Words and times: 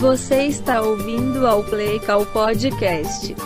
Você 0.00 0.44
está 0.46 0.80
ouvindo 0.80 1.46
ao 1.46 1.62
Play 1.62 2.00
Call 2.00 2.24
Podcast. 2.24 3.36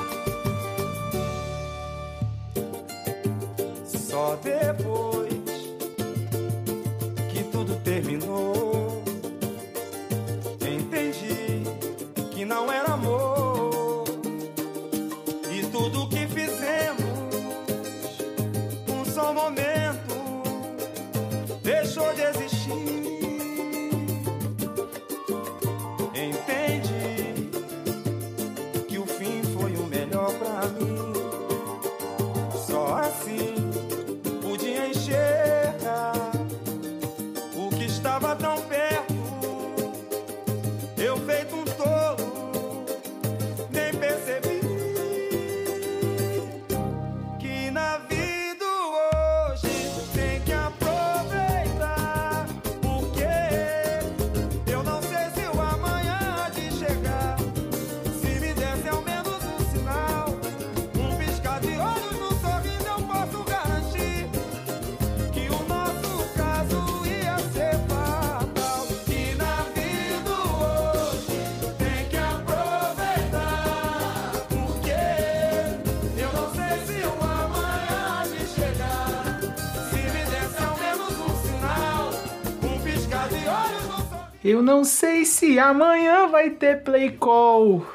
Não 84.65 84.83
sei 84.83 85.27
se 85.27 85.59
amanhã 85.59 86.27
vai 86.27 86.49
ter 86.49 86.83
play 86.83 87.11
call. 87.11 87.87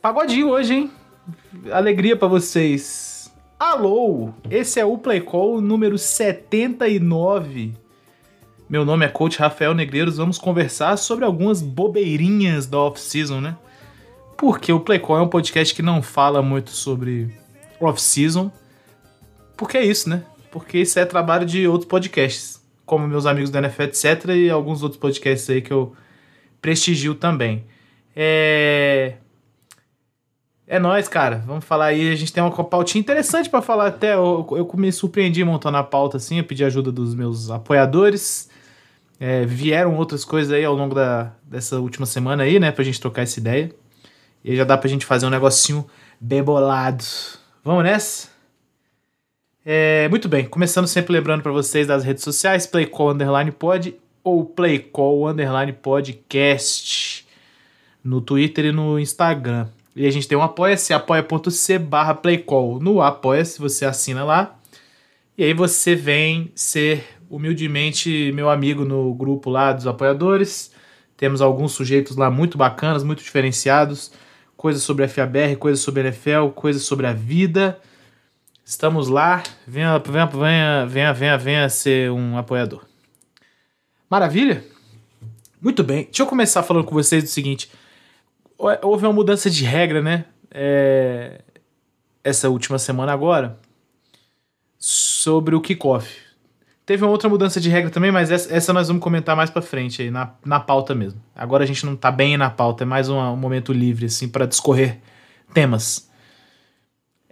Pagodinho 0.00 0.48
hoje, 0.48 0.74
hein? 0.74 0.90
Alegria 1.70 2.16
pra 2.16 2.26
vocês. 2.26 3.30
Alô, 3.60 4.30
esse 4.50 4.80
é 4.80 4.84
o 4.84 4.96
play 4.96 5.20
call 5.20 5.60
número 5.60 5.98
79. 5.98 7.74
Meu 8.66 8.84
nome 8.84 9.04
é 9.04 9.08
coach 9.08 9.38
Rafael 9.38 9.74
Negreiros. 9.74 10.16
Vamos 10.16 10.38
conversar 10.38 10.96
sobre 10.96 11.26
algumas 11.26 11.60
bobeirinhas 11.60 12.66
da 12.66 12.78
off-season, 12.78 13.42
né? 13.42 13.56
Porque 14.38 14.72
o 14.72 14.80
play 14.80 14.98
call 14.98 15.18
é 15.18 15.22
um 15.22 15.28
podcast 15.28 15.74
que 15.74 15.82
não 15.82 16.00
fala 16.02 16.40
muito 16.40 16.70
sobre 16.70 17.38
off-season. 17.78 18.50
Porque 19.54 19.76
é 19.76 19.84
isso, 19.84 20.08
né? 20.08 20.24
Porque 20.50 20.78
isso 20.78 20.98
é 20.98 21.04
trabalho 21.04 21.44
de 21.44 21.68
outros 21.68 21.88
podcasts 21.88 22.61
como 22.84 23.06
meus 23.06 23.26
amigos 23.26 23.50
da 23.50 23.58
NFL, 23.58 23.82
etc. 23.82 24.24
E 24.30 24.50
alguns 24.50 24.82
outros 24.82 25.00
podcasts 25.00 25.48
aí 25.48 25.62
que 25.62 25.72
eu 25.72 25.94
prestigio 26.60 27.14
também. 27.14 27.64
É. 28.14 29.14
É 30.66 30.78
nóis, 30.78 31.06
cara. 31.06 31.42
Vamos 31.46 31.64
falar 31.64 31.86
aí. 31.86 32.10
A 32.10 32.16
gente 32.16 32.32
tem 32.32 32.42
uma 32.42 32.50
pautinha 32.64 33.00
interessante 33.00 33.50
pra 33.50 33.60
falar 33.60 33.88
até. 33.88 34.14
Eu, 34.14 34.46
eu 34.52 34.70
me 34.74 34.90
surpreendi 34.90 35.44
montando 35.44 35.76
a 35.76 35.84
pauta 35.84 36.16
assim. 36.16 36.38
Eu 36.38 36.44
pedi 36.44 36.64
ajuda 36.64 36.90
dos 36.90 37.14
meus 37.14 37.50
apoiadores. 37.50 38.48
É, 39.20 39.44
vieram 39.44 39.96
outras 39.96 40.24
coisas 40.24 40.52
aí 40.52 40.64
ao 40.64 40.74
longo 40.74 40.94
da, 40.94 41.32
dessa 41.44 41.78
última 41.78 42.06
semana 42.06 42.44
aí, 42.44 42.58
né? 42.58 42.72
Pra 42.72 42.82
gente 42.82 43.00
trocar 43.00 43.22
essa 43.22 43.38
ideia. 43.38 43.70
E 44.44 44.56
já 44.56 44.64
dá 44.64 44.78
pra 44.78 44.88
gente 44.88 45.04
fazer 45.04 45.26
um 45.26 45.30
negocinho 45.30 45.86
bem 46.20 46.42
bolado. 46.42 47.04
Vamos 47.62 47.84
nessa? 47.84 48.31
É, 49.64 50.08
muito 50.08 50.28
bem, 50.28 50.44
começando 50.44 50.88
sempre 50.88 51.12
lembrando 51.12 51.40
para 51.40 51.52
vocês 51.52 51.86
das 51.86 52.02
redes 52.02 52.24
sociais, 52.24 52.66
Playcall 52.66 53.10
Underline 53.10 53.52
Pod 53.52 53.94
ou 54.24 54.44
Playcall 54.44 55.28
Underline 55.28 55.72
Podcast 55.72 57.24
no 58.02 58.20
Twitter 58.20 58.66
e 58.66 58.72
no 58.72 58.98
Instagram. 58.98 59.68
E 59.94 60.04
a 60.04 60.10
gente 60.10 60.26
tem 60.26 60.36
um 60.36 60.42
apoia-se, 60.42 60.92
apoia.c 60.92 61.78
barra 61.78 62.12
Playcall. 62.12 62.80
No 62.80 63.00
apoia-se, 63.00 63.60
você 63.60 63.84
assina 63.84 64.24
lá. 64.24 64.58
E 65.38 65.44
aí 65.44 65.54
você 65.54 65.94
vem 65.94 66.50
ser 66.56 67.04
humildemente 67.30 68.32
meu 68.34 68.50
amigo 68.50 68.84
no 68.84 69.14
grupo 69.14 69.48
lá 69.48 69.72
dos 69.72 69.86
apoiadores. 69.86 70.72
Temos 71.16 71.40
alguns 71.40 71.70
sujeitos 71.70 72.16
lá 72.16 72.30
muito 72.30 72.58
bacanas, 72.58 73.04
muito 73.04 73.22
diferenciados. 73.22 74.10
Coisas 74.56 74.82
sobre 74.82 75.06
FABR, 75.06 75.56
coisas 75.56 75.84
sobre 75.84 76.00
NFL, 76.00 76.48
coisas 76.54 76.82
sobre 76.82 77.06
a 77.06 77.12
vida. 77.12 77.78
Estamos 78.72 79.08
lá. 79.08 79.42
Venha, 79.66 79.98
venha, 79.98 80.24
venha, 80.26 80.86
venha, 80.86 81.12
venha, 81.12 81.36
venha 81.36 81.68
ser 81.68 82.10
um 82.10 82.38
apoiador. 82.38 82.82
Maravilha? 84.08 84.64
Muito 85.60 85.84
bem. 85.84 86.04
Deixa 86.04 86.22
eu 86.22 86.26
começar 86.26 86.62
falando 86.62 86.84
com 86.86 86.94
vocês 86.94 87.22
do 87.22 87.28
seguinte. 87.28 87.70
Houve 88.56 89.04
uma 89.04 89.12
mudança 89.12 89.50
de 89.50 89.62
regra, 89.62 90.00
né? 90.00 90.24
É, 90.50 91.42
Essa 92.24 92.48
última 92.48 92.78
semana 92.78 93.12
agora. 93.12 93.58
Sobre 94.78 95.54
o 95.54 95.60
kickoff. 95.60 96.10
Teve 96.86 97.04
uma 97.04 97.10
outra 97.10 97.28
mudança 97.28 97.60
de 97.60 97.68
regra 97.68 97.90
também, 97.90 98.10
mas 98.10 98.30
essa, 98.30 98.72
nós 98.72 98.88
vamos 98.88 99.02
comentar 99.02 99.36
mais 99.36 99.50
pra 99.50 99.60
frente 99.60 100.00
aí, 100.00 100.10
na, 100.10 100.32
na 100.42 100.58
pauta 100.58 100.94
mesmo. 100.94 101.20
Agora 101.36 101.62
a 101.62 101.66
gente 101.66 101.84
não 101.84 101.94
tá 101.94 102.10
bem 102.10 102.38
na 102.38 102.48
pauta, 102.48 102.84
é 102.84 102.86
mais 102.86 103.10
um 103.10 103.36
momento 103.36 103.70
livre, 103.70 104.06
assim, 104.06 104.30
para 104.30 104.46
discorrer 104.46 104.98
temas. 105.52 106.10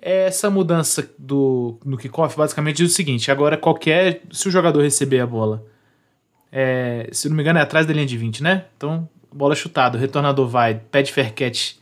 Essa 0.02 0.48
mudança 0.48 1.12
do, 1.18 1.78
no 1.84 1.98
kickoff 1.98 2.34
basicamente 2.34 2.78
diz 2.78 2.90
o 2.90 2.94
seguinte: 2.94 3.30
agora 3.30 3.56
qualquer. 3.58 4.22
Se 4.32 4.48
o 4.48 4.50
jogador 4.50 4.82
receber 4.82 5.20
a 5.20 5.26
bola, 5.26 5.62
é, 6.50 7.08
se 7.12 7.28
não 7.28 7.36
me 7.36 7.42
engano, 7.42 7.58
é 7.58 7.62
atrás 7.62 7.86
da 7.86 7.92
linha 7.92 8.06
de 8.06 8.16
20, 8.16 8.42
né? 8.42 8.64
Então, 8.76 9.06
bola 9.30 9.54
chutada, 9.54 9.98
o 9.98 10.00
retornador 10.00 10.48
vai, 10.48 10.74
pede 10.90 11.12
fair 11.12 11.34
catch 11.34 11.74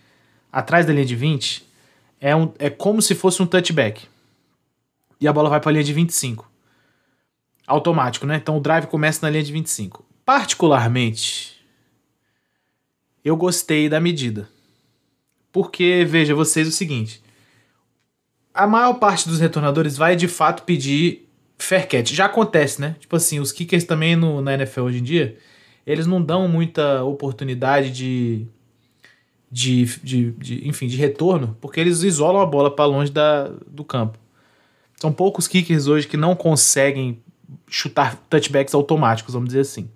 atrás 0.52 0.84
da 0.84 0.92
linha 0.92 1.04
de 1.04 1.14
20, 1.14 1.64
é, 2.20 2.34
um, 2.34 2.52
é 2.58 2.68
como 2.68 3.00
se 3.00 3.14
fosse 3.14 3.40
um 3.40 3.46
touchback. 3.46 4.08
E 5.20 5.28
a 5.28 5.32
bola 5.32 5.48
vai 5.48 5.60
para 5.60 5.70
a 5.70 5.72
linha 5.72 5.84
de 5.84 5.92
25. 5.92 6.50
Automático, 7.66 8.26
né? 8.26 8.36
Então 8.36 8.56
o 8.56 8.60
drive 8.60 8.86
começa 8.86 9.24
na 9.24 9.30
linha 9.30 9.44
de 9.44 9.52
25. 9.52 10.04
Particularmente, 10.24 11.56
eu 13.24 13.36
gostei 13.36 13.88
da 13.88 14.00
medida. 14.00 14.48
Porque, 15.52 16.04
veja 16.08 16.34
vocês 16.34 16.66
o 16.66 16.72
seguinte 16.72 17.22
a 18.58 18.66
maior 18.66 18.94
parte 18.94 19.28
dos 19.28 19.38
retornadores 19.38 19.96
vai 19.96 20.16
de 20.16 20.26
fato 20.26 20.64
pedir 20.64 21.28
fair 21.56 21.86
catch. 21.86 22.10
Já 22.10 22.24
acontece, 22.24 22.80
né? 22.80 22.96
Tipo 22.98 23.14
assim, 23.14 23.38
os 23.38 23.52
kickers 23.52 23.84
também 23.84 24.16
no, 24.16 24.42
na 24.42 24.54
NFL 24.54 24.80
hoje 24.80 24.98
em 24.98 25.02
dia, 25.04 25.38
eles 25.86 26.08
não 26.08 26.20
dão 26.20 26.48
muita 26.48 27.04
oportunidade 27.04 27.92
de, 27.92 28.48
de, 29.48 29.84
de, 30.02 30.32
de 30.32 30.68
enfim, 30.68 30.88
de 30.88 30.96
retorno, 30.96 31.56
porque 31.60 31.78
eles 31.78 32.02
isolam 32.02 32.42
a 32.42 32.46
bola 32.46 32.68
para 32.74 32.84
longe 32.84 33.12
da, 33.12 33.48
do 33.64 33.84
campo. 33.84 34.18
São 34.96 35.12
poucos 35.12 35.46
kickers 35.46 35.86
hoje 35.86 36.08
que 36.08 36.16
não 36.16 36.34
conseguem 36.34 37.22
chutar 37.68 38.16
touchbacks 38.28 38.74
automáticos, 38.74 39.34
vamos 39.34 39.50
dizer 39.50 39.60
assim. 39.60 39.88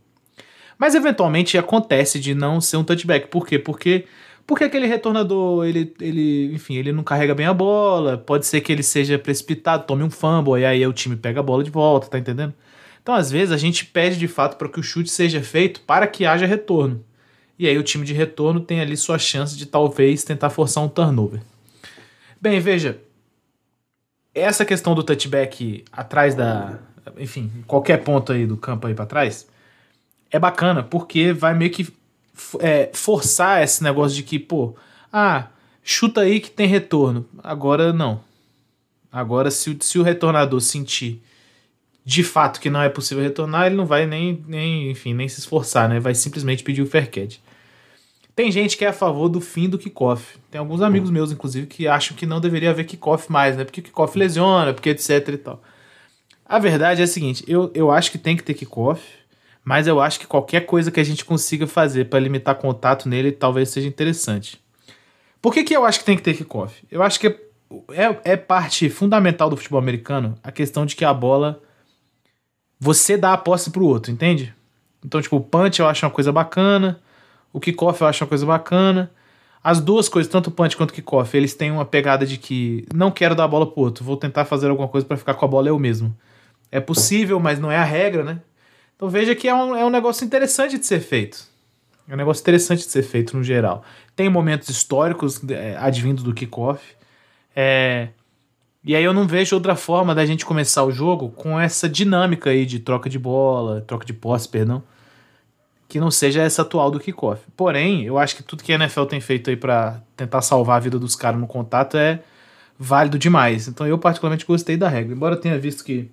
Mas 0.79 0.95
eventualmente 0.95 1.59
acontece 1.59 2.21
de 2.21 2.33
não 2.33 2.61
ser 2.61 2.77
um 2.77 2.85
touchback. 2.85 3.27
Por 3.27 3.45
quê? 3.45 3.59
Porque 3.59 4.05
porque 4.47 4.65
aquele 4.65 4.87
retornador, 4.87 5.65
ele, 5.67 5.95
ele, 6.01 6.55
enfim, 6.55 6.77
ele 6.77 6.93
não 6.93 7.03
carrega 7.03 7.35
bem 7.35 7.47
a 7.47 7.55
bola, 7.55 8.19
pode 8.19 8.47
ser 8.47 8.61
que 8.61 8.73
ele 8.73 8.83
seja 8.83 9.19
precipitado, 9.19 9.85
tome 9.87 10.03
um 10.03 10.11
fumble, 10.11 10.61
e 10.61 10.65
aí 10.65 10.87
o 10.87 10.93
time 10.93 11.17
pega 11.17 11.41
a 11.41 11.43
bola 11.43 11.63
de 11.63 11.71
volta, 11.71 12.09
tá 12.09 12.19
entendendo? 12.19 12.53
Então, 13.03 13.15
às 13.15 13.31
vezes, 13.31 13.53
a 13.53 13.57
gente 13.57 13.85
pede 13.87 14.17
de 14.17 14.29
fato 14.29 14.57
para 14.57 14.69
que 14.69 14.79
o 14.79 14.83
chute 14.83 15.11
seja 15.11 15.43
feito 15.43 15.81
para 15.81 16.07
que 16.07 16.25
haja 16.25 16.47
retorno. 16.47 17.05
E 17.59 17.69
aí 17.69 17.77
o 17.77 17.83
time 17.83 18.05
de 18.05 18.13
retorno 18.13 18.61
tem 18.61 18.81
ali 18.81 18.97
sua 18.97 19.19
chance 19.19 19.57
de 19.57 19.67
talvez 19.67 20.25
tentar 20.25 20.51
forçar 20.51 20.83
um 20.83 20.89
turnover. 20.89 21.41
Bem, 22.41 22.59
veja, 22.61 23.01
essa 24.35 24.65
questão 24.65 24.95
do 24.95 25.03
touchback 25.03 25.85
atrás 25.93 26.35
da, 26.35 26.79
enfim, 27.19 27.51
qualquer 27.67 27.99
ponto 27.99 28.33
aí 28.33 28.47
do 28.47 28.57
campo 28.57 28.87
aí 28.87 28.95
para 28.95 29.07
trás, 29.07 29.49
é 30.31 30.39
bacana, 30.39 30.83
porque 30.83 31.33
vai 31.33 31.55
meio 31.55 31.71
que 31.71 31.93
é, 32.61 32.91
forçar 32.93 33.63
esse 33.63 33.83
negócio 33.83 34.17
de 34.17 34.23
que, 34.23 34.39
pô, 34.39 34.75
ah, 35.13 35.49
chuta 35.83 36.23
aí 36.23 36.41
que 36.41 36.51
tem 36.51 36.67
retorno. 36.67 37.27
Agora 37.43 37.93
não. 37.93 38.21
Agora, 39.11 39.51
se, 39.51 39.77
se 39.81 39.99
o 39.99 40.03
retornador 40.03 40.61
sentir 40.61 41.23
de 42.05 42.25
fato 42.25 42.61
que 42.61 42.71
não 42.71 42.83
é 42.83 42.89
possível 42.89 43.23
retornar, 43.23 43.67
ele 43.67 43.77
não 43.77 43.87
vai 43.87 44.07
nem, 44.07 44.43
nem, 44.47 44.91
enfim, 44.91 45.15
nem 45.15 45.29
se 45.29 45.41
esforçar, 45.41 45.89
né? 45.89 46.01
Vai 46.01 46.15
simplesmente 46.15 46.63
pedir 46.63 46.83
o 46.83 46.87
fair 46.87 47.11
catch. 47.11 47.39
Tem 48.35 48.51
gente 48.51 48.77
que 48.77 48.85
é 48.85 48.89
a 48.89 48.93
favor 48.93 49.29
do 49.29 49.41
fim 49.41 49.69
do 49.69 49.79
kickoff. 49.79 50.39
Tem 50.51 50.59
alguns 50.59 50.81
amigos 50.81 51.11
meus, 51.11 51.31
inclusive, 51.31 51.67
que 51.67 51.87
acham 51.87 52.17
que 52.17 52.25
não 52.25 52.41
deveria 52.41 52.71
haver 52.71 52.85
kickoff 52.85 53.31
mais, 53.31 53.57
né? 53.57 53.65
Porque 53.65 53.81
o 53.81 53.85
kickoff 53.85 54.19
lesiona, 54.19 54.73
porque 54.73 54.89
etc 54.89 55.29
e 55.29 55.37
tal. 55.37 55.63
A 56.45 56.59
verdade 56.59 57.03
é 57.03 57.05
a 57.05 57.07
seguinte: 57.07 57.45
eu, 57.47 57.71
eu 57.75 57.91
acho 57.91 58.11
que 58.11 58.19
tem 58.19 58.37
que 58.37 58.43
ter 58.43 58.55
kickoff, 58.55 59.03
mas 59.65 59.87
eu 59.87 60.01
acho 60.01 60.19
que 60.19 60.27
qualquer 60.27 60.67
coisa 60.67 60.91
que 60.91 61.01
a 61.01 61.05
gente 61.05 61.25
consiga 61.25 61.67
fazer 61.67 62.07
para 62.07 62.19
limitar 62.19 62.57
contato 62.57 63.09
nele 63.09 63.33
talvez 63.33 63.69
seja 63.69 63.87
interessante. 63.87 64.61
Por 65.41 65.53
que, 65.53 65.65
que 65.65 65.75
eu 65.75 65.85
acho 65.85 66.01
que 66.01 66.05
tem 66.05 66.17
que 66.17 66.23
ter 66.23 66.35
kickoff? 66.35 66.85
Eu 66.91 67.03
acho 67.03 67.19
que 67.19 67.27
é, 67.91 68.33
é 68.33 68.37
parte 68.37 68.91
fundamental 68.91 69.49
do 69.49 69.57
futebol 69.57 69.79
americano 69.79 70.37
a 70.43 70.53
questão 70.53 70.85
de 70.85 70.95
que 70.95 71.05
a 71.05 71.15
bola 71.15 71.61
você 72.79 73.17
dá 73.17 73.33
a 73.33 73.39
posse 73.39 73.71
pro 73.71 73.85
outro, 73.85 74.11
entende? 74.11 74.53
Então, 75.05 75.21
tipo, 75.23 75.37
o 75.37 75.41
punch 75.41 75.81
eu 75.81 75.87
acho 75.87 76.05
uma 76.05 76.11
coisa 76.11 76.33
bacana, 76.33 77.01
o 77.53 77.61
kickoff 77.61 78.01
eu 78.01 78.09
acho 78.09 78.25
uma 78.25 78.29
coisa 78.29 78.45
bacana. 78.45 79.11
As 79.63 79.81
duas 79.81 80.09
coisas, 80.09 80.31
tanto 80.31 80.49
o 80.49 80.51
punch 80.51 80.77
quanto 80.77 80.91
o 80.91 80.93
kickoff, 80.93 81.37
eles 81.37 81.55
têm 81.55 81.71
uma 81.71 81.85
pegada 81.85 82.27
de 82.27 82.37
que 82.37 82.85
não 82.93 83.13
quero 83.13 83.37
dar 83.37 83.45
a 83.45 83.49
bola 83.49 83.65
pro 83.65 83.81
outro, 83.81 84.05
vou 84.05 84.17
tentar 84.17 84.45
fazer 84.45 84.69
alguma 84.69 84.89
coisa 84.89 85.07
para 85.07 85.17
ficar 85.17 85.35
com 85.35 85.45
a 85.45 85.49
bola 85.49 85.69
eu 85.69 85.79
mesmo. 85.79 86.17
É 86.73 86.81
possível, 86.81 87.39
mas 87.39 87.61
não 87.61 87.71
é 87.71 87.77
a 87.77 87.85
regra, 87.85 88.25
né? 88.25 88.41
Então 89.03 89.11
veja 89.11 89.35
que 89.35 89.49
é 89.49 89.55
um, 89.55 89.75
é 89.75 89.85
um 89.85 89.91
negócio 89.91 90.25
interessante 90.25 90.79
de 90.79 90.87
ser 90.87 91.01
feito. 91.01 91.45
É 92.09 92.15
um 92.15 92.17
negócio 92.17 92.41
interessante 92.41 92.85
de 92.85 92.91
ser 92.93 93.03
feito 93.03 93.37
no 93.37 93.43
geral. 93.43 93.83
Tem 94.15 94.29
momentos 94.29 94.69
históricos 94.69 95.41
é, 95.51 95.77
do 96.23 96.33
kickoff. 96.33 96.81
É, 97.57 98.11
e 98.85 98.95
aí 98.95 99.03
eu 99.03 99.13
não 99.13 99.27
vejo 99.27 99.57
outra 99.57 99.75
forma 99.75 100.15
da 100.15 100.25
gente 100.25 100.47
começar 100.47 100.85
o 100.85 100.93
jogo 100.93 101.31
com 101.31 101.59
essa 101.59 101.89
dinâmica 101.89 102.51
aí 102.51 102.65
de 102.65 102.79
troca 102.79 103.11
de 103.11 103.19
bola, 103.19 103.81
troca 103.81 104.07
de 104.07 104.13
posse, 104.13 104.49
perdão, 104.49 104.85
que 105.89 105.99
não 105.99 106.13
seja 106.13 106.41
essa 106.41 106.63
atual 106.63 106.89
do 106.89 107.01
kickoff. 107.01 107.43
Porém, 107.57 108.05
eu 108.05 108.19
acho 108.19 108.37
que 108.37 108.45
tudo 108.45 108.63
que 108.63 108.73
a 108.73 108.77
NFL 108.77 109.07
tem 109.07 109.21
feito 109.21 109.51
aí 109.51 109.57
para 109.57 110.01
tentar 110.17 110.43
salvar 110.43 110.77
a 110.77 110.81
vida 110.81 110.97
dos 110.97 111.17
caras 111.17 111.41
no 111.41 111.49
contato 111.49 111.97
é 111.97 112.23
válido 112.79 113.19
demais. 113.19 113.67
Então 113.67 113.85
eu 113.85 113.99
particularmente 113.99 114.47
gostei 114.47 114.77
da 114.77 114.89
regra, 114.89 115.13
embora 115.13 115.37
tenha 115.37 115.59
visto 115.59 115.83
que 115.83 116.09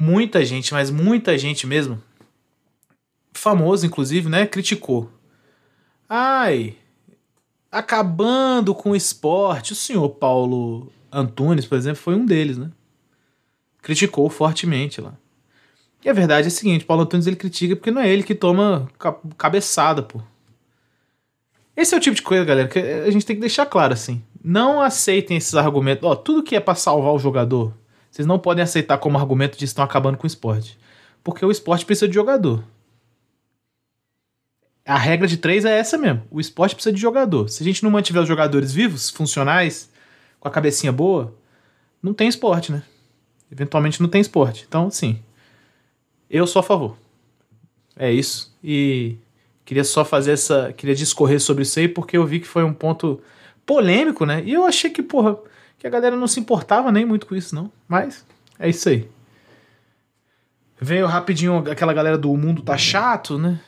muita 0.00 0.42
gente, 0.44 0.72
mas 0.72 0.90
muita 0.90 1.36
gente 1.36 1.66
mesmo, 1.66 2.02
famoso 3.34 3.84
inclusive, 3.84 4.30
né, 4.30 4.46
criticou. 4.46 5.12
Ai, 6.08 6.74
acabando 7.70 8.74
com 8.74 8.90
o 8.90 8.96
esporte. 8.96 9.72
O 9.72 9.76
senhor 9.76 10.08
Paulo 10.08 10.90
Antunes, 11.12 11.66
por 11.66 11.76
exemplo, 11.76 12.00
foi 12.00 12.14
um 12.14 12.24
deles, 12.24 12.58
né? 12.58 12.70
Criticou 13.82 14.28
fortemente 14.28 15.00
lá. 15.00 15.14
E 16.04 16.08
a 16.08 16.12
verdade 16.12 16.46
é 16.46 16.48
a 16.48 16.50
seguinte, 16.50 16.84
Paulo 16.84 17.02
Antunes 17.02 17.26
ele 17.26 17.36
critica 17.36 17.76
porque 17.76 17.90
não 17.90 18.00
é 18.00 18.08
ele 18.08 18.22
que 18.22 18.34
toma 18.34 18.88
cabeçada, 19.36 20.02
pô. 20.02 20.20
Esse 21.76 21.94
é 21.94 21.98
o 21.98 22.00
tipo 22.00 22.16
de 22.16 22.22
coisa, 22.22 22.44
galera, 22.44 22.68
que 22.68 22.78
a 22.78 23.10
gente 23.10 23.24
tem 23.24 23.36
que 23.36 23.40
deixar 23.40 23.66
claro 23.66 23.92
assim. 23.92 24.22
Não 24.42 24.80
aceitem 24.80 25.36
esses 25.36 25.54
argumentos. 25.54 26.02
Ó, 26.04 26.14
tudo 26.14 26.42
que 26.42 26.56
é 26.56 26.60
para 26.60 26.74
salvar 26.74 27.12
o 27.12 27.18
jogador, 27.18 27.72
vocês 28.10 28.26
não 28.26 28.38
podem 28.38 28.62
aceitar 28.62 28.98
como 28.98 29.18
argumento 29.18 29.56
de 29.56 29.64
estão 29.64 29.84
acabando 29.84 30.18
com 30.18 30.24
o 30.24 30.26
esporte. 30.26 30.78
Porque 31.22 31.44
o 31.44 31.50
esporte 31.50 31.86
precisa 31.86 32.08
de 32.08 32.14
jogador. 32.14 32.64
A 34.84 34.96
regra 34.96 35.28
de 35.28 35.36
três 35.36 35.64
é 35.64 35.78
essa 35.78 35.96
mesmo. 35.96 36.22
O 36.30 36.40
esporte 36.40 36.74
precisa 36.74 36.92
de 36.92 37.00
jogador. 37.00 37.48
Se 37.48 37.62
a 37.62 37.64
gente 37.64 37.84
não 37.84 37.90
mantiver 37.90 38.22
os 38.22 38.28
jogadores 38.28 38.72
vivos, 38.72 39.10
funcionais, 39.10 39.90
com 40.40 40.48
a 40.48 40.50
cabecinha 40.50 40.90
boa, 40.90 41.34
não 42.02 42.12
tem 42.12 42.28
esporte, 42.28 42.72
né? 42.72 42.82
Eventualmente 43.52 44.00
não 44.00 44.08
tem 44.08 44.20
esporte. 44.20 44.64
Então, 44.66 44.90
sim. 44.90 45.20
Eu 46.28 46.46
sou 46.46 46.60
a 46.60 46.62
favor. 46.62 46.96
É 47.96 48.10
isso. 48.10 48.56
E 48.64 49.16
queria 49.64 49.84
só 49.84 50.04
fazer 50.04 50.32
essa. 50.32 50.72
Queria 50.72 50.94
discorrer 50.94 51.40
sobre 51.40 51.62
isso 51.62 51.78
aí, 51.78 51.86
porque 51.86 52.16
eu 52.16 52.26
vi 52.26 52.40
que 52.40 52.46
foi 52.46 52.64
um 52.64 52.72
ponto 52.72 53.20
polêmico, 53.66 54.24
né? 54.24 54.42
E 54.44 54.52
eu 54.52 54.64
achei 54.64 54.90
que, 54.90 55.02
porra, 55.02 55.36
que 55.80 55.86
a 55.86 55.90
galera 55.90 56.14
não 56.14 56.28
se 56.28 56.38
importava 56.38 56.92
nem 56.92 57.04
muito 57.04 57.26
com 57.26 57.34
isso, 57.34 57.52
não. 57.54 57.72
Mas 57.88 58.24
é 58.56 58.68
isso 58.68 58.88
aí. 58.88 59.08
Veio 60.80 61.06
rapidinho 61.06 61.58
aquela 61.68 61.92
galera 61.92 62.16
do 62.16 62.34
mundo 62.36 62.62
tá 62.62 62.78
chato, 62.78 63.36
né? 63.36 63.58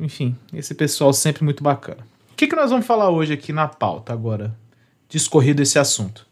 Enfim, 0.00 0.36
esse 0.52 0.74
pessoal 0.74 1.12
sempre 1.12 1.44
muito 1.44 1.62
bacana. 1.62 2.04
O 2.32 2.34
que, 2.34 2.48
que 2.48 2.56
nós 2.56 2.70
vamos 2.70 2.84
falar 2.84 3.10
hoje 3.10 3.32
aqui 3.32 3.52
na 3.52 3.68
pauta 3.68 4.12
agora? 4.12 4.54
discorrido 5.14 5.62
esse 5.62 5.78
assunto. 5.78 6.26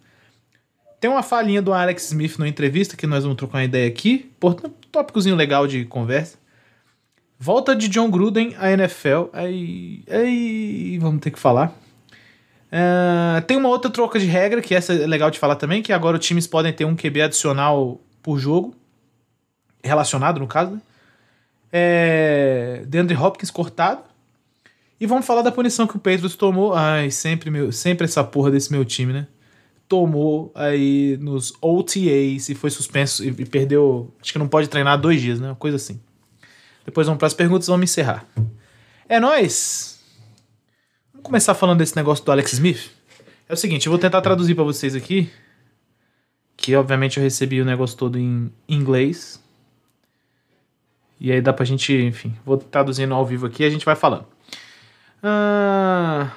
Tem 1.00 1.10
uma 1.10 1.22
falinha 1.22 1.62
do 1.62 1.72
Alex 1.72 2.06
Smith 2.06 2.38
na 2.38 2.48
entrevista 2.48 2.96
que 2.96 3.06
nós 3.06 3.22
vamos 3.22 3.36
trocar 3.36 3.58
uma 3.58 3.64
ideia 3.64 3.88
aqui. 3.88 4.30
Portanto, 4.38 4.74
tópicozinho 4.90 5.36
legal 5.36 5.66
de 5.66 5.84
conversa. 5.84 6.36
Volta 7.38 7.74
de 7.74 7.88
John 7.88 8.10
Gruden 8.10 8.54
à 8.58 8.70
NFL. 8.70 9.26
Aí, 9.32 10.04
aí 10.08 10.98
vamos 10.98 11.20
ter 11.20 11.30
que 11.30 11.38
falar. 11.38 11.76
Uh, 12.72 13.42
tem 13.42 13.58
uma 13.58 13.68
outra 13.68 13.90
troca 13.90 14.18
de 14.18 14.24
regra, 14.24 14.62
que 14.62 14.74
essa 14.74 14.94
é 14.94 15.06
legal 15.06 15.30
de 15.30 15.38
falar 15.38 15.56
também, 15.56 15.82
que 15.82 15.92
agora 15.92 16.16
os 16.16 16.26
times 16.26 16.46
podem 16.46 16.72
ter 16.72 16.86
um 16.86 16.96
QB 16.96 17.22
adicional 17.22 18.00
por 18.22 18.38
jogo. 18.38 18.74
Relacionado, 19.84 20.40
no 20.40 20.46
caso. 20.46 20.72
Né? 20.72 20.80
É, 21.70 22.82
DeAndre 22.86 23.16
Hopkins 23.16 23.50
cortado. 23.50 24.02
E 24.98 25.06
vamos 25.06 25.26
falar 25.26 25.42
da 25.42 25.50
punição 25.52 25.86
que 25.86 25.96
o 25.96 25.98
Patriots 25.98 26.36
tomou. 26.36 26.72
Ai, 26.72 27.10
sempre, 27.10 27.50
meu, 27.50 27.72
sempre 27.72 28.04
essa 28.04 28.22
porra 28.22 28.50
desse 28.50 28.70
meu 28.70 28.84
time, 28.84 29.12
né? 29.12 29.26
Tomou 29.88 30.50
aí 30.54 31.18
nos 31.20 31.52
OTAs 31.60 32.48
e 32.48 32.54
foi 32.54 32.70
suspenso 32.70 33.24
e, 33.24 33.28
e 33.28 33.44
perdeu. 33.44 34.14
Acho 34.22 34.32
que 34.32 34.38
não 34.38 34.48
pode 34.48 34.68
treinar 34.68 34.98
dois 34.98 35.20
dias, 35.20 35.40
né? 35.40 35.48
Uma 35.48 35.56
coisa 35.56 35.76
assim. 35.76 36.00
Depois 36.86 37.06
vamos 37.06 37.18
para 37.18 37.26
as 37.26 37.34
perguntas 37.34 37.66
e 37.66 37.70
vamos 37.70 37.90
encerrar. 37.90 38.26
É 39.08 39.18
nós. 39.18 40.01
Começar 41.22 41.54
falando 41.54 41.78
desse 41.78 41.94
negócio 41.94 42.24
do 42.24 42.32
Alex 42.32 42.54
Smith. 42.54 42.90
É 43.48 43.52
o 43.52 43.56
seguinte, 43.56 43.86
eu 43.86 43.90
vou 43.90 43.98
tentar 43.98 44.20
traduzir 44.20 44.54
para 44.54 44.64
vocês 44.64 44.94
aqui. 44.94 45.30
Que 46.56 46.74
obviamente 46.74 47.16
eu 47.16 47.22
recebi 47.22 47.60
o 47.60 47.64
negócio 47.64 47.96
todo 47.96 48.18
em 48.18 48.52
inglês. 48.68 49.42
E 51.20 51.30
aí 51.30 51.40
dá 51.40 51.52
pra 51.52 51.64
gente, 51.64 51.92
enfim, 51.92 52.34
vou 52.44 52.56
traduzindo 52.56 53.14
ao 53.14 53.24
vivo 53.24 53.46
aqui 53.46 53.62
e 53.62 53.66
a 53.66 53.70
gente 53.70 53.84
vai 53.84 53.94
falando. 53.94 54.26
Ah, 55.22 56.32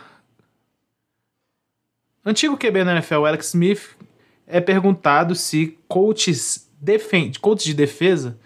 antigo 2.24 2.56
QB 2.56 2.84
na 2.84 2.92
NFL, 2.94 3.26
Alex 3.26 3.48
Smith, 3.48 3.98
é 4.46 4.62
perguntado 4.62 5.34
se 5.34 5.80
coaches, 5.88 6.70
defend, 6.80 7.40
coaches 7.40 7.66
de 7.66 7.74
defesa 7.74 8.38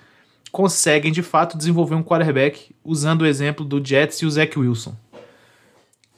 conseguem 0.51 1.11
de 1.11 1.21
fato 1.21 1.57
desenvolver 1.57 1.95
um 1.95 2.03
quarterback 2.03 2.73
usando 2.83 3.21
o 3.21 3.25
exemplo 3.25 3.65
do 3.65 3.85
Jets 3.85 4.21
e 4.21 4.25
o 4.25 4.31
Zach 4.31 4.57
Wilson. 4.57 4.95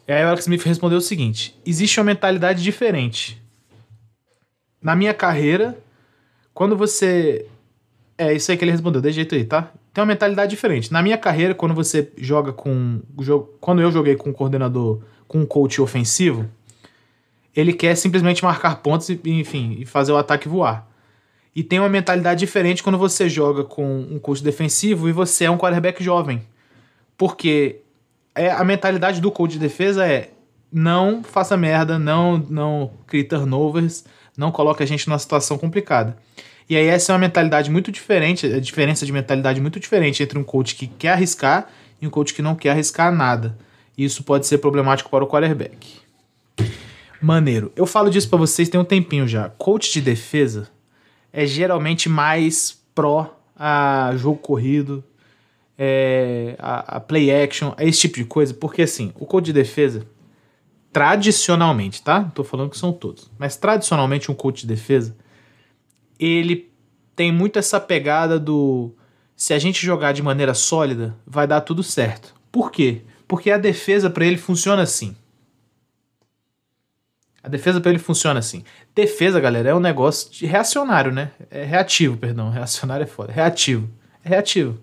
E 0.08 0.12
aí 0.12 0.24
o 0.24 0.28
Alex 0.28 0.44
Smith 0.44 0.64
respondeu 0.64 0.98
o 0.98 1.02
seguinte: 1.02 1.60
existe 1.66 2.00
uma 2.00 2.06
mentalidade 2.06 2.64
diferente. 2.64 3.42
Na 4.82 4.96
minha 4.96 5.14
carreira, 5.14 5.78
quando 6.54 6.76
você. 6.76 7.46
É 8.18 8.34
isso 8.34 8.52
aí 8.52 8.58
que 8.58 8.64
ele 8.64 8.72
respondeu, 8.72 9.02
de 9.02 9.12
jeito 9.12 9.34
aí, 9.34 9.44
tá? 9.44 9.72
tem 9.94 10.02
uma 10.02 10.08
mentalidade 10.08 10.50
diferente. 10.50 10.92
Na 10.92 11.02
minha 11.02 11.18
carreira, 11.18 11.54
quando 11.54 11.74
você 11.74 12.12
joga 12.18 12.54
com. 12.54 13.02
Quando 13.60 13.82
eu 13.82 13.92
joguei 13.92 14.16
com 14.16 14.30
um 14.30 14.34
coordenador, 14.34 15.02
com 15.28 15.40
um 15.40 15.46
coach 15.46 15.82
ofensivo, 15.82 16.50
ele 17.56 17.74
quer 17.74 17.96
simplesmente 17.96 18.44
marcar 18.44 18.78
pontos 18.78 19.10
e, 19.10 19.20
enfim, 19.26 19.78
e 19.80 19.86
fazer 19.86 20.12
o 20.12 20.18
ataque 20.18 20.48
voar. 20.48 20.90
E 21.54 21.64
tem 21.64 21.80
uma 21.80 21.90
mentalidade 21.90 22.40
diferente 22.40 22.82
quando 22.82 22.98
você 22.98 23.28
joga 23.28 23.66
com 23.66 24.00
um 24.10 24.18
coach 24.18 24.42
defensivo 24.42 25.10
e 25.10 25.12
você 25.12 25.46
é 25.46 25.52
um 25.52 25.58
quarterback 25.58 26.02
jovem. 26.02 26.42
Porque 27.18 27.81
é, 28.36 28.52
a 28.52 28.64
mentalidade 28.64 29.22
do 29.22 29.32
coach 29.32 29.54
de 29.54 29.60
defesa 29.60 30.06
é 30.06 30.32
não 30.72 31.24
faça 31.24 31.58
merda, 31.58 32.00
não, 32.00 32.38
não 32.38 32.92
crie 33.06 33.24
turnovers, 33.24 34.06
não 34.38 34.52
coloque 34.52 34.82
a 34.82 34.86
gente 34.86 35.08
numa 35.08 35.20
situação 35.20 35.58
complicada. 35.58 36.18
E 36.70 36.76
aí 36.78 36.88
essa 36.88 37.12
é 37.12 37.14
uma 37.14 37.20
mentalidade 37.20 37.70
muito 37.70 37.92
diferente, 37.92 38.46
a 38.46 38.60
diferença 38.60 39.06
de 39.06 39.12
mentalidade 39.12 39.60
muito 39.60 39.80
diferente 39.80 40.24
entre 40.24 40.40
um 40.40 40.44
coach 40.44 40.76
que 40.76 40.88
quer 40.88 41.10
arriscar 41.10 41.68
e 42.02 42.08
um 42.08 42.10
coach 42.10 42.34
que 42.34 42.42
não 42.42 42.56
quer 42.56 42.70
arriscar 42.70 43.14
nada. 43.14 43.58
Isso 43.98 44.24
pode 44.24 44.48
ser 44.48 44.60
problemático 44.60 45.10
para 45.10 45.24
o 45.24 45.28
quarterback. 45.28 46.00
Maneiro. 47.22 47.72
Eu 47.76 47.86
falo 47.86 48.10
disso 48.10 48.30
para 48.30 48.40
vocês 48.40 48.70
tem 48.70 48.80
um 48.80 48.86
tempinho 48.86 49.28
já. 49.28 49.50
Coach 49.50 49.92
de 49.92 50.02
defesa 50.02 50.70
é 51.34 51.46
geralmente 51.46 52.08
mais 52.08 52.82
pró 52.96 53.38
a 53.56 54.14
jogo 54.16 54.40
corrido, 54.40 55.04
é, 55.84 56.56
a, 56.60 56.98
a, 56.98 57.00
play 57.00 57.32
action, 57.32 57.74
esse 57.80 58.02
tipo 58.02 58.18
de 58.18 58.26
coisa, 58.26 58.54
porque 58.54 58.84
assim, 58.84 59.12
o 59.16 59.26
coach 59.26 59.46
de 59.46 59.54
defesa, 59.54 60.06
tradicionalmente, 60.94 62.04
tá? 62.04 62.20
Não 62.20 62.30
tô 62.30 62.44
falando 62.44 62.70
que 62.70 62.78
são 62.78 62.94
todos, 62.94 63.32
mas 63.36 63.58
tradicionalmente 63.58 64.30
um 64.30 64.36
coach 64.36 64.62
de 64.62 64.68
defesa, 64.68 65.18
ele 66.20 66.72
tem 67.16 67.32
muito 67.32 67.58
essa 67.58 67.80
pegada 67.80 68.40
do 68.40 68.94
se 69.36 69.56
a 69.56 69.58
gente 69.60 69.84
jogar 69.84 70.12
de 70.12 70.22
maneira 70.22 70.54
sólida, 70.54 71.16
vai 71.26 71.48
dar 71.48 71.62
tudo 71.62 71.82
certo. 71.82 72.36
Por 72.52 72.70
quê? 72.72 73.02
Porque 73.28 73.50
a 73.50 73.58
defesa 73.58 74.08
para 74.08 74.24
ele 74.24 74.38
funciona 74.38 74.84
assim. 74.84 75.16
A 77.42 77.50
defesa 77.50 77.82
para 77.82 77.90
ele 77.90 77.98
funciona 77.98 78.40
assim. 78.40 78.64
Defesa, 78.94 79.40
galera, 79.40 79.70
é 79.70 79.74
um 79.74 79.80
negócio 79.80 80.32
de 80.32 80.46
reacionário, 80.46 81.12
né? 81.12 81.32
É 81.50 81.64
reativo, 81.64 82.18
perdão. 82.18 82.52
Reacionário 82.52 83.04
é 83.06 83.08
foda. 83.08 83.34
Reativo. 83.34 83.90
É 84.24 84.30
reativo. 84.30 84.78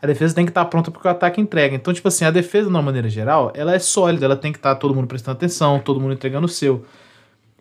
A 0.00 0.06
defesa 0.06 0.34
tem 0.34 0.44
que 0.44 0.50
estar 0.50 0.64
pronta 0.66 0.90
porque 0.90 1.08
o 1.08 1.10
ataque 1.10 1.40
entrega. 1.40 1.74
Então, 1.74 1.92
tipo 1.92 2.06
assim, 2.06 2.24
a 2.24 2.30
defesa, 2.30 2.64
de 2.64 2.70
uma 2.70 2.82
maneira 2.82 3.08
geral, 3.08 3.52
ela 3.54 3.74
é 3.74 3.78
sólida, 3.78 4.26
ela 4.26 4.36
tem 4.36 4.52
que 4.52 4.58
estar 4.58 4.76
todo 4.76 4.94
mundo 4.94 5.08
prestando 5.08 5.36
atenção, 5.36 5.80
todo 5.80 6.00
mundo 6.00 6.14
entregando 6.14 6.46
o 6.46 6.48
seu. 6.48 6.84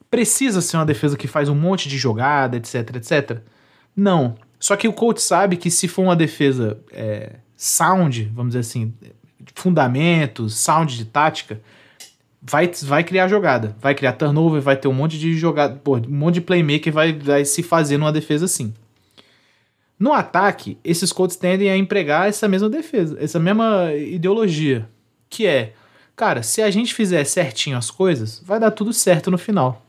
Precisa 0.09 0.61
ser 0.61 0.77
uma 0.77 0.85
defesa 0.85 1.17
que 1.17 1.27
faz 1.27 1.49
um 1.49 1.55
monte 1.55 1.89
de 1.89 1.97
jogada, 1.97 2.55
etc, 2.55 2.95
etc? 2.95 3.39
Não. 3.95 4.35
Só 4.59 4.75
que 4.75 4.87
o 4.87 4.93
coach 4.93 5.21
sabe 5.21 5.57
que 5.57 5.71
se 5.71 5.87
for 5.87 6.03
uma 6.03 6.15
defesa 6.15 6.79
é, 6.91 7.37
sound, 7.55 8.31
vamos 8.33 8.51
dizer 8.51 8.59
assim, 8.59 8.93
fundamentos, 9.55 10.55
sound 10.57 10.95
de 10.95 11.05
tática, 11.05 11.59
vai, 12.41 12.71
vai 12.83 13.03
criar 13.03 13.27
jogada, 13.27 13.75
vai 13.81 13.95
criar 13.95 14.13
turnover, 14.13 14.61
vai 14.61 14.77
ter 14.77 14.87
um 14.87 14.93
monte 14.93 15.17
de 15.17 15.33
jogada, 15.33 15.75
pô, 15.83 15.97
um 15.97 16.03
monte 16.07 16.35
de 16.35 16.41
playmaker 16.41 16.93
vai, 16.93 17.13
vai 17.13 17.43
se 17.43 17.63
fazer 17.63 17.97
numa 17.97 18.11
defesa 18.11 18.45
assim. 18.45 18.73
No 19.99 20.13
ataque, 20.13 20.77
esses 20.83 21.11
coaches 21.11 21.37
tendem 21.37 21.69
a 21.69 21.77
empregar 21.77 22.27
essa 22.27 22.47
mesma 22.47 22.69
defesa, 22.69 23.17
essa 23.19 23.39
mesma 23.39 23.93
ideologia, 23.93 24.87
que 25.29 25.47
é, 25.47 25.73
cara, 26.15 26.43
se 26.43 26.61
a 26.61 26.69
gente 26.69 26.93
fizer 26.93 27.23
certinho 27.23 27.77
as 27.77 27.89
coisas, 27.89 28.41
vai 28.45 28.59
dar 28.59 28.71
tudo 28.71 28.93
certo 28.93 29.31
no 29.31 29.37
final. 29.37 29.83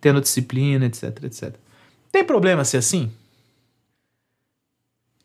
Tendo 0.00 0.20
disciplina, 0.20 0.86
etc, 0.86 1.22
etc. 1.24 1.54
Tem 2.10 2.24
problema 2.24 2.64
ser 2.64 2.78
assim? 2.78 3.10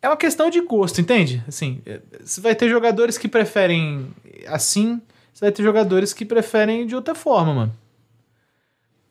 É 0.00 0.08
uma 0.08 0.16
questão 0.16 0.48
de 0.48 0.60
gosto, 0.60 1.00
entende? 1.00 1.42
Assim, 1.46 1.82
é, 1.84 2.00
você 2.24 2.40
vai 2.40 2.54
ter 2.54 2.70
jogadores 2.70 3.18
que 3.18 3.28
preferem 3.28 4.10
assim, 4.46 5.02
você 5.32 5.44
vai 5.46 5.52
ter 5.52 5.62
jogadores 5.62 6.12
que 6.12 6.24
preferem 6.24 6.86
de 6.86 6.94
outra 6.94 7.14
forma, 7.14 7.52
mano. 7.52 7.76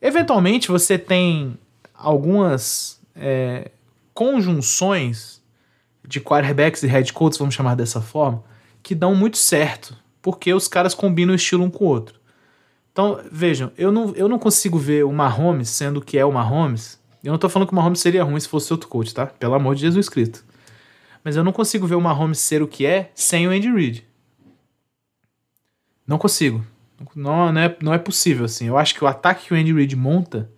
Eventualmente 0.02 0.68
você 0.68 0.98
tem 0.98 1.56
algumas 1.94 2.98
é, 3.14 3.70
conjunções 4.20 5.42
de 6.06 6.20
quarterbacks 6.20 6.82
e 6.82 6.86
head 6.86 7.10
coaches, 7.10 7.38
vamos 7.38 7.54
chamar 7.54 7.74
dessa 7.74 8.02
forma, 8.02 8.44
que 8.82 8.94
dão 8.94 9.14
muito 9.14 9.38
certo, 9.38 9.96
porque 10.20 10.52
os 10.52 10.68
caras 10.68 10.94
combinam 10.94 11.32
o 11.32 11.36
estilo 11.36 11.64
um 11.64 11.70
com 11.70 11.86
o 11.86 11.88
outro. 11.88 12.20
Então, 12.92 13.18
vejam, 13.32 13.72
eu 13.78 13.90
não, 13.90 14.14
eu 14.14 14.28
não 14.28 14.38
consigo 14.38 14.78
ver 14.78 15.06
o 15.06 15.12
Mahomes 15.12 15.70
sendo 15.70 16.00
o 16.00 16.02
que 16.02 16.18
é 16.18 16.24
o 16.24 16.30
Mahomes. 16.30 17.00
Eu 17.24 17.32
não 17.32 17.38
tô 17.38 17.48
falando 17.48 17.68
que 17.68 17.72
o 17.72 17.76
Mahomes 17.76 18.00
seria 18.00 18.22
ruim 18.22 18.38
se 18.38 18.46
fosse 18.46 18.70
outro 18.70 18.90
coach, 18.90 19.14
tá? 19.14 19.24
Pelo 19.24 19.54
amor 19.54 19.74
de 19.74 19.80
Jesus 19.80 20.06
Cristo. 20.10 20.44
Mas 21.24 21.36
eu 21.36 21.42
não 21.42 21.52
consigo 21.52 21.86
ver 21.86 21.94
o 21.94 22.00
Mahomes 22.02 22.40
ser 22.40 22.62
o 22.62 22.68
que 22.68 22.84
é 22.84 23.10
sem 23.14 23.48
o 23.48 23.50
Andy 23.50 23.72
Reid. 23.72 24.06
Não 26.06 26.18
consigo. 26.18 26.62
Não, 27.16 27.50
não, 27.50 27.60
é, 27.62 27.74
não 27.80 27.94
é 27.94 27.98
possível, 27.98 28.44
assim. 28.44 28.66
Eu 28.66 28.76
acho 28.76 28.94
que 28.94 29.02
o 29.02 29.06
ataque 29.06 29.46
que 29.46 29.54
o 29.54 29.56
Andy 29.56 29.72
Reid 29.72 29.96
monta 29.96 30.50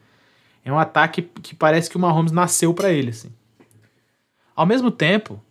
é 0.64 0.72
um 0.72 0.80
ataque 0.80 1.22
que 1.22 1.54
parece 1.54 1.88
que 1.88 1.96
o 1.96 2.00
Mahomes 2.00 2.32
nasceu 2.32 2.74
para 2.74 2.90
ele, 2.90 3.10
assim. 3.10 3.30
Ao 4.54 4.66
mesmo 4.66 4.90
tempo, 4.90 5.42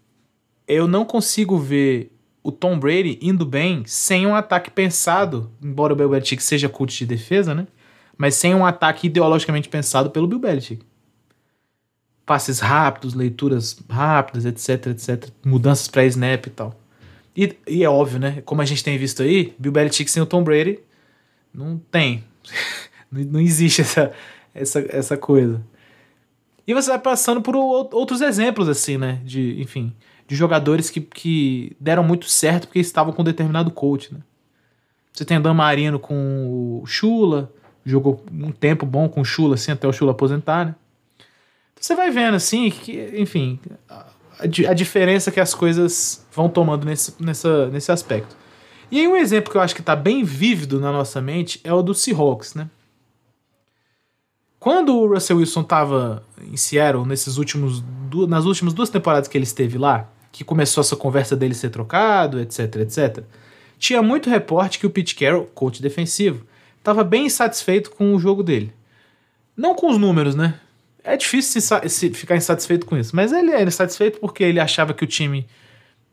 eu 0.68 0.88
não 0.88 1.04
consigo 1.04 1.58
ver 1.58 2.12
o 2.44 2.52
Tom 2.52 2.80
Brady 2.80 3.20
indo 3.22 3.46
bem 3.46 3.84
sem 3.86 4.26
um 4.26 4.36
ataque 4.36 4.72
pensado, 4.72 5.52
embora 5.62 5.94
o 5.94 5.96
Bill 5.96 6.10
Belichick 6.10 6.42
seja 6.42 6.70
coach 6.70 6.98
de 7.00 7.06
defesa, 7.06 7.54
né? 7.54 7.68
Mas 8.18 8.36
sem 8.36 8.54
um 8.54 8.66
ataque 8.66 9.08
ideologicamente 9.08 9.70
pensado 9.70 10.10
pelo 10.12 10.28
Bill 10.28 10.40
Belichick. 10.40 10.84
Passes 12.26 12.60
rápidos, 12.60 13.14
leituras 13.14 13.80
rápidas, 13.90 14.46
etc, 14.46 14.88
etc. 14.88 15.30
Mudanças 15.44 15.88
para 15.88 16.06
snap 16.06 16.46
e 16.46 16.50
tal. 16.50 16.80
E, 17.36 17.56
e, 17.68 17.84
é 17.84 17.90
óbvio, 17.90 18.20
né? 18.20 18.42
Como 18.46 18.62
a 18.62 18.66
gente 18.66 18.84
tem 18.84 18.98
visto 18.98 19.24
aí, 19.24 19.56
Bill 19.58 19.72
Belichick 19.72 20.10
sem 20.10 20.22
o 20.22 20.26
Tom 20.26 20.44
Brady 20.44 20.80
não 21.54 21.78
tem. 21.78 22.24
não 23.12 23.40
existe 23.40 23.82
essa, 23.82 24.12
essa, 24.54 24.86
essa 24.90 25.18
coisa. 25.18 25.62
E 26.72 26.74
você 26.74 26.90
vai 26.90 27.00
passando 27.00 27.42
por 27.42 27.54
outros 27.54 28.22
exemplos, 28.22 28.70
assim, 28.70 28.98
né? 28.98 29.20
De, 29.26 29.62
enfim, 29.62 29.94
de 30.26 30.38
jogadores 30.38 30.90
que, 30.90 31.02
que 31.02 31.76
deram 31.78 32.02
muito 32.02 32.28
certo 32.28 32.68
porque 32.68 32.80
estavam 32.80 33.12
com 33.12 33.22
um 33.22 33.26
determinado 33.26 33.70
coach, 33.70 34.14
né? 34.14 34.22
Você 35.12 35.26
tem 35.26 35.38
o 35.38 35.42
Dan 35.42 35.54
Marino 35.54 36.00
com 36.00 36.80
o 36.82 36.86
Chula, 36.86 37.52
jogou 37.86 38.24
um 38.32 38.54
tempo 38.54 38.86
bom 38.86 39.10
com 39.10 39.20
o 39.20 39.26
Chula, 39.26 39.56
assim, 39.56 39.74
até 39.74 39.86
o 39.86 39.92
Chula 39.92 40.14
aposentar, 40.14 40.68
né? 40.68 40.76
Então 41.74 41.84
você 41.84 41.94
vai 41.94 42.10
vendo, 42.10 42.36
assim, 42.36 42.70
que, 42.70 43.12
enfim, 43.18 43.60
a, 44.40 44.74
diferença 44.74 45.30
que 45.30 45.42
as 45.42 45.54
coisas 45.54 46.26
vão 46.32 46.48
tomando 46.48 46.86
nesse, 46.86 47.22
nessa, 47.22 47.68
nesse 47.68 47.92
aspecto. 47.92 48.34
E 48.90 49.02
aí 49.02 49.08
um 49.10 49.18
exemplo 49.18 49.52
que 49.52 49.58
eu 49.58 49.62
acho 49.62 49.76
que 49.76 49.82
está 49.82 49.98
bem 49.98 50.24
vívido 50.24 50.80
na 50.80 50.94
nossa 50.94 51.20
mente 51.20 51.60
é 51.66 51.74
o 51.74 51.82
do 51.82 51.94
Seahawks, 51.94 52.56
né? 52.56 52.70
Quando 54.62 54.96
o 54.96 55.08
Russell 55.08 55.38
Wilson 55.38 55.62
estava 55.62 56.24
em 56.40 56.56
Seattle, 56.56 57.04
nesses 57.04 57.38
últimos, 57.38 57.84
nas 58.30 58.46
últimas 58.46 58.76
duas 58.76 58.92
temporadas 58.92 59.28
que 59.28 59.36
ele 59.36 59.44
esteve 59.44 59.76
lá, 59.76 60.08
que 60.32 60.44
começou 60.44 60.82
essa 60.82 60.96
conversa 60.96 61.36
dele 61.36 61.56
ser 61.56 61.72
trocado, 61.72 62.40
etc, 62.40 62.76
etc, 62.76 63.24
tinha 63.80 64.04
muito 64.04 64.30
reporte 64.30 64.78
que 64.78 64.86
o 64.86 64.90
Pete 64.92 65.16
Carroll, 65.16 65.48
coach 65.48 65.82
defensivo, 65.82 66.46
estava 66.78 67.04
bem 67.04 67.26
insatisfeito 67.26 67.90
com 67.90 68.14
o 68.14 68.20
jogo 68.20 68.44
dele. 68.44 68.72
Não 69.58 69.74
com 69.74 69.90
os 69.90 69.98
números, 69.98 70.36
né? 70.36 70.60
É 71.04 71.18
difícil 71.18 71.60
se, 71.60 71.90
se 71.90 72.14
ficar 72.14 72.36
insatisfeito 72.36 72.86
com 72.86 72.96
isso, 72.96 73.16
mas 73.16 73.32
ele 73.32 73.50
era 73.50 73.68
insatisfeito 73.68 74.20
porque 74.20 74.44
ele 74.44 74.60
achava 74.60 74.94
que 74.94 75.04
o 75.04 75.08
time. 75.08 75.48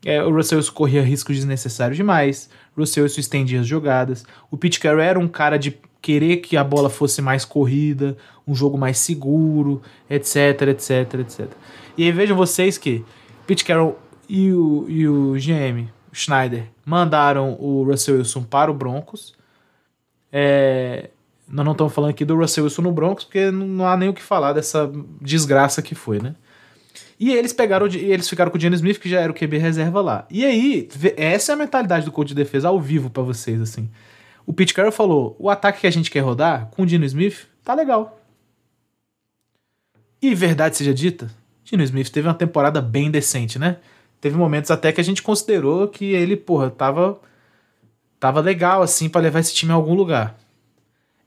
É, 0.02 0.24
o 0.24 0.34
Russell 0.34 0.56
Wilson 0.56 0.72
corria 0.72 1.02
riscos 1.02 1.36
desnecessários 1.36 1.98
demais, 1.98 2.48
o 2.74 2.80
Russell 2.80 3.02
Wilson 3.02 3.20
estendia 3.20 3.60
as 3.60 3.66
jogadas. 3.66 4.24
O 4.50 4.56
Pete 4.56 4.80
Carroll 4.80 5.02
era 5.02 5.18
um 5.18 5.28
cara 5.28 5.58
de 5.58 5.78
querer 6.00 6.38
que 6.38 6.56
a 6.56 6.64
bola 6.64 6.88
fosse 6.88 7.20
mais 7.20 7.44
corrida, 7.44 8.16
um 8.46 8.54
jogo 8.54 8.78
mais 8.78 8.98
seguro, 8.98 9.82
etc, 10.08 10.62
etc, 10.68 11.14
etc. 11.20 11.46
E 11.96 12.04
aí 12.04 12.12
vejam 12.12 12.36
vocês 12.36 12.78
que 12.78 13.04
Pete 13.46 13.64
Carroll 13.64 13.98
e 14.28 14.52
o, 14.52 14.86
e 14.88 15.08
o 15.08 15.32
GM, 15.32 15.88
Schneider, 16.12 16.64
mandaram 16.84 17.56
o 17.60 17.82
Russell 17.84 18.16
Wilson 18.16 18.42
para 18.42 18.70
o 18.70 18.74
Broncos. 18.74 19.34
É, 20.32 21.10
nós 21.48 21.64
não 21.64 21.72
estamos 21.72 21.92
falando 21.92 22.10
aqui 22.10 22.24
do 22.24 22.36
Russell 22.36 22.64
Wilson 22.64 22.82
no 22.82 22.92
Broncos, 22.92 23.24
porque 23.24 23.50
não 23.50 23.86
há 23.86 23.96
nem 23.96 24.08
o 24.08 24.14
que 24.14 24.22
falar 24.22 24.52
dessa 24.52 24.90
desgraça 25.20 25.82
que 25.82 25.94
foi, 25.94 26.20
né? 26.20 26.34
E 27.18 27.32
eles 27.32 27.52
pegaram, 27.52 27.86
eles 27.86 28.28
ficaram 28.28 28.50
com 28.50 28.56
o 28.56 28.60
Gene 28.60 28.76
Smith, 28.76 28.98
que 29.00 29.08
já 29.08 29.20
era 29.20 29.32
o 29.32 29.34
QB 29.34 29.58
reserva 29.58 30.00
lá. 30.00 30.26
E 30.30 30.44
aí, 30.44 30.88
essa 31.16 31.52
é 31.52 31.54
a 31.54 31.58
mentalidade 31.58 32.04
do 32.04 32.12
coach 32.12 32.28
de 32.28 32.34
defesa 32.34 32.68
ao 32.68 32.80
vivo 32.80 33.10
para 33.10 33.24
vocês, 33.24 33.60
assim. 33.60 33.90
O 34.48 34.52
Pete 34.54 34.72
Carroll 34.72 34.90
falou: 34.90 35.36
o 35.38 35.50
ataque 35.50 35.82
que 35.82 35.86
a 35.86 35.90
gente 35.90 36.10
quer 36.10 36.20
rodar 36.20 36.70
com 36.70 36.82
o 36.82 36.88
Gene 36.88 37.04
Smith 37.04 37.46
tá 37.62 37.74
legal. 37.74 38.18
E 40.22 40.34
verdade 40.34 40.74
seja 40.74 40.94
dita, 40.94 41.30
Gene 41.62 41.84
Smith 41.84 42.08
teve 42.08 42.26
uma 42.26 42.34
temporada 42.34 42.80
bem 42.80 43.10
decente, 43.10 43.58
né? 43.58 43.76
Teve 44.22 44.38
momentos 44.38 44.70
até 44.70 44.90
que 44.90 45.02
a 45.02 45.04
gente 45.04 45.22
considerou 45.22 45.86
que 45.86 46.06
ele, 46.06 46.34
porra, 46.34 46.70
tava, 46.70 47.20
tava 48.18 48.40
legal, 48.40 48.80
assim, 48.80 49.06
para 49.06 49.20
levar 49.20 49.40
esse 49.40 49.54
time 49.54 49.70
a 49.70 49.74
algum 49.74 49.92
lugar. 49.92 50.36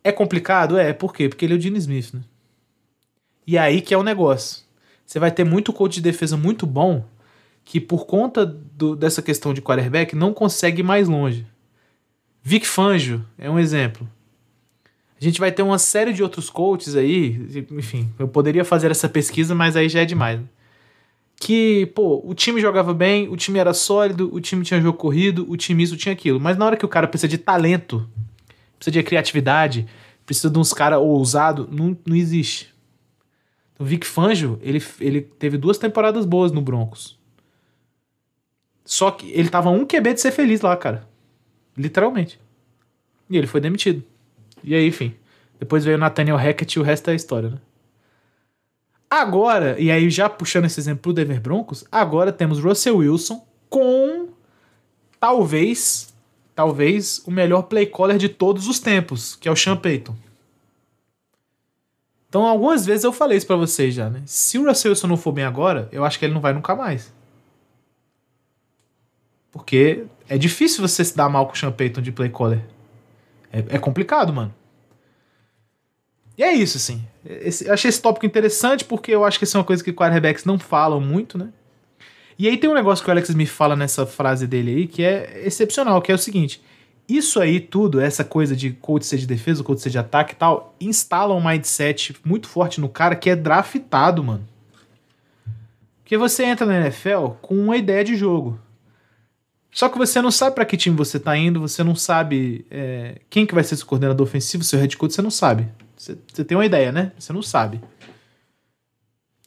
É 0.03 0.11
complicado? 0.11 0.75
É. 0.75 0.91
Por 0.91 1.13
quê? 1.13 1.29
Porque 1.29 1.45
ele 1.45 1.53
é 1.53 1.57
o 1.57 1.61
Gene 1.61 1.77
Smith, 1.77 2.13
né? 2.13 2.21
E 3.45 3.55
aí 3.55 3.81
que 3.81 3.93
é 3.93 3.97
o 3.97 4.03
negócio. 4.03 4.63
Você 5.05 5.19
vai 5.19 5.29
ter 5.29 5.43
muito 5.43 5.71
coach 5.71 5.93
de 5.93 6.01
defesa 6.01 6.35
muito 6.35 6.65
bom 6.65 7.05
que 7.63 7.79
por 7.79 8.07
conta 8.07 8.47
do, 8.47 8.95
dessa 8.95 9.21
questão 9.21 9.53
de 9.53 9.61
quarterback 9.61 10.15
não 10.15 10.33
consegue 10.33 10.79
ir 10.79 10.83
mais 10.83 11.07
longe. 11.07 11.45
Vic 12.41 12.65
Fangio 12.65 13.25
é 13.37 13.49
um 13.49 13.59
exemplo. 13.59 14.09
A 15.19 15.23
gente 15.23 15.39
vai 15.39 15.51
ter 15.51 15.61
uma 15.61 15.77
série 15.77 16.13
de 16.13 16.23
outros 16.23 16.49
coaches 16.49 16.95
aí, 16.95 17.65
enfim, 17.71 18.09
eu 18.17 18.27
poderia 18.27 18.65
fazer 18.65 18.89
essa 18.89 19.07
pesquisa, 19.07 19.53
mas 19.53 19.75
aí 19.75 19.87
já 19.87 20.01
é 20.01 20.05
demais. 20.05 20.39
Né? 20.39 20.45
Que, 21.35 21.85
pô, 21.87 22.21
o 22.25 22.33
time 22.33 22.59
jogava 22.59 22.93
bem, 22.93 23.27
o 23.29 23.37
time 23.37 23.59
era 23.59 23.73
sólido, 23.73 24.33
o 24.33 24.41
time 24.41 24.63
tinha 24.63 24.81
jogo 24.81 24.97
corrido, 24.97 25.45
o 25.49 25.55
time 25.55 25.83
isso 25.83 25.95
tinha 25.95 26.13
aquilo. 26.13 26.39
Mas 26.39 26.57
na 26.57 26.65
hora 26.65 26.77
que 26.77 26.85
o 26.85 26.89
cara 26.89 27.07
precisa 27.07 27.27
de 27.27 27.37
talento 27.37 28.07
precisa 28.81 28.91
de 28.91 29.03
criatividade, 29.03 29.87
precisa 30.25 30.49
de 30.49 30.57
uns 30.57 30.73
caras 30.73 30.99
ousados, 30.99 31.67
não, 31.69 31.95
não 32.03 32.15
existe. 32.15 32.73
O 33.77 33.85
Vic 33.85 34.05
Fangio, 34.05 34.59
ele, 34.61 34.83
ele 34.99 35.21
teve 35.21 35.57
duas 35.57 35.77
temporadas 35.77 36.25
boas 36.25 36.51
no 36.51 36.61
Broncos. 36.61 37.19
Só 38.83 39.11
que 39.11 39.31
ele 39.31 39.49
tava 39.49 39.69
um 39.69 39.85
QB 39.85 40.15
de 40.15 40.21
ser 40.21 40.31
feliz 40.31 40.61
lá, 40.61 40.75
cara. 40.75 41.07
Literalmente. 41.81 42.39
E 43.29 43.37
ele 43.37 43.47
foi 43.47 43.59
demitido. 43.59 44.03
E 44.63 44.75
aí, 44.75 44.87
enfim. 44.87 45.15
Depois 45.59 45.83
veio 45.83 45.97
Nathaniel 45.97 46.37
Hackett 46.37 46.77
e 46.77 46.79
o 46.79 46.83
resto 46.83 47.09
é 47.09 47.15
história, 47.15 47.49
né? 47.49 47.57
Agora, 49.09 49.77
e 49.79 49.91
aí 49.91 50.09
já 50.09 50.29
puxando 50.29 50.65
esse 50.65 50.79
exemplo 50.79 51.01
pro 51.01 51.13
Denver 51.13 51.41
Broncos, 51.41 51.83
agora 51.91 52.31
temos 52.31 52.59
Russell 52.59 52.97
Wilson 52.97 53.45
com 53.69 54.29
talvez 55.19 56.13
talvez 56.55 57.21
o 57.25 57.31
melhor 57.31 57.63
play 57.63 57.85
caller 57.85 58.17
de 58.17 58.29
todos 58.29 58.67
os 58.67 58.79
tempos, 58.79 59.35
que 59.35 59.49
é 59.49 59.51
o 59.51 59.55
Sean 59.55 59.75
Payton. 59.75 60.15
Então, 62.29 62.45
algumas 62.45 62.85
vezes 62.85 63.03
eu 63.03 63.11
falei 63.11 63.37
isso 63.37 63.47
para 63.47 63.55
vocês 63.57 63.93
já, 63.93 64.09
né? 64.09 64.21
Se 64.25 64.57
o 64.57 64.65
Russell 64.65 64.91
Wilson 64.91 65.07
não 65.07 65.17
for 65.17 65.31
bem 65.33 65.43
agora, 65.43 65.89
eu 65.91 66.05
acho 66.05 66.17
que 66.17 66.23
ele 66.23 66.33
não 66.33 66.39
vai 66.39 66.53
nunca 66.53 66.75
mais. 66.75 67.13
Porque 69.51 70.05
é 70.29 70.37
difícil 70.37 70.87
você 70.87 71.03
se 71.03 71.15
dar 71.15 71.29
mal 71.29 71.45
com 71.45 71.53
o 71.53 71.57
Sean 71.57 71.71
Payton 71.71 72.01
de 72.01 72.11
play 72.11 72.29
caller. 72.29 72.63
É, 73.51 73.59
é 73.75 73.79
complicado, 73.79 74.31
mano. 74.31 74.53
E 76.37 76.43
é 76.43 76.53
isso, 76.53 76.77
assim. 76.77 77.03
Esse, 77.25 77.69
achei 77.69 77.89
esse 77.89 78.01
tópico 78.01 78.25
interessante 78.25 78.85
porque 78.85 79.11
eu 79.11 79.23
acho 79.23 79.37
que 79.37 79.43
isso 79.43 79.57
é 79.57 79.59
uma 79.59 79.65
coisa 79.65 79.83
que 79.83 79.93
quarterbacks 79.93 80.45
não 80.45 80.57
falam 80.57 81.01
muito, 81.01 81.37
né? 81.37 81.49
E 82.39 82.47
aí 82.47 82.57
tem 82.57 82.69
um 82.69 82.73
negócio 82.73 83.03
que 83.03 83.09
o 83.09 83.11
Alex 83.11 83.29
Smith 83.29 83.49
fala 83.49 83.75
nessa 83.75 84.05
frase 84.05 84.47
dele 84.47 84.75
aí 84.75 84.87
que 84.87 85.03
é 85.03 85.43
excepcional, 85.45 86.01
que 86.01 86.11
é 86.11 86.15
o 86.15 86.17
seguinte: 86.17 86.63
isso 87.07 87.39
aí 87.39 87.59
tudo, 87.59 87.99
essa 87.99 88.23
coisa 88.23 88.55
de 88.55 88.71
coach 88.71 89.05
ser 89.05 89.17
de 89.17 89.27
defesa, 89.27 89.63
coach 89.63 89.81
ser 89.81 89.89
de 89.89 89.99
ataque 89.99 90.33
e 90.33 90.35
tal, 90.37 90.73
instala 90.79 91.35
um 91.35 91.45
mindset 91.45 92.15
muito 92.25 92.47
forte 92.47 92.79
no 92.79 92.89
cara 92.89 93.15
que 93.15 93.29
é 93.29 93.35
draftado, 93.35 94.23
mano. 94.23 94.47
Porque 96.01 96.17
você 96.17 96.43
entra 96.45 96.65
na 96.65 96.79
NFL 96.79 97.27
com 97.41 97.55
uma 97.55 97.77
ideia 97.77 98.03
de 98.03 98.15
jogo. 98.15 98.57
Só 99.71 99.87
que 99.87 99.97
você 99.97 100.21
não 100.21 100.31
sabe 100.31 100.53
para 100.55 100.65
que 100.65 100.75
time 100.75 100.95
você 100.95 101.17
tá 101.17 101.35
indo, 101.37 101.61
você 101.61 101.83
não 101.83 101.95
sabe 101.95 102.65
é, 102.69 103.21
quem 103.29 103.45
que 103.45 103.55
vai 103.55 103.63
ser 103.63 103.77
seu 103.77 103.87
coordenador 103.87 104.27
ofensivo, 104.27 104.63
seu 104.63 104.77
head 104.77 104.97
coach, 104.97 105.13
você 105.13 105.21
não 105.21 105.31
sabe. 105.31 105.69
Você, 105.95 106.17
você 106.27 106.43
tem 106.43 106.57
uma 106.57 106.65
ideia, 106.65 106.91
né? 106.91 107.13
Você 107.17 107.31
não 107.31 107.41
sabe. 107.41 107.81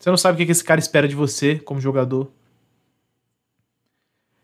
Você 0.00 0.08
não 0.08 0.16
sabe 0.16 0.42
o 0.42 0.46
que, 0.46 0.50
esse 0.50 0.64
cara 0.64 0.80
espera 0.80 1.06
de 1.06 1.14
você 1.14 1.58
como 1.58 1.80
jogador. 1.80 2.30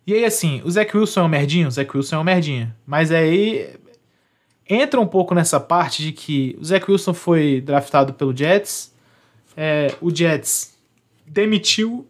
E 0.06 0.12
aí, 0.12 0.24
assim, 0.24 0.60
o 0.64 0.70
Zach 0.70 0.94
Wilson 0.94 1.20
é 1.20 1.22
um 1.22 1.28
merdinho? 1.28 1.68
O 1.68 1.70
Zach 1.70 1.90
Wilson 1.96 2.16
é 2.16 2.18
um 2.18 2.24
merdinha. 2.24 2.76
Mas 2.86 3.10
aí 3.10 3.74
entra 4.68 5.00
um 5.00 5.06
pouco 5.06 5.34
nessa 5.34 5.58
parte 5.58 6.02
de 6.02 6.12
que 6.12 6.56
o 6.60 6.64
Zach 6.64 6.90
Wilson 6.90 7.14
foi 7.14 7.60
draftado 7.60 8.12
pelo 8.12 8.36
Jets. 8.36 8.92
É, 9.56 9.94
o 10.00 10.14
Jets 10.14 10.74
demitiu 11.26 12.06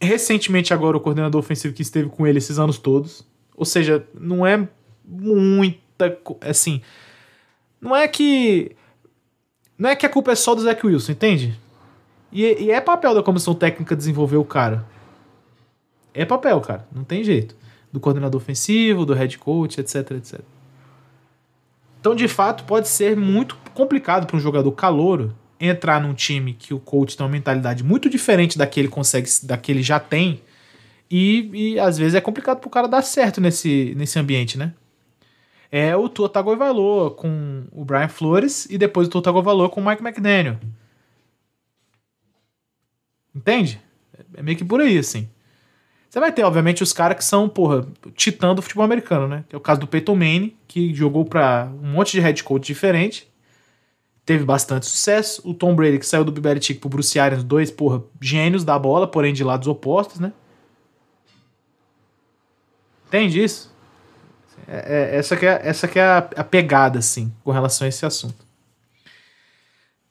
recentemente 0.00 0.72
agora 0.72 0.96
o 0.96 1.00
coordenador 1.00 1.38
ofensivo 1.38 1.74
que 1.74 1.82
esteve 1.82 2.08
com 2.08 2.26
ele 2.26 2.38
esses 2.38 2.58
anos 2.58 2.78
todos. 2.78 3.26
Ou 3.56 3.64
seja, 3.64 4.06
não 4.14 4.46
é 4.46 4.68
muita. 5.04 6.18
Assim. 6.40 6.80
Não 7.80 7.94
é 7.94 8.06
que. 8.06 8.76
Não 9.76 9.90
é 9.90 9.96
que 9.96 10.06
a 10.06 10.08
culpa 10.08 10.32
é 10.32 10.34
só 10.34 10.54
do 10.54 10.62
Zach 10.62 10.84
Wilson, 10.84 11.12
entende? 11.12 11.58
E, 12.32 12.42
e 12.42 12.70
é 12.70 12.80
papel 12.80 13.14
da 13.14 13.22
comissão 13.22 13.54
técnica 13.54 13.96
desenvolver 13.96 14.36
o 14.36 14.44
cara. 14.44 14.84
É 16.12 16.24
papel, 16.24 16.60
cara. 16.60 16.86
Não 16.92 17.04
tem 17.04 17.22
jeito. 17.22 17.56
Do 17.92 18.00
coordenador 18.00 18.40
ofensivo, 18.40 19.06
do 19.06 19.14
head 19.14 19.38
coach, 19.38 19.80
etc, 19.80 20.10
etc. 20.12 20.40
Então, 22.00 22.14
de 22.14 22.28
fato, 22.28 22.64
pode 22.64 22.88
ser 22.88 23.16
muito 23.16 23.56
complicado 23.74 24.26
para 24.26 24.36
um 24.36 24.40
jogador 24.40 24.70
calouro 24.72 25.34
entrar 25.60 26.00
num 26.00 26.14
time 26.14 26.54
que 26.54 26.72
o 26.72 26.78
coach 26.78 27.16
tem 27.16 27.24
uma 27.24 27.32
mentalidade 27.32 27.82
muito 27.82 28.08
diferente 28.08 28.56
da 28.56 28.66
que 28.66 28.78
ele 28.78 28.88
consegue, 28.88 29.28
da 29.42 29.56
que 29.56 29.72
ele 29.72 29.82
já 29.82 29.98
tem. 29.98 30.40
E, 31.10 31.50
e 31.52 31.80
às 31.80 31.98
vezes 31.98 32.14
é 32.14 32.20
complicado 32.20 32.60
pro 32.60 32.70
cara 32.70 32.86
dar 32.86 33.02
certo 33.02 33.40
nesse, 33.40 33.94
nesse 33.96 34.18
ambiente, 34.18 34.58
né? 34.58 34.72
É 35.70 35.94
o 35.96 36.08
Tua 36.08 36.28
Tagovailoa 36.28 37.10
com 37.10 37.64
o 37.72 37.84
Brian 37.84 38.08
Flores 38.08 38.66
e 38.70 38.78
depois 38.78 39.08
o 39.08 39.10
Tua 39.10 39.22
Tagovailoa 39.22 39.68
com 39.68 39.80
o 39.80 39.84
Mike 39.84 40.02
McDaniel. 40.02 40.58
Entende? 43.34 43.80
É 44.34 44.42
meio 44.42 44.56
que 44.56 44.64
por 44.64 44.80
aí, 44.80 44.98
assim. 44.98 45.28
Você 46.08 46.18
vai 46.18 46.32
ter, 46.32 46.42
obviamente, 46.42 46.82
os 46.82 46.92
caras 46.92 47.18
que 47.18 47.24
são, 47.24 47.48
porra, 47.48 47.86
titã 48.14 48.54
do 48.54 48.62
futebol 48.62 48.84
americano, 48.84 49.28
né? 49.28 49.44
É 49.52 49.56
o 49.56 49.60
caso 49.60 49.80
do 49.80 49.86
Peyton 49.86 50.14
Manning, 50.14 50.56
que 50.66 50.94
jogou 50.94 51.24
para 51.24 51.70
um 51.82 51.92
monte 51.92 52.12
de 52.12 52.20
head 52.20 52.42
coach 52.42 52.66
diferente 52.66 53.28
teve 54.28 54.44
bastante 54.44 54.84
sucesso. 54.84 55.40
O 55.42 55.54
Tom 55.54 55.74
Brady, 55.74 55.98
que 55.98 56.04
saiu 56.04 56.22
do 56.22 56.30
Belichick 56.30 56.78
pro 56.78 56.90
Bruce 56.90 57.18
Arians, 57.18 57.42
dois, 57.42 57.70
porra, 57.70 58.02
gênios 58.20 58.62
da 58.62 58.78
bola, 58.78 59.10
porém 59.10 59.32
de 59.32 59.42
lados 59.42 59.66
opostos, 59.66 60.20
né? 60.20 60.34
Entende 63.06 63.42
isso? 63.42 63.72
É, 64.66 65.14
é, 65.14 65.16
essa 65.16 65.34
que 65.34 65.46
é, 65.46 65.62
essa 65.64 65.88
que 65.88 65.98
é 65.98 66.02
a, 66.02 66.18
a 66.18 66.44
pegada, 66.44 66.98
assim, 66.98 67.32
com 67.42 67.50
relação 67.52 67.86
a 67.86 67.88
esse 67.88 68.04
assunto. 68.04 68.44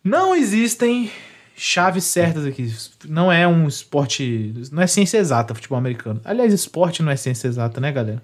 Não 0.04 0.36
existem 0.36 1.12
chaves 1.56 2.06
certas 2.06 2.44
aqui. 2.44 2.74
Não 3.06 3.32
é 3.32 3.48
um 3.48 3.68
esporte. 3.68 4.52
Não 4.72 4.82
é 4.82 4.88
ciência 4.88 5.20
exata 5.20 5.54
futebol 5.54 5.78
americano. 5.78 6.20
Aliás, 6.26 6.52
esporte 6.52 7.04
não 7.04 7.12
é 7.12 7.16
ciência 7.16 7.48
exata, 7.48 7.80
né, 7.80 7.92
galera? 7.92 8.24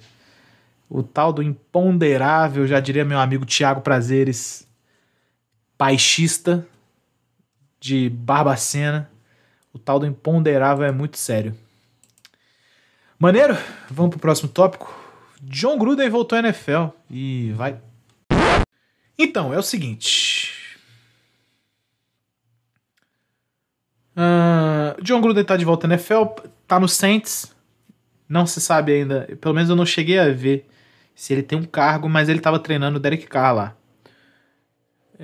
O 0.89 1.04
tal 1.04 1.32
do 1.32 1.44
imponderável, 1.44 2.65
já 2.65 2.80
diria 2.80 3.06
meu 3.06 3.20
amigo 3.20 3.46
Tiago 3.46 3.82
Prazeres, 3.82 4.68
baixista 5.78 6.68
de 7.80 8.10
Barbacena. 8.10 9.10
O 9.74 9.80
tal 9.80 10.00
do 10.00 10.06
imponderável 10.06 10.86
é 10.86 10.92
muito 10.92 11.18
sério. 11.18 11.58
Maneiro? 13.18 13.58
Vamos 13.90 14.12
pro 14.12 14.20
próximo 14.20 14.50
tópico. 14.50 14.94
John 15.42 15.78
Gruden 15.78 16.10
voltou 16.10 16.38
à 16.38 16.40
NFL 16.40 16.88
e 17.10 17.52
vai. 17.54 17.80
Então, 19.18 19.54
é 19.54 19.58
o 19.58 19.64
seguinte. 19.64 20.54
Uh, 24.16 25.02
John 25.02 25.22
Gruden 25.22 25.44
tá 25.44 25.58
de 25.58 25.66
volta 25.66 25.88
à 25.88 25.90
NFL, 25.90 26.24
tá 26.68 26.80
no 26.80 26.88
Saints. 26.88 27.54
Não 28.28 28.46
se 28.46 28.62
sabe 28.62 28.94
ainda, 28.94 29.28
pelo 29.42 29.54
menos 29.54 29.70
eu 29.70 29.76
não 29.76 29.86
cheguei 29.86 30.18
a 30.18 30.30
ver 30.30 30.68
se 31.14 31.34
ele 31.34 31.44
tem 31.44 31.58
um 31.58 31.66
cargo, 31.66 32.08
mas 32.10 32.30
ele 32.30 32.40
tava 32.40 32.60
treinando 32.60 32.98
o 32.98 33.00
Derek 33.00 33.28
Carr 33.28 33.54
lá. 33.54 33.76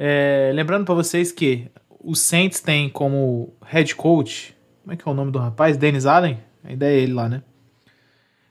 É, 0.01 0.49
lembrando 0.55 0.85
para 0.85 0.95
vocês 0.95 1.29
que 1.29 1.69
o 1.99 2.15
Saints 2.15 2.61
tem 2.61 2.87
como 2.87 3.53
head 3.65 3.93
coach, 3.95 4.55
como 4.81 4.93
é 4.93 4.95
que 4.95 5.05
é 5.05 5.11
o 5.11 5.13
nome 5.13 5.29
do 5.29 5.37
rapaz? 5.37 5.75
Dennis 5.75 6.05
Allen? 6.05 6.39
A 6.63 6.71
ideia 6.71 6.97
é 6.97 7.03
ele 7.03 7.11
lá, 7.11 7.27
né? 7.27 7.43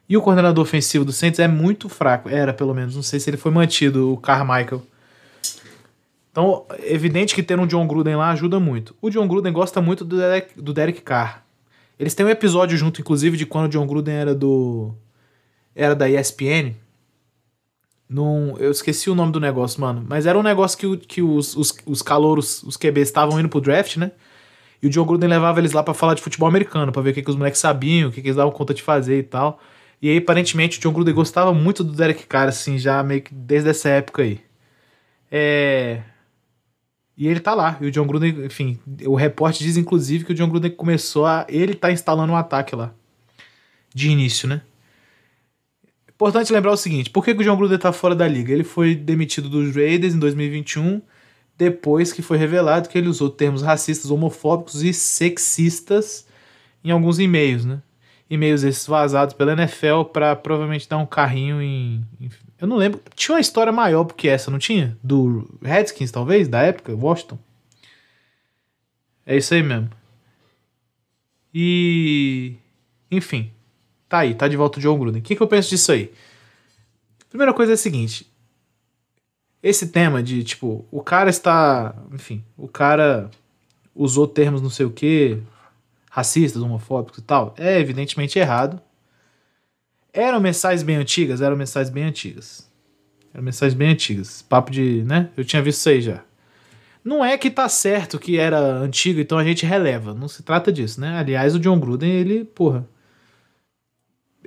E 0.06 0.14
o 0.14 0.20
coordenador 0.20 0.62
ofensivo 0.62 1.06
do 1.06 1.12
Saints 1.12 1.40
é 1.40 1.48
muito 1.48 1.88
fraco, 1.88 2.28
era 2.28 2.52
pelo 2.52 2.74
menos, 2.74 2.94
não 2.94 3.02
sei 3.02 3.18
se 3.18 3.30
ele 3.30 3.38
foi 3.38 3.50
mantido, 3.50 4.12
o 4.12 4.18
Carmichael. 4.18 4.82
Então, 6.30 6.66
é 6.80 6.92
evidente 6.92 7.34
que 7.34 7.42
ter 7.42 7.58
um 7.58 7.66
John 7.66 7.86
Gruden 7.86 8.16
lá 8.16 8.28
ajuda 8.28 8.60
muito. 8.60 8.94
O 9.00 9.08
John 9.08 9.26
Gruden 9.26 9.50
gosta 9.50 9.80
muito 9.80 10.04
do 10.04 10.18
Derek, 10.18 10.60
do 10.60 10.74
Derek 10.74 11.00
Carr. 11.00 11.46
Eles 11.98 12.14
têm 12.14 12.26
um 12.26 12.30
episódio 12.30 12.76
junto, 12.76 13.00
inclusive, 13.00 13.38
de 13.38 13.46
quando 13.46 13.64
o 13.64 13.70
John 13.70 13.86
Gruden 13.86 14.14
era 14.14 14.34
do. 14.34 14.94
era 15.74 15.94
da 15.94 16.10
ESPN 16.10 16.76
num, 18.08 18.56
eu 18.58 18.70
esqueci 18.70 19.10
o 19.10 19.14
nome 19.14 19.32
do 19.32 19.40
negócio, 19.40 19.80
mano. 19.80 20.04
Mas 20.08 20.24
era 20.24 20.38
um 20.38 20.42
negócio 20.42 20.78
que, 20.78 21.06
que 21.06 21.22
os, 21.22 21.54
os, 21.56 21.74
os 21.84 22.02
calouros, 22.02 22.62
os 22.62 22.76
QBs, 22.76 23.08
estavam 23.08 23.38
indo 23.38 23.48
pro 23.48 23.60
draft, 23.60 23.96
né? 23.96 24.12
E 24.82 24.86
o 24.86 24.90
John 24.90 25.04
Gruden 25.04 25.28
levava 25.28 25.58
eles 25.58 25.72
lá 25.72 25.82
para 25.82 25.92
falar 25.92 26.14
de 26.14 26.22
futebol 26.22 26.48
americano, 26.48 26.92
para 26.92 27.02
ver 27.02 27.10
o 27.10 27.14
que, 27.14 27.22
que 27.22 27.30
os 27.30 27.36
moleques 27.36 27.60
sabiam, 27.60 28.08
o 28.08 28.12
que, 28.12 28.22
que 28.22 28.28
eles 28.28 28.36
davam 28.36 28.52
conta 28.52 28.72
de 28.72 28.82
fazer 28.82 29.18
e 29.18 29.22
tal. 29.22 29.60
E 30.00 30.08
aí, 30.08 30.18
aparentemente, 30.18 30.78
o 30.78 30.80
John 30.80 30.92
Gruden 30.92 31.14
gostava 31.14 31.52
muito 31.52 31.82
do 31.82 31.92
Derek 31.92 32.24
Carr, 32.26 32.48
assim, 32.48 32.78
já 32.78 33.02
meio 33.02 33.20
que 33.20 33.34
desde 33.34 33.70
essa 33.70 33.88
época 33.88 34.22
aí. 34.22 34.40
É. 35.30 36.02
E 37.16 37.26
ele 37.26 37.40
tá 37.40 37.52
lá. 37.54 37.76
E 37.80 37.86
o 37.86 37.90
John 37.90 38.06
Gruden, 38.06 38.46
enfim, 38.46 38.78
o 39.04 39.16
repórter 39.16 39.66
diz 39.66 39.76
inclusive 39.76 40.24
que 40.24 40.32
o 40.32 40.34
John 40.34 40.48
Gruden 40.48 40.70
começou 40.70 41.26
a. 41.26 41.44
Ele 41.48 41.74
tá 41.74 41.90
instalando 41.90 42.32
um 42.32 42.36
ataque 42.36 42.76
lá. 42.76 42.94
De 43.92 44.08
início, 44.08 44.48
né? 44.48 44.62
Importante 46.18 46.52
lembrar 46.52 46.72
o 46.72 46.76
seguinte: 46.76 47.10
por 47.10 47.24
que, 47.24 47.32
que 47.32 47.42
o 47.42 47.44
John 47.44 47.56
Gruden 47.56 47.76
está 47.76 47.92
fora 47.92 48.12
da 48.12 48.26
liga? 48.26 48.52
Ele 48.52 48.64
foi 48.64 48.96
demitido 48.96 49.48
dos 49.48 49.72
Raiders 49.72 50.14
em 50.14 50.18
2021, 50.18 51.00
depois 51.56 52.12
que 52.12 52.22
foi 52.22 52.36
revelado 52.36 52.88
que 52.88 52.98
ele 52.98 53.06
usou 53.06 53.30
termos 53.30 53.62
racistas, 53.62 54.10
homofóbicos 54.10 54.82
e 54.82 54.92
sexistas 54.92 56.26
em 56.82 56.90
alguns 56.90 57.20
e-mails, 57.20 57.64
né? 57.64 57.80
E-mails 58.28 58.64
esses 58.64 58.84
vazados 58.84 59.32
pela 59.32 59.52
NFL 59.52 60.06
para 60.12 60.34
provavelmente 60.34 60.88
dar 60.88 60.98
um 60.98 61.06
carrinho 61.06 61.62
em, 61.62 62.04
em, 62.20 62.28
Eu 62.60 62.66
não 62.66 62.76
lembro. 62.76 63.00
Tinha 63.14 63.36
uma 63.36 63.40
história 63.40 63.72
maior 63.72 64.02
do 64.02 64.12
que 64.12 64.28
essa, 64.28 64.50
não 64.50 64.58
tinha? 64.58 64.98
Do 65.00 65.48
Redskins, 65.62 66.10
talvez, 66.10 66.48
da 66.48 66.62
época, 66.62 66.96
Washington. 66.96 67.38
É 69.24 69.36
isso 69.36 69.54
aí 69.54 69.62
mesmo. 69.62 69.88
E. 71.54 72.56
Enfim. 73.08 73.52
Tá 74.08 74.20
aí, 74.20 74.34
tá 74.34 74.48
de 74.48 74.56
volta 74.56 74.78
o 74.78 74.82
John 74.82 74.98
Gruden. 74.98 75.20
O 75.20 75.24
que, 75.24 75.36
que 75.36 75.42
eu 75.42 75.46
penso 75.46 75.68
disso 75.68 75.92
aí? 75.92 76.10
Primeira 77.28 77.52
coisa 77.52 77.72
é 77.72 77.74
a 77.74 77.76
seguinte. 77.76 78.26
Esse 79.62 79.88
tema 79.88 80.22
de, 80.22 80.42
tipo, 80.42 80.86
o 80.90 81.02
cara 81.02 81.28
está. 81.28 81.94
Enfim, 82.12 82.42
o 82.56 82.66
cara 82.66 83.30
usou 83.94 84.26
termos 84.26 84.62
não 84.62 84.70
sei 84.70 84.86
o 84.86 84.90
que, 84.90 85.38
racistas, 86.10 86.62
homofóbicos 86.62 87.18
e 87.18 87.22
tal. 87.22 87.54
É 87.58 87.78
evidentemente 87.78 88.38
errado. 88.38 88.80
Eram 90.10 90.40
mensagens 90.40 90.82
bem 90.82 90.96
antigas? 90.96 91.42
Eram 91.42 91.56
mensagens 91.56 91.92
bem 91.92 92.04
antigas. 92.04 92.66
Eram 93.34 93.44
mensagens 93.44 93.74
bem 93.74 93.90
antigas. 93.90 94.40
Papo 94.40 94.70
de. 94.70 95.02
né? 95.02 95.28
Eu 95.36 95.44
tinha 95.44 95.60
visto 95.60 95.80
isso 95.80 95.88
aí 95.90 96.00
já. 96.00 96.22
Não 97.04 97.22
é 97.24 97.36
que 97.36 97.50
tá 97.50 97.68
certo 97.68 98.18
que 98.18 98.38
era 98.38 98.58
antigo, 98.58 99.20
então 99.20 99.38
a 99.38 99.44
gente 99.44 99.66
releva. 99.66 100.14
Não 100.14 100.28
se 100.28 100.42
trata 100.42 100.72
disso, 100.72 101.00
né? 101.00 101.18
Aliás, 101.18 101.54
o 101.54 101.58
John 101.58 101.78
Gruden, 101.78 102.10
ele, 102.10 102.44
porra 102.44 102.86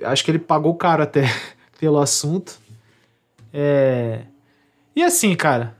acho 0.04 0.24
que 0.24 0.30
ele 0.30 0.38
pagou 0.38 0.74
caro 0.74 1.02
até 1.02 1.24
pelo 1.78 1.98
assunto. 1.98 2.58
É... 3.52 4.22
E 4.94 5.02
assim, 5.02 5.34
cara. 5.34 5.76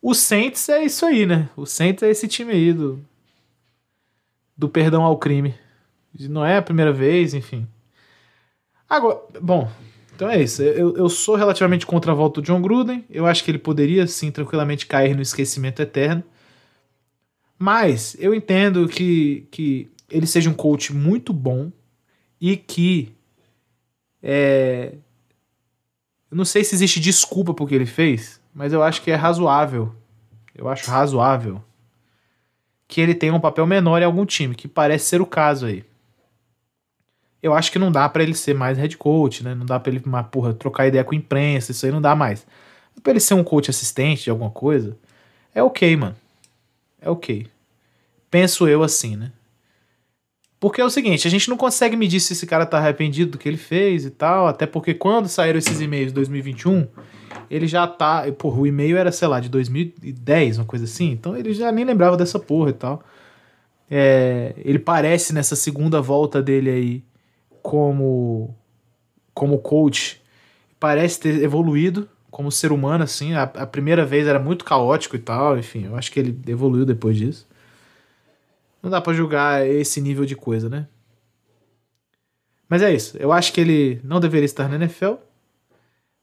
O 0.00 0.14
Saints 0.14 0.68
é 0.68 0.84
isso 0.84 1.04
aí, 1.04 1.26
né? 1.26 1.48
O 1.56 1.66
Saints 1.66 2.02
é 2.02 2.10
esse 2.10 2.28
time 2.28 2.52
aí 2.52 2.72
do, 2.72 3.04
do 4.56 4.68
perdão 4.68 5.02
ao 5.02 5.18
crime. 5.18 5.54
Não 6.28 6.44
é 6.44 6.56
a 6.56 6.62
primeira 6.62 6.92
vez, 6.92 7.34
enfim. 7.34 7.66
Agora, 8.88 9.20
bom, 9.40 9.68
então 10.14 10.30
é 10.30 10.42
isso. 10.42 10.62
Eu, 10.62 10.96
eu 10.96 11.08
sou 11.08 11.34
relativamente 11.34 11.84
contra 11.84 12.12
a 12.12 12.14
volta 12.14 12.40
do 12.40 12.44
John 12.46 12.62
Gruden. 12.62 13.04
Eu 13.10 13.26
acho 13.26 13.44
que 13.44 13.50
ele 13.50 13.58
poderia, 13.58 14.06
sim, 14.06 14.30
tranquilamente 14.30 14.86
cair 14.86 15.14
no 15.14 15.22
esquecimento 15.22 15.82
eterno. 15.82 16.22
Mas 17.58 18.16
eu 18.18 18.34
entendo 18.34 18.88
que, 18.88 19.46
que 19.50 19.90
ele 20.10 20.26
seja 20.26 20.48
um 20.48 20.54
coach 20.54 20.94
muito 20.94 21.32
bom 21.32 21.70
e 22.40 22.56
que 22.56 23.14
é, 24.22 24.94
eu 26.30 26.36
não 26.36 26.44
sei 26.44 26.64
se 26.64 26.74
existe 26.74 26.98
desculpa 26.98 27.54
por 27.54 27.68
que 27.68 27.74
ele 27.74 27.86
fez, 27.86 28.40
mas 28.54 28.72
eu 28.72 28.82
acho 28.82 29.02
que 29.02 29.10
é 29.10 29.14
razoável. 29.14 29.94
Eu 30.54 30.68
acho 30.68 30.90
razoável 30.90 31.62
que 32.88 33.00
ele 33.00 33.14
tenha 33.14 33.34
um 33.34 33.40
papel 33.40 33.66
menor 33.66 34.00
em 34.00 34.04
algum 34.04 34.24
time, 34.24 34.54
que 34.54 34.66
parece 34.66 35.06
ser 35.06 35.20
o 35.20 35.26
caso 35.26 35.66
aí. 35.66 35.84
Eu 37.42 37.54
acho 37.54 37.70
que 37.70 37.78
não 37.78 37.92
dá 37.92 38.08
para 38.08 38.22
ele 38.22 38.34
ser 38.34 38.54
mais 38.54 38.78
head 38.78 38.96
coach, 38.96 39.44
né? 39.44 39.54
Não 39.54 39.66
dá 39.66 39.78
para 39.78 39.92
ele, 39.92 40.02
uma 40.04 40.24
porra, 40.24 40.54
trocar 40.54 40.86
ideia 40.86 41.04
com 41.04 41.14
a 41.14 41.18
imprensa, 41.18 41.70
isso 41.72 41.86
aí 41.86 41.92
não 41.92 42.00
dá 42.00 42.16
mais. 42.16 42.46
Pra 43.02 43.12
ele 43.12 43.20
ser 43.20 43.34
um 43.34 43.44
coach 43.44 43.70
assistente 43.70 44.24
de 44.24 44.30
alguma 44.30 44.50
coisa, 44.50 44.96
é 45.54 45.62
ok, 45.62 45.96
mano. 45.96 46.16
É 47.00 47.10
ok. 47.10 47.46
Penso 48.30 48.66
eu 48.66 48.82
assim, 48.82 49.14
né? 49.14 49.32
Porque 50.66 50.80
é 50.80 50.84
o 50.84 50.90
seguinte, 50.90 51.28
a 51.28 51.30
gente 51.30 51.48
não 51.48 51.56
consegue 51.56 51.96
medir 51.96 52.18
se 52.18 52.32
esse 52.32 52.44
cara 52.44 52.66
tá 52.66 52.78
arrependido 52.78 53.30
do 53.30 53.38
que 53.38 53.48
ele 53.48 53.56
fez 53.56 54.04
e 54.04 54.10
tal, 54.10 54.48
até 54.48 54.66
porque 54.66 54.94
quando 54.94 55.28
saíram 55.28 55.60
esses 55.60 55.80
e-mails 55.80 56.08
de 56.08 56.14
2021, 56.14 56.88
ele 57.48 57.68
já 57.68 57.86
tá. 57.86 58.24
Porra, 58.32 58.62
o 58.62 58.66
e-mail 58.66 58.96
era, 58.96 59.12
sei 59.12 59.28
lá, 59.28 59.38
de 59.38 59.48
2010, 59.48 60.58
uma 60.58 60.64
coisa 60.64 60.84
assim, 60.84 61.12
então 61.12 61.36
ele 61.36 61.54
já 61.54 61.70
nem 61.70 61.84
lembrava 61.84 62.16
dessa 62.16 62.40
porra 62.40 62.70
e 62.70 62.72
tal. 62.72 63.00
É, 63.88 64.54
ele 64.56 64.80
parece 64.80 65.32
nessa 65.32 65.54
segunda 65.54 66.02
volta 66.02 66.42
dele 66.42 66.68
aí 66.68 67.04
como 67.62 68.52
como 69.32 69.58
coach, 69.58 70.20
parece 70.80 71.20
ter 71.20 71.44
evoluído 71.44 72.08
como 72.28 72.50
ser 72.50 72.72
humano, 72.72 73.04
assim. 73.04 73.34
A, 73.34 73.44
a 73.44 73.66
primeira 73.68 74.04
vez 74.04 74.26
era 74.26 74.40
muito 74.40 74.64
caótico 74.64 75.14
e 75.14 75.20
tal, 75.20 75.56
enfim, 75.56 75.84
eu 75.84 75.94
acho 75.94 76.10
que 76.10 76.18
ele 76.18 76.36
evoluiu 76.48 76.84
depois 76.84 77.16
disso. 77.16 77.46
Não 78.82 78.90
dá 78.90 79.00
pra 79.00 79.12
julgar 79.12 79.66
esse 79.66 80.00
nível 80.00 80.24
de 80.24 80.36
coisa, 80.36 80.68
né? 80.68 80.86
Mas 82.68 82.82
é 82.82 82.92
isso. 82.92 83.16
Eu 83.18 83.32
acho 83.32 83.52
que 83.52 83.60
ele 83.60 84.00
não 84.04 84.20
deveria 84.20 84.44
estar 84.44 84.68
na 84.68 84.76
NFL. 84.76 85.14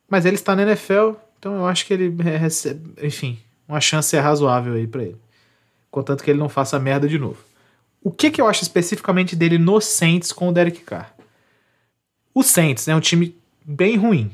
Mas 0.10 0.26
ele 0.26 0.36
está 0.36 0.56
na 0.56 0.62
NFL, 0.62 1.14
então 1.40 1.56
eu 1.56 1.66
acho 1.66 1.88
que 1.88 1.94
ele 1.94 2.10
recebe, 2.22 2.94
enfim, 3.02 3.40
uma 3.68 3.82
chance 3.82 4.16
é 4.16 4.20
razoável 4.20 4.76
aí 4.76 4.86
para 4.86 5.04
ele. 5.04 5.18
Contanto 5.90 6.24
que 6.24 6.30
ele 6.30 6.40
não 6.40 6.50
faça 6.50 6.80
merda 6.80 7.08
de 7.08 7.18
novo. 7.18 7.40
O 8.00 8.12
que, 8.12 8.30
que 8.30 8.40
eu 8.40 8.48
acho 8.48 8.62
especificamente 8.62 9.36
dele 9.36 9.58
no 9.58 9.82
Saints 9.82 10.32
com 10.32 10.50
o 10.50 10.52
Derek 10.52 10.82
Carr? 10.82 11.16
O 12.32 12.44
Saints 12.44 12.88
é 12.88 12.96
um 12.96 13.00
time 13.00 13.36
bem 13.66 13.98
ruim. 13.98 14.32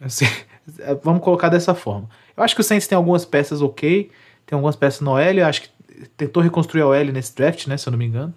Assim, 0.00 0.24
vamos 1.02 1.22
colocar 1.22 1.48
dessa 1.48 1.74
forma. 1.74 2.08
Eu 2.36 2.42
acho 2.42 2.54
que 2.54 2.60
o 2.60 2.64
Saints 2.64 2.88
tem 2.88 2.96
algumas 2.96 3.24
peças 3.24 3.60
ok, 3.60 4.10
tem 4.46 4.56
algumas 4.56 4.74
peças 4.74 5.00
no 5.00 5.12
OL, 5.12 5.20
eu 5.20 5.46
acho 5.46 5.62
que 5.62 5.68
tentou 6.16 6.42
reconstruir 6.42 6.82
a 6.82 6.86
OL 6.86 7.04
nesse 7.12 7.34
draft, 7.34 7.66
né, 7.66 7.76
se 7.76 7.88
eu 7.88 7.90
não 7.90 7.98
me 7.98 8.06
engano. 8.06 8.34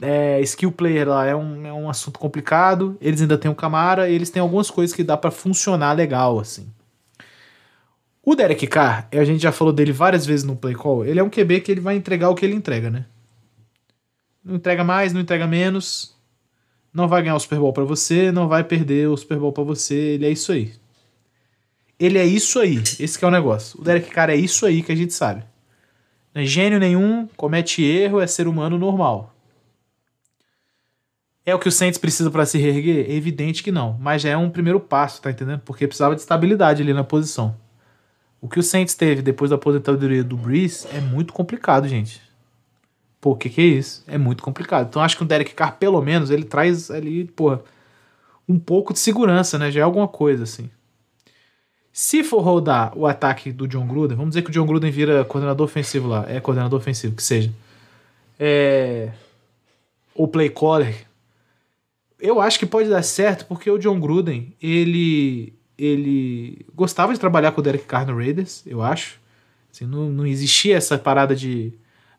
É, 0.00 0.40
skill 0.42 0.70
player 0.70 1.08
lá 1.08 1.26
é 1.26 1.34
um, 1.34 1.66
é 1.66 1.72
um 1.72 1.90
assunto 1.90 2.18
complicado. 2.18 2.96
Eles 3.00 3.20
ainda 3.20 3.36
têm 3.36 3.50
o 3.50 3.54
Camara, 3.54 4.08
eles 4.08 4.30
têm 4.30 4.40
algumas 4.40 4.70
coisas 4.70 4.94
que 4.94 5.02
dá 5.02 5.16
para 5.16 5.30
funcionar 5.30 5.92
legal, 5.92 6.38
assim. 6.38 6.68
O 8.22 8.34
Derek 8.34 8.66
Carr, 8.66 9.08
a 9.10 9.24
gente 9.24 9.42
já 9.42 9.50
falou 9.50 9.72
dele 9.72 9.90
várias 9.90 10.26
vezes 10.26 10.44
no 10.44 10.54
play 10.54 10.74
call, 10.74 11.04
ele 11.04 11.18
é 11.18 11.22
um 11.22 11.30
QB 11.30 11.62
que 11.62 11.72
ele 11.72 11.80
vai 11.80 11.96
entregar 11.96 12.28
o 12.28 12.34
que 12.34 12.44
ele 12.44 12.54
entrega, 12.54 12.90
né? 12.90 13.06
Não 14.44 14.56
entrega 14.56 14.84
mais, 14.84 15.12
não 15.12 15.20
entrega 15.20 15.46
menos. 15.46 16.14
Não 16.92 17.06
vai 17.06 17.22
ganhar 17.22 17.36
o 17.36 17.40
Super 17.40 17.58
Bowl 17.58 17.72
para 17.72 17.84
você, 17.84 18.32
não 18.32 18.48
vai 18.48 18.64
perder 18.64 19.08
o 19.08 19.16
Super 19.16 19.38
Bowl 19.38 19.52
para 19.52 19.64
você, 19.64 19.94
ele 19.94 20.26
é 20.26 20.30
isso 20.30 20.52
aí. 20.52 20.72
Ele 21.98 22.18
é 22.18 22.24
isso 22.24 22.58
aí, 22.58 22.76
esse 22.98 23.22
é 23.22 23.26
o 23.26 23.30
negócio. 23.30 23.80
O 23.80 23.84
Derek 23.84 24.10
Carr 24.10 24.30
é 24.30 24.36
isso 24.36 24.64
aí 24.64 24.82
que 24.82 24.92
a 24.92 24.96
gente 24.96 25.12
sabe. 25.12 25.42
Não 26.38 26.44
é 26.44 26.46
gênio 26.46 26.78
nenhum, 26.78 27.26
comete 27.36 27.82
erro, 27.82 28.20
é 28.20 28.26
ser 28.28 28.46
humano 28.46 28.78
normal. 28.78 29.34
É 31.44 31.52
o 31.52 31.58
que 31.58 31.68
o 31.68 31.72
Saints 31.72 31.98
precisa 31.98 32.30
para 32.30 32.46
se 32.46 32.58
reerguer? 32.58 33.10
É 33.10 33.14
evidente 33.14 33.60
que 33.60 33.72
não, 33.72 33.96
mas 33.98 34.22
já 34.22 34.28
é 34.28 34.36
um 34.36 34.48
primeiro 34.48 34.78
passo, 34.78 35.20
tá 35.20 35.32
entendendo? 35.32 35.62
Porque 35.64 35.88
precisava 35.88 36.14
de 36.14 36.20
estabilidade 36.20 36.80
ali 36.80 36.92
na 36.94 37.02
posição. 37.02 37.56
O 38.40 38.48
que 38.48 38.60
o 38.60 38.62
Saints 38.62 38.94
teve 38.94 39.20
depois 39.20 39.50
da 39.50 39.56
aposentadoria 39.56 40.22
do 40.22 40.36
Breeze 40.36 40.86
é 40.94 41.00
muito 41.00 41.32
complicado, 41.32 41.88
gente. 41.88 42.22
Pô, 43.20 43.32
o 43.32 43.36
que, 43.36 43.50
que 43.50 43.60
é 43.60 43.64
isso? 43.64 44.04
É 44.06 44.16
muito 44.16 44.40
complicado. 44.40 44.86
Então 44.90 45.02
acho 45.02 45.16
que 45.16 45.24
o 45.24 45.26
Derek 45.26 45.54
Carr, 45.54 45.76
pelo 45.76 46.00
menos, 46.00 46.30
ele 46.30 46.44
traz 46.44 46.88
ali, 46.88 47.24
pô, 47.24 47.58
um 48.48 48.60
pouco 48.60 48.92
de 48.92 49.00
segurança, 49.00 49.58
né? 49.58 49.72
Já 49.72 49.80
é 49.80 49.82
alguma 49.82 50.06
coisa, 50.06 50.44
assim. 50.44 50.70
Se 52.00 52.22
for 52.22 52.42
rodar 52.42 52.96
o 52.96 53.08
ataque 53.08 53.50
do 53.50 53.66
John 53.66 53.84
Gruden, 53.84 54.16
vamos 54.16 54.30
dizer 54.30 54.42
que 54.42 54.50
o 54.50 54.52
John 54.52 54.64
Gruden 54.64 54.88
vira 54.88 55.24
coordenador 55.24 55.64
ofensivo 55.64 56.06
lá, 56.06 56.24
é 56.28 56.38
coordenador 56.38 56.78
ofensivo, 56.78 57.16
que 57.16 57.22
seja. 57.24 57.52
É. 58.38 59.10
Ou 60.14 60.28
play 60.28 60.48
caller. 60.48 60.94
Eu 62.20 62.40
acho 62.40 62.56
que 62.56 62.66
pode 62.66 62.88
dar 62.88 63.02
certo 63.02 63.46
porque 63.46 63.68
o 63.68 63.78
John 63.78 63.98
Gruden, 63.98 64.54
ele. 64.62 65.52
Ele 65.76 66.64
gostava 66.72 67.12
de 67.12 67.18
trabalhar 67.18 67.50
com 67.50 67.60
o 67.60 67.64
Derek 67.64 67.84
Carr 67.84 68.06
no 68.06 68.16
Raiders, 68.16 68.62
eu 68.64 68.80
acho. 68.80 69.18
Assim, 69.68 69.84
não, 69.84 70.08
não 70.08 70.24
existia 70.24 70.76
essa 70.76 70.96
parada 70.96 71.34
de. 71.34 71.72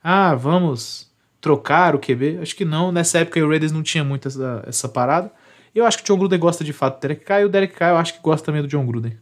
Ah, 0.04 0.36
vamos 0.36 1.10
trocar 1.40 1.96
o 1.96 2.00
QB. 2.00 2.40
Acho 2.42 2.54
que 2.54 2.66
não. 2.66 2.92
Nessa 2.92 3.20
época 3.20 3.40
o 3.40 3.48
Raiders 3.48 3.72
não 3.72 3.82
tinha 3.82 4.04
muito 4.04 4.28
essa, 4.28 4.62
essa 4.68 4.90
parada. 4.90 5.32
Eu 5.74 5.86
acho 5.86 6.00
que 6.00 6.04
o 6.04 6.08
John 6.08 6.20
Gruden 6.20 6.38
gosta 6.38 6.66
de 6.66 6.74
fato 6.74 6.98
do 6.98 7.02
Derek 7.02 7.24
Carr 7.24 7.44
e 7.44 7.46
o 7.46 7.50
Derek 7.50 7.74
Carr 7.74 7.92
eu 7.92 7.98
acho 7.98 8.16
que 8.16 8.20
gosta 8.22 8.46
também 8.46 8.62
do 8.62 8.68
John 8.68 8.86
Gruden. 8.86 9.18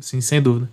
Sim, 0.00 0.20
sem 0.20 0.40
dúvida. 0.40 0.70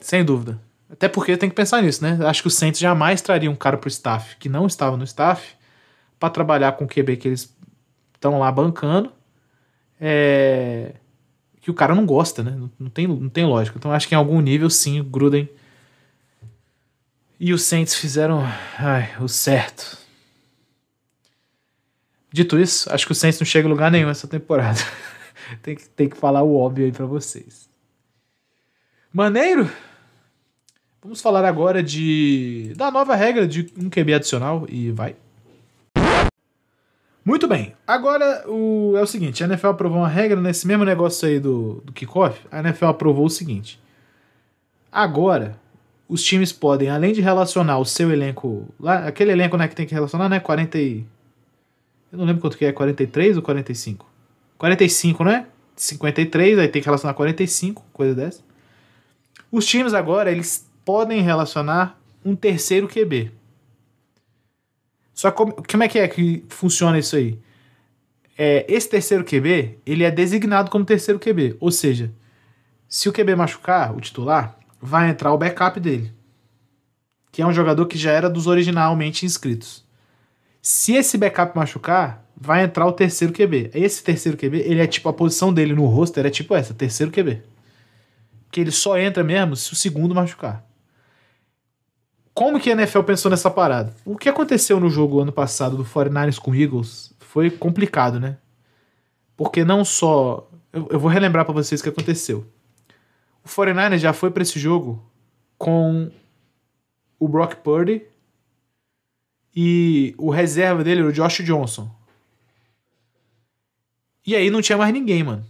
Sem 0.00 0.24
dúvida. 0.24 0.60
Até 0.90 1.08
porque 1.08 1.36
tem 1.36 1.48
que 1.48 1.54
pensar 1.54 1.82
nisso, 1.82 2.02
né? 2.02 2.18
Acho 2.26 2.42
que 2.42 2.48
o 2.48 2.50
Saints 2.50 2.80
jamais 2.80 3.20
traria 3.20 3.50
um 3.50 3.56
cara 3.56 3.76
pro 3.76 3.88
staff 3.88 4.36
que 4.36 4.48
não 4.48 4.66
estava 4.66 4.96
no 4.96 5.04
staff 5.04 5.54
para 6.18 6.30
trabalhar 6.30 6.72
com 6.72 6.84
o 6.84 6.88
QB 6.88 7.16
que 7.16 7.28
eles 7.28 7.54
estão 8.14 8.38
lá 8.38 8.50
bancando. 8.50 9.12
É... 10.00 10.94
Que 11.60 11.70
o 11.70 11.74
cara 11.74 11.94
não 11.94 12.06
gosta, 12.06 12.42
né? 12.42 12.52
Não, 12.52 12.70
não, 12.78 12.88
tem, 12.88 13.08
não 13.08 13.28
tem 13.28 13.44
lógica. 13.44 13.76
Então 13.76 13.92
acho 13.92 14.06
que 14.06 14.14
em 14.14 14.18
algum 14.18 14.40
nível, 14.40 14.70
sim, 14.70 15.00
o 15.00 15.04
Gruden 15.04 15.48
e 17.38 17.52
os 17.52 17.62
Saints 17.62 17.94
fizeram 17.94 18.42
ai, 18.78 19.14
o 19.20 19.28
certo. 19.28 19.98
Dito 22.32 22.58
isso, 22.58 22.92
acho 22.92 23.06
que 23.06 23.12
o 23.12 23.14
Saints 23.14 23.38
não 23.38 23.46
chega 23.46 23.68
em 23.68 23.70
lugar 23.70 23.90
nenhum 23.90 24.08
essa 24.08 24.26
temporada. 24.26 24.78
tem, 25.62 25.76
que, 25.76 25.88
tem 25.88 26.08
que 26.08 26.16
falar 26.16 26.42
o 26.42 26.56
óbvio 26.56 26.84
aí 26.84 26.92
pra 26.92 27.06
vocês. 27.06 27.68
Maneiro? 29.12 29.70
Vamos 31.02 31.20
falar 31.20 31.44
agora 31.44 31.82
de 31.82 32.72
da 32.76 32.90
nova 32.90 33.14
regra 33.14 33.46
de 33.46 33.72
um 33.78 33.88
QB 33.88 34.14
adicional 34.14 34.66
e 34.68 34.90
vai. 34.90 35.14
Muito 37.24 37.48
bem. 37.48 37.74
Agora 37.86 38.48
o, 38.48 38.94
é 38.96 39.02
o 39.02 39.06
seguinte: 39.06 39.42
a 39.42 39.46
NFL 39.46 39.68
aprovou 39.68 39.98
uma 39.98 40.08
regra 40.08 40.40
nesse 40.40 40.66
mesmo 40.66 40.84
negócio 40.84 41.26
aí 41.26 41.40
do, 41.40 41.82
do 41.84 41.92
kickoff. 41.92 42.40
A 42.50 42.60
NFL 42.60 42.86
aprovou 42.86 43.26
o 43.26 43.30
seguinte: 43.30 43.80
agora 44.92 45.58
os 46.08 46.22
times 46.22 46.52
podem, 46.52 46.88
além 46.88 47.12
de 47.12 47.20
relacionar 47.20 47.78
o 47.78 47.84
seu 47.84 48.12
elenco, 48.12 48.68
lá, 48.78 49.06
aquele 49.06 49.32
elenco 49.32 49.56
né, 49.56 49.66
que 49.66 49.74
tem 49.74 49.86
que 49.86 49.94
relacionar, 49.94 50.28
né? 50.28 50.38
40 50.38 50.78
e, 50.78 51.04
Eu 52.12 52.18
não 52.18 52.24
lembro 52.24 52.40
quanto 52.40 52.56
que 52.56 52.64
é, 52.64 52.72
43 52.72 53.36
ou 53.36 53.42
45? 53.42 54.06
45, 54.58 55.24
né? 55.24 55.46
53, 55.76 56.58
aí 56.58 56.68
tem 56.68 56.80
que 56.80 56.86
relacionar 56.86 57.14
45, 57.14 57.84
coisa 57.92 58.14
dessa. 58.14 58.40
Os 59.52 59.66
times 59.66 59.94
agora, 59.94 60.30
eles 60.30 60.68
podem 60.84 61.20
relacionar 61.20 62.00
um 62.24 62.34
terceiro 62.34 62.88
QB. 62.88 63.32
Só 65.14 65.30
como, 65.30 65.54
como 65.54 65.82
é 65.82 65.88
que 65.88 65.98
é 65.98 66.08
que 66.08 66.44
funciona 66.48 66.98
isso 66.98 67.16
aí? 67.16 67.38
É, 68.36 68.66
esse 68.68 68.88
terceiro 68.88 69.24
QB, 69.24 69.78
ele 69.86 70.04
é 70.04 70.10
designado 70.10 70.70
como 70.70 70.84
terceiro 70.84 71.18
QB. 71.18 71.56
Ou 71.58 71.70
seja, 71.70 72.12
se 72.88 73.08
o 73.08 73.12
QB 73.12 73.34
machucar, 73.34 73.96
o 73.96 74.00
titular, 74.00 74.58
vai 74.80 75.08
entrar 75.08 75.32
o 75.32 75.38
backup 75.38 75.80
dele. 75.80 76.12
Que 77.32 77.40
é 77.40 77.46
um 77.46 77.52
jogador 77.52 77.86
que 77.86 77.96
já 77.96 78.12
era 78.12 78.28
dos 78.28 78.46
originalmente 78.46 79.24
inscritos. 79.24 79.84
Se 80.60 80.94
esse 80.94 81.16
backup 81.16 81.56
machucar, 81.56 82.25
vai 82.36 82.62
entrar 82.62 82.86
o 82.86 82.92
terceiro 82.92 83.32
QB. 83.32 83.70
Esse 83.74 84.04
terceiro 84.04 84.36
QB, 84.36 84.58
ele 84.58 84.80
é 84.80 84.86
tipo 84.86 85.08
a 85.08 85.12
posição 85.12 85.52
dele 85.52 85.74
no 85.74 85.86
roster 85.86 86.26
é 86.26 86.30
tipo 86.30 86.54
essa, 86.54 86.74
terceiro 86.74 87.10
QB. 87.10 87.42
Que 88.50 88.60
ele 88.60 88.70
só 88.70 88.98
entra 88.98 89.24
mesmo 89.24 89.56
se 89.56 89.72
o 89.72 89.76
segundo 89.76 90.14
machucar. 90.14 90.64
Como 92.34 92.60
que 92.60 92.70
a 92.70 92.74
NFL 92.74 93.00
pensou 93.00 93.30
nessa 93.30 93.50
parada? 93.50 93.94
O 94.04 94.16
que 94.16 94.28
aconteceu 94.28 94.78
no 94.78 94.90
jogo 94.90 95.20
ano 95.20 95.32
passado 95.32 95.76
do 95.76 95.84
49ers 95.84 96.38
com 96.38 96.54
Eagles 96.54 97.14
foi 97.18 97.50
complicado, 97.50 98.20
né? 98.20 98.36
Porque 99.34 99.64
não 99.64 99.84
só. 99.84 100.46
Eu, 100.70 100.88
eu 100.90 101.00
vou 101.00 101.10
relembrar 101.10 101.46
para 101.46 101.54
vocês 101.54 101.80
o 101.80 101.82
que 101.82 101.88
aconteceu. 101.88 102.46
O 103.42 103.48
49ers 103.48 103.98
já 103.98 104.12
foi 104.12 104.30
para 104.30 104.42
esse 104.42 104.58
jogo 104.58 105.02
com 105.56 106.10
o 107.18 107.26
Brock 107.26 107.54
Purdy 107.56 108.02
e 109.54 110.14
o 110.18 110.28
reserva 110.28 110.84
dele, 110.84 111.02
o 111.02 111.12
Josh 111.12 111.42
Johnson. 111.42 111.90
E 114.26 114.34
aí 114.34 114.50
não 114.50 114.60
tinha 114.60 114.76
mais 114.76 114.92
ninguém, 114.92 115.22
mano. 115.22 115.44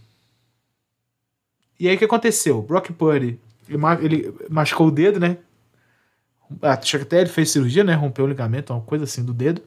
E 1.79 1.87
aí 1.87 1.95
o 1.95 1.97
que 1.97 2.05
aconteceu? 2.05 2.61
Brock 2.61 2.91
Purdy, 2.91 3.39
ele, 3.67 3.77
ele 4.01 4.33
machucou 4.49 4.87
o 4.87 4.91
dedo, 4.91 5.19
né? 5.19 5.37
Acho 6.61 6.97
que 6.97 7.03
até 7.03 7.21
ele 7.21 7.29
fez 7.29 7.51
cirurgia, 7.51 7.83
né? 7.83 7.93
Rompeu 7.93 8.25
o 8.25 8.27
ligamento, 8.27 8.73
uma 8.73 8.81
coisa 8.81 9.03
assim 9.03 9.23
do 9.23 9.33
dedo. 9.33 9.61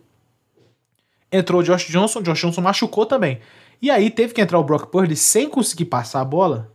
Entrou 1.30 1.60
o 1.60 1.64
Josh 1.64 1.86
Johnson, 1.88 2.22
Josh 2.22 2.40
Johnson 2.40 2.60
machucou 2.60 3.06
também. 3.06 3.40
E 3.82 3.90
aí 3.90 4.10
teve 4.10 4.32
que 4.32 4.40
entrar 4.40 4.58
o 4.58 4.64
Brock 4.64 4.90
Purdy 4.90 5.16
sem 5.16 5.48
conseguir 5.48 5.86
passar 5.86 6.20
a 6.20 6.24
bola 6.24 6.72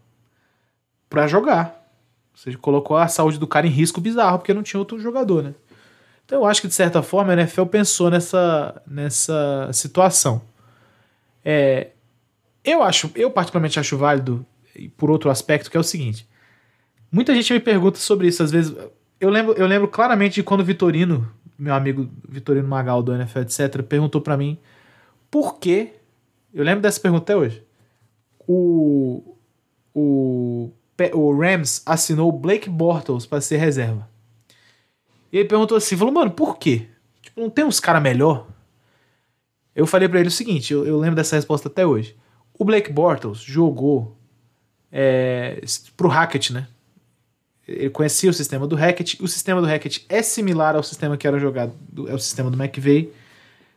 pra 1.10 1.28
jogar. 1.28 1.86
Ou 2.34 2.40
seja, 2.40 2.58
colocou 2.58 2.98
a 2.98 3.08
saúde 3.08 3.38
do 3.38 3.48
cara 3.48 3.68
em 3.68 3.70
risco 3.70 4.02
bizarro, 4.02 4.40
porque 4.40 4.54
não 4.54 4.64
tinha 4.64 4.80
outro 4.80 5.00
jogador, 5.00 5.44
né? 5.44 5.54
Então 6.26 6.40
eu 6.40 6.46
acho 6.46 6.62
que 6.62 6.68
de 6.68 6.74
certa 6.74 7.02
forma 7.04 7.32
a 7.32 7.36
NFL 7.36 7.66
pensou 7.66 8.10
nessa, 8.10 8.82
nessa 8.88 9.70
situação. 9.72 10.42
É, 11.44 11.92
eu 12.66 12.84
acho, 12.84 13.12
eu 13.16 13.30
particularmente 13.30 13.80
acho 13.80 13.98
válido, 13.98 14.46
por 14.98 15.12
outro 15.12 15.30
aspecto, 15.30 15.70
que 15.70 15.78
é 15.78 15.80
o 15.80 15.84
seguinte. 15.84 16.28
Muita 17.12 17.34
gente 17.34 17.54
me 17.54 17.60
pergunta 17.60 17.98
sobre 17.98 18.28
isso, 18.28 18.44
às 18.44 18.52
vezes. 18.52 18.76
Eu 19.20 19.30
lembro, 19.30 19.54
eu 19.54 19.68
lembro 19.68 19.88
claramente 19.88 20.36
de 20.36 20.44
quando 20.44 20.62
o 20.62 20.66
Vitorino, 20.66 21.32
meu 21.58 21.74
amigo 21.74 22.10
Vitorino 22.28 22.68
Magal 22.68 23.02
do 23.02 23.14
NFL, 23.14 23.40
etc., 23.40 23.84
perguntou 23.84 24.20
para 24.20 24.36
mim 24.36 24.58
por 25.32 25.60
que. 25.60 25.94
Eu 26.54 26.64
lembro 26.64 26.82
dessa 26.82 27.00
pergunta 27.00 27.24
até 27.24 27.36
hoje. 27.36 27.64
O, 28.48 29.36
o, 29.94 30.72
o 31.14 31.40
Rams 31.40 31.82
assinou 31.86 32.30
o 32.30 32.32
Blake 32.32 32.70
Bortles 32.70 33.26
para 33.26 33.42
ser 33.42 33.58
reserva. 33.58 34.10
E 35.32 35.38
ele 35.38 35.48
perguntou 35.48 35.78
assim: 35.78 35.98
falou, 35.98 36.14
mano, 36.14 36.32
por 36.32 36.58
quê? 36.58 36.88
Tipo, 37.22 37.42
não 37.42 37.50
tem 37.50 37.66
uns 37.66 37.80
cara 37.80 38.00
melhor? 38.00 38.48
Eu 39.76 39.86
falei 39.86 40.08
para 40.08 40.20
ele 40.20 40.30
o 40.30 40.32
seguinte: 40.32 40.74
eu, 40.74 40.86
eu 40.86 40.98
lembro 40.98 41.16
dessa 41.16 41.36
resposta 41.36 41.68
até 41.68 41.86
hoje. 41.86 42.16
O 42.58 42.64
Blake 42.64 42.92
Bortles 42.92 43.40
jogou 43.40 44.18
é, 44.92 45.62
pro 45.98 46.08
Hackett, 46.08 46.54
né? 46.54 46.68
Ele 47.68 47.90
conhecia 47.90 48.30
o 48.30 48.34
sistema 48.34 48.68
do 48.68 48.76
Hackett. 48.76 49.22
O 49.22 49.28
sistema 49.28 49.60
do 49.60 49.68
Hackett 49.68 50.06
é 50.08 50.22
similar 50.22 50.76
ao 50.76 50.84
sistema 50.84 51.18
que 51.18 51.28
era 51.28 51.40
jogado, 51.40 51.74
é 52.08 52.14
o 52.14 52.20
sistema 52.20 52.50
do 52.50 52.62
McVeigh, 52.62 53.12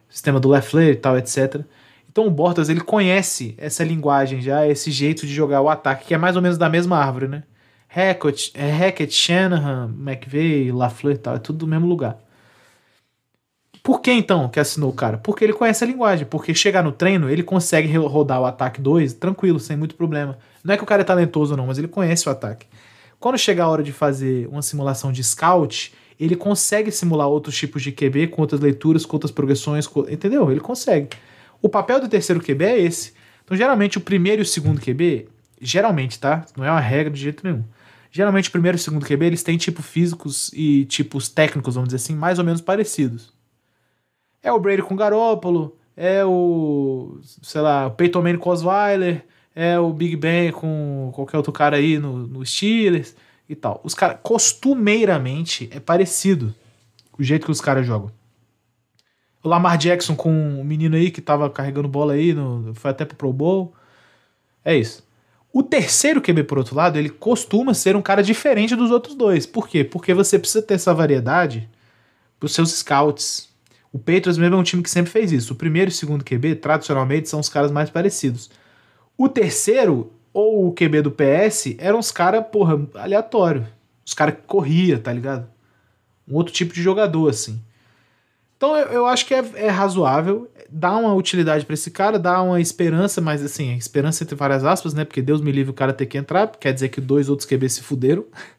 sistema 0.09 0.39
do 0.39 0.49
Leffler 0.49 0.91
e 0.91 0.97
tal, 0.97 1.17
etc. 1.17 1.63
Então 2.11 2.27
o 2.27 2.31
Bortles 2.31 2.69
ele 2.69 2.81
conhece 2.81 3.55
essa 3.59 3.83
linguagem 3.83 4.41
já, 4.41 4.67
esse 4.67 4.91
jeito 4.91 5.27
de 5.27 5.35
jogar 5.35 5.61
o 5.61 5.69
ataque, 5.69 6.07
que 6.07 6.15
é 6.15 6.19
mais 6.19 6.37
ou 6.37 6.43
menos 6.43 6.59
da 6.59 6.69
mesma 6.69 6.99
árvore, 6.99 7.29
né? 7.29 7.43
Hackett, 7.89 8.53
é 8.55 8.71
Hackett 8.71 9.13
Shanahan, 9.13 9.95
McVeigh, 9.99 10.71
Lafleur 10.71 11.15
e 11.15 11.19
tal, 11.19 11.37
é 11.37 11.39
tudo 11.39 11.61
do 11.61 11.67
mesmo 11.67 11.87
lugar. 11.87 12.19
Por 13.89 14.03
que 14.03 14.13
então 14.13 14.51
que 14.51 14.61
assinou 14.61 14.91
o 14.91 14.93
cara? 14.93 15.17
Porque 15.17 15.43
ele 15.43 15.55
conhece 15.55 15.83
a 15.83 15.87
linguagem. 15.87 16.27
Porque 16.27 16.53
chegar 16.53 16.85
no 16.85 16.93
treino, 16.93 17.31
ele 17.31 17.43
consegue 17.43 17.91
rodar 17.97 18.39
o 18.39 18.45
ataque 18.45 18.83
2 18.83 19.15
tranquilo, 19.15 19.59
sem 19.59 19.79
muito 19.79 19.95
problema. 19.95 20.37
Não 20.63 20.75
é 20.75 20.77
que 20.77 20.83
o 20.83 20.87
cara 20.87 21.01
é 21.01 21.05
talentoso 21.07 21.57
não, 21.57 21.69
mas 21.69 21.79
ele 21.79 21.89
conhece 21.89 22.29
o 22.29 22.31
ataque. 22.31 22.67
Quando 23.19 23.39
chega 23.39 23.65
a 23.65 23.67
hora 23.67 23.83
de 23.83 23.91
fazer 23.91 24.47
uma 24.49 24.61
simulação 24.61 25.11
de 25.11 25.25
scout, 25.25 25.95
ele 26.21 26.37
consegue 26.37 26.91
simular 26.91 27.29
outros 27.29 27.57
tipos 27.57 27.83
de 27.83 27.91
QB 27.91 28.27
com 28.27 28.43
outras 28.43 28.61
leituras, 28.61 29.07
com 29.07 29.17
outras 29.17 29.33
progressões, 29.33 29.87
com... 29.87 30.01
entendeu? 30.01 30.51
Ele 30.51 30.61
consegue. 30.61 31.09
O 31.63 31.69
papel 31.71 31.99
do 31.99 32.09
terceiro 32.11 32.43
QB 32.43 32.65
é 32.67 32.79
esse. 32.79 33.15
Então, 33.43 33.57
geralmente, 33.57 33.97
o 33.97 34.03
primeiro 34.03 34.43
e 34.43 34.45
o 34.45 34.47
segundo 34.47 34.83
QB, 34.83 35.29
geralmente, 35.63 36.21
tá? 36.21 36.45
Não 36.55 36.63
é 36.63 36.71
uma 36.71 36.79
regra 36.79 37.11
de 37.11 37.23
jeito 37.23 37.43
nenhum. 37.43 37.65
Geralmente, 38.13 38.51
o 38.51 38.53
primeiro 38.53 38.77
e 38.77 38.81
o 38.81 38.83
segundo 38.83 39.07
QB, 39.07 39.25
eles 39.25 39.43
têm 39.43 39.57
tipos 39.57 39.87
físicos 39.87 40.51
e 40.53 40.85
tipos 40.85 41.31
técnicos, 41.31 41.75
vamos 41.75 41.89
dizer 41.89 42.05
assim, 42.05 42.15
mais 42.15 42.39
ou 42.39 42.45
menos 42.45 42.61
parecidos. 42.61 43.38
É 44.49 44.53
o 44.53 44.59
Brady 44.59 44.81
com 44.81 44.97
Garópolo, 44.97 45.77
é 45.95 46.25
o, 46.25 47.21
sei 47.43 47.61
lá, 47.61 47.87
o 47.87 47.91
Peyton 47.91 48.23
Manning 48.23 48.39
com 48.39 48.49
Osweiler, 48.49 49.27
é 49.55 49.79
o 49.79 49.93
Big 49.93 50.17
Ben 50.17 50.51
com 50.51 51.11
qualquer 51.15 51.37
outro 51.37 51.53
cara 51.53 51.77
aí 51.77 51.99
no, 51.99 52.27
no 52.27 52.47
Steelers 52.47 53.15
e 53.47 53.55
tal. 53.55 53.79
Os 53.85 53.93
caras, 53.93 54.19
costumeiramente, 54.23 55.69
é 55.71 55.79
parecido 55.79 56.55
o 57.19 57.23
jeito 57.23 57.45
que 57.45 57.53
os 57.53 57.61
caras 57.61 57.87
jogam. 57.87 58.11
O 59.45 59.49
Lamar 59.51 59.77
Jackson 59.77 60.17
com 60.17 60.59
o 60.59 60.65
menino 60.65 60.97
aí 60.97 61.11
que 61.11 61.21
tava 61.21 61.51
carregando 61.51 61.89
bola 61.89 62.15
aí, 62.15 62.33
no, 62.33 62.75
foi 62.75 62.91
até 62.91 63.05
pro 63.05 63.17
Pro 63.17 63.33
Bowl. 63.33 63.75
É 64.65 64.75
isso. 64.75 65.07
O 65.53 65.63
terceiro 65.63 66.23
QB, 66.23 66.45
por 66.45 66.57
outro 66.57 66.75
lado, 66.75 66.97
ele 66.97 67.11
costuma 67.11 67.75
ser 67.75 67.97
um 67.97 68.03
cara 68.03 68.23
diferente 68.23 68.75
dos 68.75 68.91
outros 68.91 69.15
dois. 69.15 69.45
Por 69.45 69.69
quê? 69.69 69.85
Porque 69.85 70.15
você 70.15 70.39
precisa 70.39 70.63
ter 70.63 70.75
essa 70.75 70.95
variedade 70.95 71.69
pros 72.41 72.55
seus 72.55 72.71
scouts, 72.73 73.48
o 73.93 73.99
Patriots 73.99 74.37
mesmo 74.37 74.57
é 74.57 74.59
um 74.59 74.63
time 74.63 74.83
que 74.83 74.91
sempre 74.91 75.11
fez 75.11 75.33
isso. 75.33 75.53
O 75.53 75.57
primeiro 75.57 75.91
e 75.91 75.93
o 75.93 75.95
segundo 75.95 76.25
QB, 76.25 76.57
tradicionalmente, 76.57 77.29
são 77.29 77.41
os 77.41 77.49
caras 77.49 77.71
mais 77.71 77.89
parecidos. 77.89 78.51
O 79.17 79.29
terceiro, 79.29 80.13
ou 80.33 80.69
o 80.69 80.73
QB 80.73 81.03
do 81.03 81.11
PS, 81.11 81.75
eram 81.79 81.99
os 81.99 82.11
caras, 82.11 82.45
porra, 82.53 82.87
aleatório. 82.95 83.67
Os 84.05 84.15
caras 84.15 84.35
que 84.35 84.43
corria, 84.43 84.99
tá 84.99 85.13
ligado? 85.13 85.49
Um 86.27 86.35
outro 86.35 86.53
tipo 86.53 86.75
de 86.75 86.83
jogador, 86.83 87.31
assim. 87.31 87.61
Então 88.57 88.77
eu, 88.77 88.89
eu 88.89 89.07
acho 89.07 89.25
que 89.25 89.35
é, 89.35 89.45
é, 89.55 89.69
razoável, 89.69 90.51
dá 90.69 90.95
uma 90.97 91.15
utilidade 91.15 91.65
para 91.65 91.75
esse 91.75 91.91
cara, 91.91 92.19
dá 92.19 92.43
uma 92.43 92.61
esperança, 92.61 93.21
mas 93.21 93.43
assim, 93.43 93.77
esperança 93.77 94.25
entre 94.25 94.35
várias 94.35 94.65
aspas, 94.65 94.93
né? 94.93 95.05
Porque 95.05 95.23
Deus 95.23 95.41
me 95.41 95.53
livre 95.53 95.71
o 95.71 95.75
cara 95.75 95.93
ter 95.93 96.07
que 96.07 96.19
entrar, 96.19 96.49
quer 96.49 96.75
dizer 96.75 96.89
que 96.89 97.01
dois 97.01 97.29
outros 97.29 97.49
QB 97.49 97.69
se 97.69 97.83
fuderam. 97.83 98.25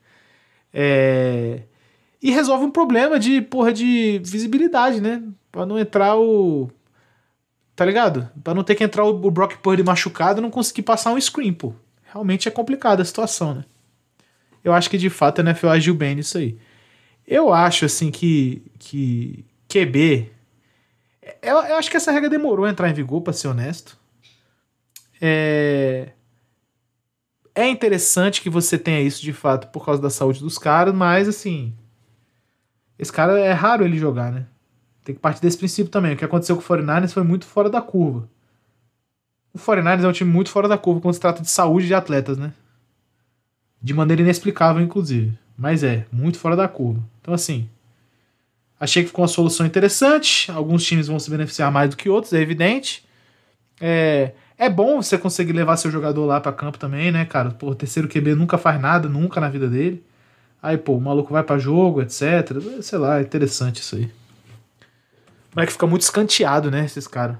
É 0.71 1.63
e 2.21 2.31
resolve 2.31 2.65
um 2.65 2.71
problema 2.71 3.19
de, 3.19 3.41
porra, 3.41 3.71
de 3.71 4.19
visibilidade, 4.23 4.99
né? 4.99 5.23
Pra 5.51 5.65
não 5.65 5.79
entrar 5.79 6.17
o. 6.17 6.69
Tá 7.75 7.85
ligado? 7.85 8.29
Pra 8.43 8.53
não 8.53 8.63
ter 8.63 8.75
que 8.75 8.83
entrar 8.83 9.05
o 9.05 9.31
Brock 9.31 9.57
Purdy 9.57 9.83
machucado 9.83 10.39
e 10.39 10.41
não 10.41 10.51
conseguir 10.51 10.81
passar 10.81 11.13
um 11.13 11.21
screen, 11.21 11.53
pô. 11.53 11.73
Realmente 12.11 12.47
é 12.47 12.51
complicada 12.51 13.01
a 13.01 13.05
situação, 13.05 13.53
né? 13.53 13.65
Eu 14.63 14.73
acho 14.73 14.89
que 14.89 14.97
de 14.97 15.09
fato 15.09 15.39
a 15.39 15.43
NFL 15.43 15.69
agiu 15.69 15.95
bem 15.95 16.15
nisso 16.15 16.37
aí. 16.37 16.57
Eu 17.25 17.53
acho, 17.53 17.85
assim, 17.85 18.11
que. 18.11 18.63
que 18.77 19.45
QB. 19.69 20.29
Eu, 21.41 21.57
eu 21.57 21.75
acho 21.75 21.89
que 21.89 21.95
essa 21.95 22.11
regra 22.11 22.29
demorou 22.29 22.65
a 22.65 22.69
entrar 22.69 22.89
em 22.89 22.93
vigor, 22.93 23.21
pra 23.21 23.31
ser 23.31 23.47
honesto. 23.47 23.97
É. 25.21 26.09
É 27.55 27.67
interessante 27.67 28.41
que 28.41 28.49
você 28.49 28.77
tenha 28.77 29.01
isso 29.01 29.21
de 29.21 29.33
fato 29.33 29.67
por 29.67 29.85
causa 29.85 30.01
da 30.01 30.09
saúde 30.09 30.39
dos 30.39 30.57
caras, 30.57 30.93
mas 30.93 31.27
assim 31.27 31.73
esse 32.99 33.13
cara 33.13 33.39
é 33.39 33.53
raro 33.53 33.85
ele 33.85 33.97
jogar, 33.97 34.29
né? 34.29 34.45
Tem 35.05 35.15
que 35.15 35.21
partir 35.21 35.41
desse 35.41 35.57
princípio 35.57 35.89
também. 35.89 36.13
O 36.13 36.17
que 36.17 36.25
aconteceu 36.25 36.55
com 36.57 36.61
o 36.61 36.65
49ers 36.65 37.13
foi 37.13 37.23
muito 37.23 37.45
fora 37.45 37.69
da 37.69 37.81
curva. 37.81 38.29
O 39.53 39.57
49ers 39.57 40.03
é 40.03 40.07
um 40.07 40.11
time 40.11 40.29
muito 40.29 40.49
fora 40.51 40.67
da 40.67 40.77
curva 40.77 40.99
quando 40.99 41.13
se 41.13 41.19
trata 41.19 41.41
de 41.41 41.49
saúde 41.49 41.87
de 41.87 41.93
atletas, 41.93 42.37
né? 42.37 42.51
De 43.81 43.93
maneira 43.93 44.21
inexplicável, 44.21 44.81
inclusive. 44.81 45.33
Mas 45.57 45.81
é, 45.81 46.05
muito 46.11 46.37
fora 46.37 46.57
da 46.57 46.67
curva. 46.67 47.01
Então, 47.21 47.33
assim, 47.33 47.69
achei 48.77 49.01
que 49.03 49.07
ficou 49.07 49.23
uma 49.23 49.29
solução 49.29 49.65
interessante. 49.65 50.51
Alguns 50.51 50.83
times 50.83 51.07
vão 51.07 51.17
se 51.19 51.31
beneficiar 51.31 51.71
mais 51.71 51.89
do 51.89 51.95
que 51.95 52.09
outros, 52.09 52.33
é 52.33 52.41
evidente. 52.41 53.07
É, 53.79 54.33
é 54.57 54.69
bom 54.69 55.01
você 55.01 55.17
conseguir 55.17 55.53
levar 55.53 55.77
seu 55.77 55.89
jogador 55.89 56.25
lá 56.25 56.41
para 56.41 56.51
campo 56.51 56.77
também, 56.77 57.13
né, 57.13 57.23
cara? 57.23 57.51
Pô, 57.51 57.69
o 57.69 57.75
terceiro 57.75 58.09
QB 58.09 58.35
nunca 58.35 58.57
faz 58.57 58.79
nada, 58.79 59.07
nunca 59.07 59.39
na 59.39 59.47
vida 59.47 59.69
dele. 59.69 60.03
Aí, 60.61 60.77
pô, 60.77 60.93
o 60.93 61.01
maluco 61.01 61.31
vai 61.31 61.43
para 61.43 61.57
jogo, 61.57 62.01
etc. 62.01 62.21
Sei 62.81 62.97
lá, 62.97 63.19
é 63.19 63.21
interessante 63.21 63.81
isso 63.81 63.95
aí. 63.95 64.11
Mas 65.55 65.63
é 65.63 65.65
que 65.67 65.73
fica 65.73 65.87
muito 65.87 66.01
escanteado, 66.01 66.69
né, 66.69 66.85
esses 66.85 67.07
caras. 67.07 67.37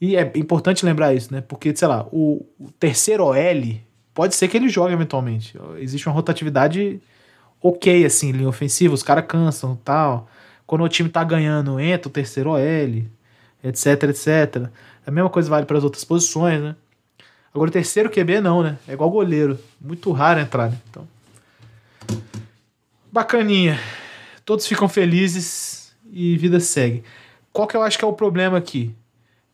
E 0.00 0.16
é 0.16 0.32
importante 0.36 0.84
lembrar 0.84 1.12
isso, 1.12 1.32
né? 1.32 1.40
Porque, 1.40 1.74
sei 1.74 1.88
lá, 1.88 2.06
o, 2.12 2.46
o 2.58 2.70
terceiro 2.78 3.24
OL 3.24 3.80
pode 4.14 4.34
ser 4.34 4.48
que 4.48 4.56
ele 4.56 4.68
jogue 4.68 4.92
eventualmente. 4.92 5.58
Existe 5.78 6.08
uma 6.08 6.14
rotatividade 6.14 7.00
ok, 7.60 8.04
assim, 8.04 8.30
linha 8.32 8.48
ofensiva, 8.48 8.94
os 8.94 9.02
caras 9.02 9.24
cansam 9.26 9.76
tal. 9.84 10.28
Quando 10.66 10.84
o 10.84 10.88
time 10.88 11.08
tá 11.08 11.24
ganhando, 11.24 11.80
entra 11.80 12.08
o 12.08 12.12
terceiro 12.12 12.50
OL, 12.50 13.04
etc, 13.64 14.02
etc. 14.04 14.68
A 15.06 15.10
mesma 15.10 15.30
coisa 15.30 15.50
vale 15.50 15.66
para 15.66 15.78
as 15.78 15.84
outras 15.84 16.04
posições, 16.04 16.60
né? 16.60 16.76
Agora 17.52 17.70
o 17.70 17.72
terceiro 17.72 18.10
QB 18.10 18.40
não, 18.40 18.62
né? 18.62 18.78
É 18.86 18.92
igual 18.92 19.10
goleiro. 19.10 19.58
Muito 19.80 20.12
raro 20.12 20.38
entrar, 20.38 20.70
né? 20.70 20.78
Então. 20.90 21.08
Bacaninha. 23.10 23.78
Todos 24.44 24.66
ficam 24.66 24.88
felizes 24.88 25.94
e 26.10 26.36
vida 26.36 26.60
segue. 26.60 27.02
Qual 27.52 27.66
que 27.66 27.76
eu 27.76 27.82
acho 27.82 27.98
que 27.98 28.04
é 28.04 28.08
o 28.08 28.12
problema 28.12 28.58
aqui? 28.58 28.94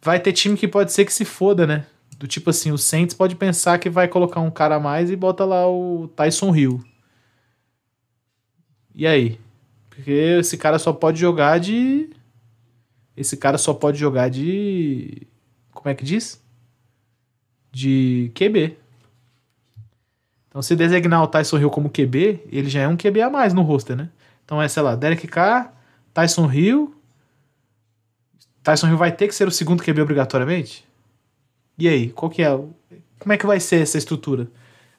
Vai 0.02 0.20
ter 0.20 0.32
time 0.32 0.56
que 0.56 0.68
pode 0.68 0.92
ser 0.92 1.04
que 1.04 1.12
se 1.12 1.24
foda, 1.24 1.66
né? 1.66 1.86
Do 2.18 2.26
tipo 2.26 2.50
assim, 2.50 2.70
o 2.70 2.78
Saints 2.78 3.14
pode 3.14 3.34
pensar 3.34 3.78
que 3.78 3.88
vai 3.90 4.06
colocar 4.06 4.40
um 4.40 4.50
cara 4.50 4.76
a 4.76 4.80
mais 4.80 5.10
e 5.10 5.16
bota 5.16 5.44
lá 5.44 5.68
o 5.68 6.08
Tyson 6.08 6.54
Hill. 6.54 6.84
E 8.94 9.06
aí? 9.06 9.40
Porque 9.88 10.10
esse 10.10 10.56
cara 10.56 10.78
só 10.78 10.92
pode 10.92 11.18
jogar 11.18 11.58
de. 11.58 12.10
Esse 13.16 13.36
cara 13.36 13.58
só 13.58 13.72
pode 13.72 13.98
jogar 13.98 14.28
de. 14.28 15.26
Como 15.72 15.88
é 15.88 15.94
que 15.94 16.04
diz? 16.04 16.42
De 17.72 18.30
QB. 18.34 18.76
Então, 20.54 20.62
se 20.62 20.76
designar 20.76 21.20
o 21.20 21.26
Tyson 21.26 21.58
Hill 21.58 21.68
como 21.68 21.90
QB, 21.90 22.44
ele 22.48 22.70
já 22.70 22.82
é 22.82 22.86
um 22.86 22.96
QB 22.96 23.22
a 23.22 23.28
mais 23.28 23.52
no 23.52 23.62
roster, 23.62 23.96
né? 23.96 24.08
Então 24.44 24.62
é, 24.62 24.68
sei 24.68 24.84
lá, 24.84 24.94
Derek 24.94 25.26
Carr, 25.26 25.72
Tyson 26.12 26.48
Hill. 26.48 26.94
Tyson 28.62 28.86
Hill 28.86 28.96
vai 28.96 29.10
ter 29.10 29.26
que 29.26 29.34
ser 29.34 29.48
o 29.48 29.50
segundo 29.50 29.82
QB 29.82 30.02
obrigatoriamente? 30.02 30.86
E 31.76 31.88
aí, 31.88 32.10
qual 32.10 32.30
que 32.30 32.40
é? 32.40 32.50
Como 33.18 33.32
é 33.32 33.36
que 33.36 33.44
vai 33.44 33.58
ser 33.58 33.82
essa 33.82 33.98
estrutura? 33.98 34.46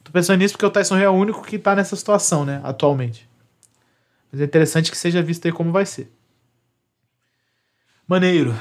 Tô 0.03 0.11
pensando 0.11 0.39
nisso 0.39 0.55
porque 0.55 0.65
o 0.65 0.69
Tyson 0.69 0.97
Hill 0.97 1.05
é 1.05 1.09
o 1.09 1.13
único 1.13 1.41
que 1.41 1.57
tá 1.57 1.73
nessa 1.73 1.95
situação, 1.95 2.43
né, 2.43 2.59
atualmente. 2.61 3.25
Mas 4.29 4.41
é 4.41 4.43
interessante 4.43 4.91
que 4.91 4.97
seja 4.97 5.21
visto 5.21 5.45
aí 5.45 5.53
como 5.53 5.71
vai 5.71 5.85
ser. 5.85 6.11
Maneiro. 8.05 8.53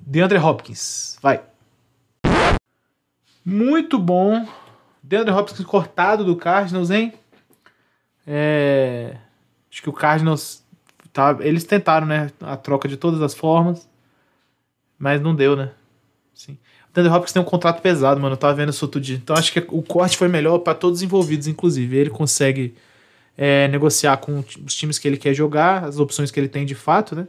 DeAndre 0.00 0.38
Hopkins. 0.38 1.18
Vai. 1.20 1.42
Muito 3.44 3.98
bom. 3.98 4.63
DeAndre 5.06 5.34
Hopkins 5.34 5.64
cortado 5.66 6.24
do 6.24 6.34
Cardinals, 6.34 6.90
hein? 6.90 7.12
É... 8.26 9.16
Acho 9.70 9.82
que 9.82 9.90
o 9.90 9.92
Cardinals. 9.92 10.62
Tá... 11.12 11.36
Eles 11.40 11.64
tentaram, 11.64 12.06
né? 12.06 12.30
A 12.40 12.56
troca 12.56 12.88
de 12.88 12.96
todas 12.96 13.20
as 13.20 13.34
formas. 13.34 13.86
Mas 14.98 15.20
não 15.20 15.34
deu, 15.34 15.54
né? 15.54 15.72
Sim. 16.32 16.56
O 16.88 16.94
DeAndre 16.94 17.12
Hopkins 17.12 17.32
tem 17.32 17.42
um 17.42 17.44
contrato 17.44 17.82
pesado, 17.82 18.18
mano. 18.18 18.32
Eu 18.32 18.38
tava 18.38 18.54
vendo 18.54 18.70
isso 18.70 18.88
tudo. 18.88 19.06
Então 19.10 19.36
acho 19.36 19.52
que 19.52 19.62
o 19.68 19.82
corte 19.82 20.16
foi 20.16 20.26
melhor 20.26 20.58
para 20.60 20.74
todos 20.74 21.00
os 21.00 21.02
envolvidos, 21.02 21.46
inclusive. 21.46 21.94
Ele 21.94 22.10
consegue 22.10 22.74
é, 23.36 23.68
negociar 23.68 24.16
com 24.16 24.42
os 24.64 24.74
times 24.74 24.98
que 24.98 25.06
ele 25.06 25.18
quer 25.18 25.34
jogar, 25.34 25.84
as 25.84 25.98
opções 25.98 26.30
que 26.30 26.40
ele 26.40 26.48
tem 26.48 26.64
de 26.64 26.74
fato, 26.74 27.14
né? 27.14 27.26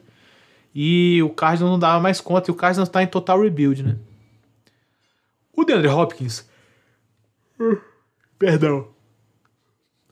E 0.74 1.22
o 1.24 1.30
Cardinals 1.30 1.72
não 1.72 1.80
dava 1.80 2.00
mais 2.00 2.22
conta. 2.22 2.50
E 2.50 2.54
o 2.54 2.56
Cardinals 2.56 2.88
tá 2.88 3.04
em 3.04 3.08
total 3.08 3.42
rebuild, 3.42 3.84
né? 3.84 3.98
O 5.54 5.66
DeAndre 5.66 5.90
Hopkins. 5.90 6.46
Perdão. 8.38 8.88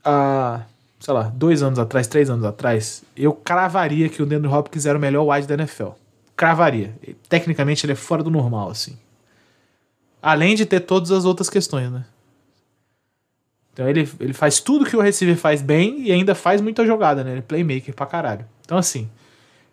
Há, 0.04 0.62
sei 1.00 1.14
lá, 1.14 1.32
dois 1.34 1.62
anos 1.62 1.78
atrás, 1.78 2.06
três 2.06 2.30
anos 2.30 2.44
atrás, 2.44 3.02
eu 3.16 3.32
cravaria 3.32 4.08
que 4.08 4.22
o 4.22 4.26
DeAndre 4.26 4.50
Hopkins 4.50 4.86
era 4.86 4.98
o 4.98 5.00
melhor 5.00 5.24
wide 5.24 5.46
da 5.46 5.54
NFL. 5.54 5.90
Cravaria. 6.36 6.94
Tecnicamente 7.28 7.86
ele 7.86 7.92
é 7.92 7.96
fora 7.96 8.22
do 8.22 8.30
normal, 8.30 8.70
assim. 8.70 8.98
Além 10.20 10.54
de 10.54 10.66
ter 10.66 10.80
todas 10.80 11.10
as 11.10 11.24
outras 11.24 11.50
questões, 11.50 11.90
né? 11.90 12.04
Então 13.72 13.88
ele, 13.88 14.08
ele 14.20 14.32
faz 14.32 14.60
tudo 14.60 14.84
que 14.84 14.96
o 14.96 15.00
receiver 15.00 15.36
faz 15.36 15.60
bem 15.60 16.02
e 16.02 16.12
ainda 16.12 16.34
faz 16.34 16.60
muita 16.60 16.86
jogada, 16.86 17.24
né? 17.24 17.32
Ele 17.32 17.38
é 17.40 17.42
playmaker 17.42 17.94
pra 17.94 18.06
caralho. 18.06 18.46
Então, 18.64 18.78
assim, 18.78 19.10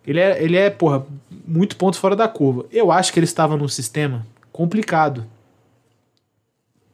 ele 0.06 0.18
é, 0.18 0.42
ele 0.42 0.56
é, 0.56 0.68
porra, 0.68 1.06
muito 1.46 1.76
ponto 1.76 1.96
fora 1.96 2.16
da 2.16 2.26
curva. 2.26 2.66
Eu 2.70 2.90
acho 2.90 3.12
que 3.12 3.18
ele 3.18 3.24
estava 3.24 3.56
num 3.56 3.68
sistema 3.68 4.26
complicado 4.50 5.24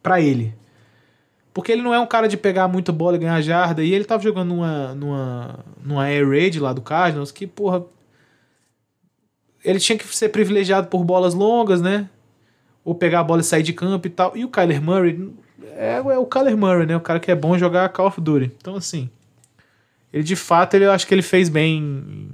para 0.01 0.21
ele. 0.21 0.53
Porque 1.53 1.71
ele 1.71 1.81
não 1.81 1.93
é 1.93 1.99
um 1.99 2.05
cara 2.05 2.27
de 2.27 2.37
pegar 2.37 2.67
muita 2.67 2.91
bola 2.91 3.15
e 3.15 3.19
ganhar 3.19 3.41
jarda. 3.41 3.83
E 3.83 3.93
ele 3.93 4.05
tava 4.05 4.23
jogando 4.23 4.49
numa, 4.49 4.93
numa, 4.95 5.59
numa 5.83 6.03
air 6.03 6.27
raid 6.27 6.59
lá 6.59 6.73
do 6.73 6.81
Cardinals 6.81 7.31
que, 7.31 7.47
porra. 7.47 7.83
Ele 9.63 9.79
tinha 9.79 9.97
que 9.97 10.07
ser 10.15 10.29
privilegiado 10.29 10.87
por 10.87 11.03
bolas 11.03 11.33
longas, 11.33 11.81
né? 11.81 12.09
Ou 12.85 12.95
pegar 12.95 13.19
a 13.19 13.23
bola 13.23 13.41
e 13.41 13.43
sair 13.43 13.63
de 13.63 13.73
campo 13.73 14.07
e 14.07 14.09
tal. 14.09 14.37
E 14.37 14.45
o 14.45 14.49
Kyler 14.49 14.81
Murray 14.81 15.33
é, 15.75 15.95
é 15.95 16.17
o 16.17 16.25
Kyler 16.25 16.57
Murray, 16.57 16.85
né? 16.85 16.95
O 16.95 17.01
cara 17.01 17.19
que 17.19 17.31
é 17.31 17.35
bom 17.35 17.57
jogar 17.57 17.89
Call 17.89 18.07
of 18.07 18.21
Duty. 18.21 18.51
Então, 18.57 18.75
assim. 18.75 19.09
Ele 20.11 20.23
de 20.23 20.35
fato, 20.35 20.73
ele, 20.73 20.85
eu 20.85 20.91
acho 20.91 21.05
que 21.05 21.13
ele 21.13 21.21
fez 21.21 21.49
bem 21.49 22.31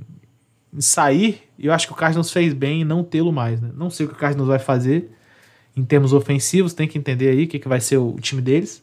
em 0.73 0.81
sair. 0.81 1.43
E 1.57 1.67
eu 1.67 1.73
acho 1.73 1.87
que 1.87 1.93
o 1.93 1.95
Cardinals 1.95 2.31
fez 2.31 2.53
bem 2.53 2.81
em 2.81 2.85
não 2.85 3.03
tê-lo 3.03 3.31
mais, 3.31 3.61
né? 3.61 3.71
Não 3.75 3.89
sei 3.89 4.05
o 4.05 4.09
que 4.09 4.15
o 4.15 4.17
Cardinals 4.17 4.47
vai 4.47 4.59
fazer 4.59 5.11
em 5.75 5.83
termos 5.83 6.13
ofensivos, 6.13 6.73
tem 6.73 6.87
que 6.87 6.97
entender 6.97 7.29
aí 7.29 7.43
o 7.43 7.47
que, 7.47 7.59
que 7.59 7.67
vai 7.67 7.81
ser 7.81 7.97
o 7.97 8.13
time 8.13 8.41
deles. 8.41 8.81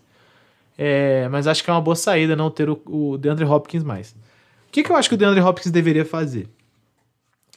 É, 0.77 1.29
mas 1.29 1.47
acho 1.47 1.63
que 1.63 1.71
é 1.71 1.73
uma 1.73 1.81
boa 1.81 1.97
saída 1.97 2.35
não 2.35 2.51
ter 2.51 2.69
o, 2.69 2.81
o 2.87 3.19
DeAndre 3.19 3.45
Hopkins 3.45 3.85
mais. 3.85 4.11
O 4.11 4.73
que, 4.73 4.83
que 4.83 4.91
eu 4.91 4.97
acho 4.97 5.09
que 5.09 5.15
o 5.15 5.19
DeAndre 5.19 5.43
Hopkins 5.43 5.71
deveria 5.71 6.05
fazer? 6.05 6.49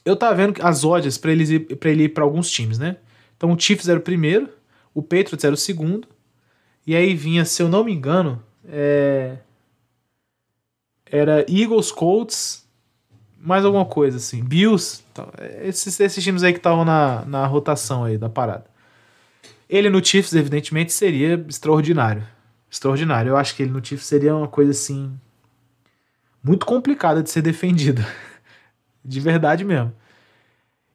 Eu 0.04 0.16
tava 0.16 0.36
vendo 0.36 0.56
as 0.62 0.84
odds 0.84 1.18
para 1.18 1.32
ele, 1.32 2.04
ir 2.04 2.10
para 2.10 2.24
alguns 2.24 2.52
times, 2.52 2.78
né? 2.78 2.98
Então 3.36 3.52
o 3.52 3.60
Chiefs 3.60 3.88
era 3.88 3.98
o 3.98 4.02
primeiro, 4.02 4.50
o 4.94 5.02
Patriots 5.02 5.44
era 5.44 5.54
o 5.54 5.58
segundo, 5.58 6.08
e 6.86 6.96
aí 6.96 7.16
vinha, 7.16 7.44
se 7.44 7.62
eu 7.62 7.68
não 7.68 7.84
me 7.84 7.92
engano, 7.92 8.42
é... 8.68 9.38
era 11.06 11.46
Eagles, 11.50 11.92
Colts, 11.92 12.66
mais 13.40 13.66
alguma 13.66 13.86
coisa 13.86 14.18
assim, 14.18 14.44
Bills, 14.44 15.04
esses, 15.64 16.00
esses 16.00 16.24
times 16.24 16.44
aí 16.44 16.54
que 16.54 16.60
estavam 16.60 16.86
na, 16.86 17.26
na 17.26 17.46
rotação 17.48 18.04
aí 18.04 18.18
da 18.18 18.30
parada. 18.30 18.66
Ele 19.68 19.90
no 19.90 20.04
Chiefs, 20.04 20.34
evidentemente, 20.34 20.94
seria 20.94 21.44
extraordinário. 21.50 22.35
Extraordinário. 22.76 23.30
Eu 23.30 23.38
acho 23.38 23.56
que 23.56 23.64
ele 23.64 23.72
no 23.72 23.84
Chiefs 23.84 24.06
seria 24.06 24.36
uma 24.36 24.50
coisa 24.50 24.72
assim. 24.72 25.18
Muito 26.44 26.66
complicada 26.66 27.24
de 27.24 27.30
ser 27.30 27.42
defendida. 27.42 28.06
de 29.04 29.20
verdade 29.22 29.64
mesmo. 29.64 29.94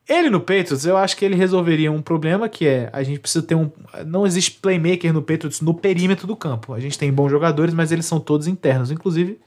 Ele 0.07 0.29
no 0.29 0.41
Patriots, 0.41 0.85
eu 0.85 0.97
acho 0.97 1.17
que 1.17 1.25
ele 1.25 1.37
resolveria 1.37 1.91
um 1.91 2.03
problema 2.03 2.49
que 2.51 2.67
é 2.67 2.91
a 2.93 3.03
gente 3.03 3.21
precisa 3.21 3.47
ter 3.47 3.55
um. 3.55 3.71
Não 4.07 4.27
existe 4.27 4.59
playmaker 4.61 5.11
no 5.11 5.23
Patriots 5.23 5.63
no 5.63 5.73
perímetro 5.73 6.27
do 6.27 6.37
campo. 6.37 6.75
A 6.75 6.81
gente 6.81 6.99
tem 6.99 7.11
bons 7.11 7.31
jogadores, 7.31 7.73
mas 7.73 7.91
eles 7.91 8.05
são 8.05 8.21
todos 8.21 8.47
internos. 8.47 8.91
Inclusive 8.91 9.41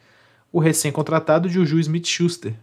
o 0.51 0.59
recém-contratado 0.59 1.47
Juju 1.47 1.79
Smith 1.81 2.07
Schuster. 2.07 2.53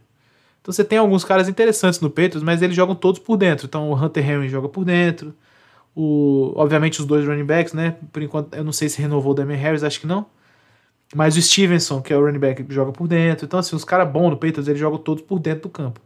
Então 0.61 0.73
você 0.73 0.83
tem 0.83 0.99
alguns 0.99 1.25
caras 1.25 1.49
interessantes 1.49 2.01
no 2.01 2.11
Patriots, 2.11 2.43
mas 2.43 2.61
eles 2.61 2.75
jogam 2.75 2.97
todos 2.97 3.21
por 3.21 3.37
dentro. 3.37 3.67
Então 3.67 3.89
o 3.89 3.95
Hunter 3.95 4.29
Henry 4.29 4.49
joga 4.49 4.69
por 4.69 4.85
dentro. 4.85 5.33
O, 5.95 6.53
obviamente 6.55 7.01
os 7.01 7.07
dois 7.07 7.27
running 7.27 7.45
backs, 7.45 7.73
né? 7.73 7.97
Por 8.13 8.23
enquanto, 8.23 8.55
eu 8.55 8.65
não 8.65 8.73
sei 8.73 8.89
se 8.89 9.01
renovou 9.01 9.33
o 9.33 9.35
Damian 9.35 9.57
Harris, 9.57 9.83
acho 9.83 10.01
que 10.01 10.07
não. 10.07 10.27
Mas 11.15 11.37
o 11.37 11.43
Stevenson, 11.43 12.01
que 12.01 12.13
é 12.13 12.17
o 12.17 12.25
running 12.25 12.39
back, 12.39 12.65
joga 12.69 12.93
por 12.93 13.09
dentro. 13.09 13.45
Então, 13.45 13.59
assim, 13.59 13.75
os 13.75 13.85
caras 13.85 14.11
bons 14.11 14.31
no 14.31 14.37
Patriots, 14.37 14.69
eles 14.69 14.81
jogam 14.81 14.99
todos 14.99 15.23
por 15.23 15.39
dentro 15.39 15.63
do 15.63 15.69
campo. 15.69 16.01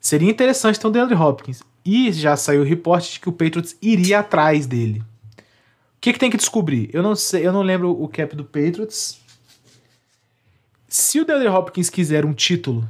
Seria 0.00 0.30
interessante 0.30 0.80
ter 0.80 0.86
o 0.86 0.90
DeAndre 0.90 1.14
Hopkins. 1.14 1.62
E 1.84 2.10
já 2.12 2.36
saiu 2.36 2.62
o 2.62 2.64
reporte 2.64 3.12
de 3.12 3.20
que 3.20 3.28
o 3.28 3.32
Patriots 3.32 3.76
iria 3.82 4.20
atrás 4.20 4.66
dele. 4.66 5.00
O 5.96 6.00
que, 6.00 6.14
que 6.14 6.18
tem 6.18 6.30
que 6.30 6.36
descobrir? 6.38 6.88
Eu 6.94 7.02
não 7.02 7.14
sei, 7.14 7.46
eu 7.46 7.52
não 7.52 7.60
lembro 7.60 7.90
o 7.90 8.08
cap 8.08 8.34
do 8.34 8.44
Patriots. 8.44 9.20
Se 10.88 11.20
o 11.20 11.24
DeAndre 11.26 11.48
Hopkins 11.48 11.90
quiser 11.90 12.24
um 12.24 12.32
título, 12.32 12.88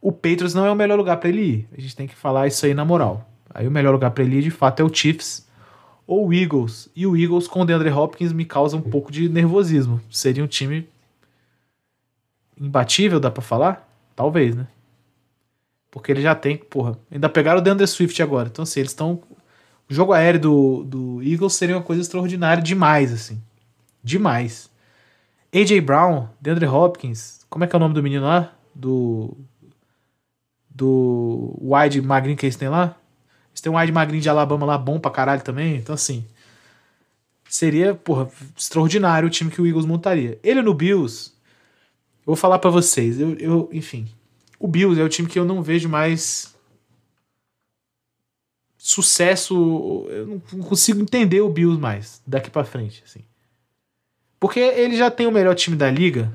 o 0.00 0.10
Patriots 0.10 0.54
não 0.54 0.66
é 0.66 0.70
o 0.72 0.74
melhor 0.74 0.98
lugar 0.98 1.18
para 1.18 1.28
ele 1.28 1.42
ir. 1.42 1.68
A 1.76 1.80
gente 1.80 1.94
tem 1.94 2.08
que 2.08 2.16
falar 2.16 2.48
isso 2.48 2.66
aí 2.66 2.74
na 2.74 2.84
moral. 2.84 3.31
Aí 3.54 3.66
o 3.66 3.70
melhor 3.70 3.92
lugar 3.92 4.10
para 4.10 4.24
ele 4.24 4.36
ir 4.36 4.42
de 4.42 4.50
fato 4.50 4.80
é 4.80 4.84
o 4.84 4.92
Chiefs 4.92 5.46
ou 6.06 6.28
o 6.28 6.32
Eagles. 6.32 6.88
E 6.94 7.06
o 7.06 7.16
Eagles 7.16 7.46
com 7.46 7.62
o 7.62 7.64
DeAndre 7.64 7.90
Hopkins 7.90 8.32
me 8.32 8.44
causa 8.44 8.76
um 8.76 8.82
pouco 8.82 9.10
de 9.10 9.28
nervosismo. 9.28 10.00
Seria 10.10 10.44
um 10.44 10.46
time 10.46 10.88
imbatível, 12.60 13.18
dá 13.18 13.30
para 13.30 13.42
falar? 13.42 13.88
Talvez, 14.14 14.54
né? 14.54 14.66
Porque 15.90 16.10
ele 16.10 16.22
já 16.22 16.34
tem, 16.34 16.56
porra. 16.56 16.98
Ainda 17.10 17.28
pegaram 17.28 17.60
o 17.60 17.62
DeAndre 17.62 17.86
Swift 17.86 18.22
agora. 18.22 18.48
Então, 18.50 18.62
assim, 18.62 18.80
eles 18.80 18.92
estão. 18.92 19.22
O 19.88 19.94
jogo 19.94 20.12
aéreo 20.12 20.40
do, 20.40 20.84
do 20.84 21.22
Eagles 21.22 21.54
seria 21.54 21.76
uma 21.76 21.82
coisa 21.82 22.00
extraordinária 22.00 22.62
demais, 22.62 23.12
assim. 23.12 23.40
Demais. 24.02 24.70
AJ 25.54 25.80
Brown, 25.80 26.28
DeAndre 26.40 26.66
Hopkins. 26.66 27.44
Como 27.50 27.64
é 27.64 27.66
que 27.66 27.76
é 27.76 27.78
o 27.78 27.80
nome 27.80 27.94
do 27.94 28.02
menino 28.02 28.24
lá? 28.24 28.52
Do. 28.74 29.36
Do 30.74 31.54
wide 31.60 32.00
magrinho 32.00 32.36
que 32.36 32.46
eles 32.46 32.56
têm 32.56 32.70
lá? 32.70 32.96
Eles 33.52 33.60
têm 33.60 33.70
um 33.70 33.78
wide 33.78 33.92
magrinho 33.92 34.22
de 34.22 34.28
Alabama 34.28 34.66
lá 34.66 34.78
bom 34.78 34.98
pra 34.98 35.10
caralho 35.10 35.42
também. 35.42 35.76
Então, 35.76 35.94
assim. 35.94 36.24
Seria, 37.48 37.94
porra, 37.94 38.30
extraordinário 38.56 39.28
o 39.28 39.30
time 39.30 39.50
que 39.50 39.60
o 39.60 39.66
Eagles 39.66 39.84
montaria. 39.84 40.38
Ele 40.42 40.62
no 40.62 40.72
Bills. 40.72 41.32
Eu 42.20 42.26
vou 42.26 42.36
falar 42.36 42.58
para 42.58 42.70
vocês. 42.70 43.20
Eu, 43.20 43.34
eu, 43.34 43.68
enfim. 43.72 44.08
O 44.58 44.66
Bills 44.66 45.00
é 45.00 45.04
o 45.04 45.08
time 45.08 45.28
que 45.28 45.38
eu 45.38 45.44
não 45.44 45.62
vejo 45.62 45.88
mais 45.88 46.54
sucesso. 48.78 50.06
Eu 50.08 50.26
não 50.26 50.40
consigo 50.62 51.00
entender 51.00 51.40
o 51.40 51.48
Bills 51.50 51.80
mais 51.80 52.22
daqui 52.26 52.50
para 52.50 52.64
frente, 52.64 53.02
assim. 53.04 53.20
Porque 54.40 54.58
ele 54.58 54.96
já 54.96 55.10
tem 55.10 55.26
o 55.26 55.32
melhor 55.32 55.54
time 55.54 55.76
da 55.76 55.90
liga, 55.90 56.32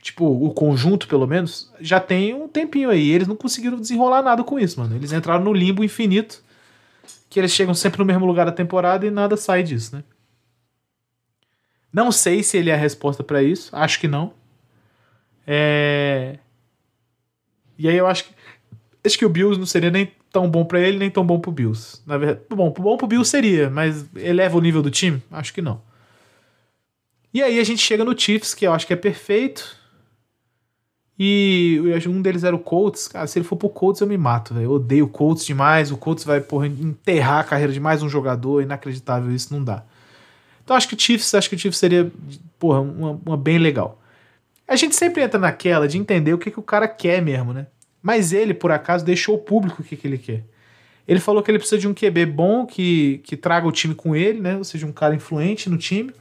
tipo, 0.00 0.24
o 0.24 0.52
conjunto 0.52 1.08
pelo 1.08 1.26
menos, 1.26 1.72
já 1.80 2.00
tem 2.00 2.34
um 2.34 2.48
tempinho 2.48 2.90
aí. 2.90 3.10
Eles 3.10 3.28
não 3.28 3.36
conseguiram 3.36 3.80
desenrolar 3.80 4.22
nada 4.22 4.44
com 4.44 4.58
isso, 4.58 4.80
mano. 4.80 4.94
Eles 4.94 5.12
entraram 5.12 5.44
no 5.44 5.52
limbo 5.52 5.84
infinito, 5.84 6.42
que 7.28 7.38
eles 7.38 7.52
chegam 7.52 7.74
sempre 7.74 7.98
no 7.98 8.04
mesmo 8.04 8.26
lugar 8.26 8.46
da 8.46 8.52
temporada 8.52 9.06
e 9.06 9.10
nada 9.10 9.36
sai 9.36 9.62
disso, 9.62 9.96
né? 9.96 10.04
Não 11.92 12.12
sei 12.12 12.42
se 12.42 12.56
ele 12.56 12.70
é 12.70 12.74
a 12.74 12.76
resposta 12.76 13.24
para 13.24 13.42
isso, 13.42 13.74
acho 13.74 13.98
que 13.98 14.08
não. 14.08 14.32
É... 15.46 16.38
E 17.78 17.88
aí 17.88 17.96
eu 17.96 18.06
acho 18.06 18.24
que 18.24 18.34
acho 19.04 19.18
que 19.18 19.24
o 19.24 19.28
Bills 19.28 19.58
não 19.58 19.66
seria 19.66 19.90
nem 19.90 20.12
tão 20.30 20.50
bom 20.50 20.64
para 20.64 20.80
ele 20.80 20.98
nem 20.98 21.10
tão 21.10 21.24
bom 21.24 21.40
pro 21.40 21.50
Bills. 21.50 22.02
Na 22.06 22.18
verdade, 22.18 22.44
bom, 22.50 22.70
bom 22.70 22.96
pro 22.96 23.06
Bills 23.06 23.30
seria, 23.30 23.70
mas 23.70 24.04
eleva 24.14 24.58
o 24.58 24.60
nível 24.60 24.82
do 24.82 24.90
time? 24.90 25.22
Acho 25.30 25.54
que 25.54 25.62
não. 25.62 25.80
E 27.32 27.42
aí 27.42 27.58
a 27.58 27.64
gente 27.64 27.80
chega 27.80 28.04
no 28.04 28.18
Chiefs, 28.18 28.54
que 28.54 28.66
eu 28.66 28.72
acho 28.72 28.86
que 28.86 28.92
é 28.92 28.96
perfeito. 28.96 29.76
E 31.18 31.80
um 32.06 32.22
deles 32.22 32.44
era 32.44 32.54
o 32.54 32.60
Colts. 32.60 33.08
Cara, 33.08 33.26
se 33.26 33.38
ele 33.38 33.44
for 33.44 33.56
pro 33.56 33.68
Colts, 33.68 34.00
eu 34.00 34.06
me 34.06 34.16
mato, 34.16 34.54
velho. 34.54 34.66
Eu 34.66 34.72
odeio 34.72 35.06
o 35.06 35.08
Colts 35.08 35.44
demais. 35.44 35.90
O 35.90 35.96
Colts 35.96 36.22
vai, 36.22 36.40
porra, 36.40 36.68
enterrar 36.68 37.40
a 37.40 37.44
carreira 37.44 37.72
de 37.72 37.80
mais 37.80 38.02
um 38.02 38.08
jogador. 38.08 38.62
Inacreditável, 38.62 39.34
isso 39.34 39.52
não 39.52 39.64
dá. 39.64 39.82
Então 40.62 40.76
acho 40.76 40.86
que 40.86 40.94
o 40.94 41.00
Chiefs, 41.00 41.34
acho 41.34 41.48
que 41.48 41.56
o 41.56 41.58
Chiefs 41.58 41.78
seria, 41.78 42.12
porra, 42.58 42.80
uma, 42.80 43.20
uma 43.26 43.36
bem 43.36 43.58
legal. 43.58 44.00
A 44.66 44.76
gente 44.76 44.94
sempre 44.94 45.22
entra 45.22 45.40
naquela 45.40 45.88
de 45.88 45.98
entender 45.98 46.32
o 46.34 46.38
que, 46.38 46.50
que 46.50 46.60
o 46.60 46.62
cara 46.62 46.86
quer 46.86 47.20
mesmo, 47.20 47.52
né? 47.52 47.66
Mas 48.00 48.32
ele, 48.32 48.54
por 48.54 48.70
acaso, 48.70 49.04
deixou 49.04 49.34
o 49.34 49.38
público 49.38 49.82
o 49.82 49.84
que, 49.84 49.96
que 49.96 50.06
ele 50.06 50.18
quer. 50.18 50.44
Ele 51.06 51.18
falou 51.18 51.42
que 51.42 51.50
ele 51.50 51.58
precisa 51.58 51.80
de 51.80 51.88
um 51.88 51.94
QB 51.94 52.26
bom 52.26 52.66
que, 52.66 53.22
que 53.24 53.36
traga 53.36 53.66
o 53.66 53.72
time 53.72 53.94
com 53.94 54.14
ele, 54.14 54.40
né? 54.40 54.56
Ou 54.56 54.62
seja, 54.62 54.86
um 54.86 54.92
cara 54.92 55.14
influente 55.14 55.68
no 55.68 55.78
time. 55.78 56.12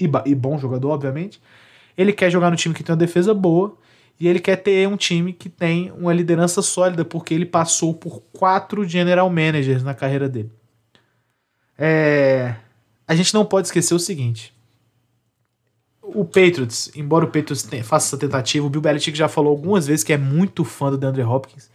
E, 0.00 0.08
e 0.24 0.34
bom 0.34 0.56
jogador, 0.56 0.90
obviamente. 0.90 1.42
Ele 1.98 2.12
quer 2.12 2.30
jogar 2.30 2.50
no 2.50 2.56
time 2.56 2.74
que 2.74 2.82
tem 2.82 2.92
uma 2.92 2.98
defesa 2.98 3.34
boa 3.34 3.76
E 4.22 4.28
ele 4.28 4.38
quer 4.38 4.54
ter 4.54 4.86
um 4.86 4.96
time 4.96 5.32
que 5.32 5.48
tem 5.48 5.90
uma 5.98 6.12
liderança 6.12 6.62
sólida, 6.62 7.04
porque 7.04 7.34
ele 7.34 7.44
passou 7.44 7.92
por 7.92 8.20
quatro 8.32 8.88
general 8.88 9.28
managers 9.28 9.82
na 9.82 9.94
carreira 9.94 10.28
dele. 10.28 10.48
É... 11.76 12.54
A 13.04 13.16
gente 13.16 13.34
não 13.34 13.44
pode 13.44 13.66
esquecer 13.66 13.92
o 13.94 13.98
seguinte. 13.98 14.54
O 16.00 16.24
Patriots, 16.24 16.92
embora 16.94 17.24
o 17.24 17.32
Patriots 17.32 17.68
faça 17.82 18.10
essa 18.10 18.16
tentativa, 18.16 18.64
o 18.64 18.70
Bill 18.70 18.80
Belichick 18.80 19.18
já 19.18 19.26
falou 19.26 19.50
algumas 19.50 19.88
vezes 19.88 20.04
que 20.04 20.12
é 20.12 20.16
muito 20.16 20.62
fã 20.62 20.88
do 20.88 20.96
DeAndre 20.96 21.24
Hopkins. 21.24 21.68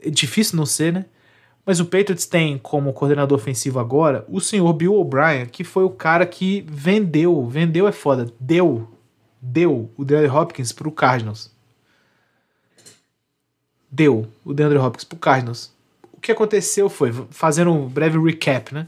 É 0.00 0.08
difícil 0.08 0.56
não 0.56 0.64
ser, 0.64 0.90
né? 0.90 1.04
Mas 1.66 1.80
o 1.80 1.84
Patriots 1.84 2.24
tem 2.24 2.56
como 2.56 2.94
coordenador 2.94 3.36
ofensivo 3.36 3.78
agora 3.78 4.24
o 4.26 4.40
senhor 4.40 4.72
Bill 4.72 4.94
O'Brien, 4.94 5.44
que 5.44 5.64
foi 5.64 5.84
o 5.84 5.90
cara 5.90 6.24
que 6.24 6.64
vendeu, 6.66 7.46
vendeu 7.46 7.86
é 7.86 7.92
foda, 7.92 8.32
deu, 8.40 8.88
deu 9.42 9.90
o 9.96 10.04
DeAndre 10.04 10.30
Hopkins 10.30 10.70
pro 10.70 10.92
Cardinals. 10.92 11.50
Deu 13.90 14.28
o 14.44 14.54
DeAndre 14.54 14.78
Hopkins 14.78 15.04
pro 15.04 15.18
Cardinals. 15.18 15.72
O 16.12 16.20
que 16.20 16.30
aconteceu 16.30 16.88
foi, 16.88 17.12
fazendo 17.30 17.72
um 17.72 17.88
breve 17.88 18.16
recap, 18.18 18.72
né? 18.72 18.86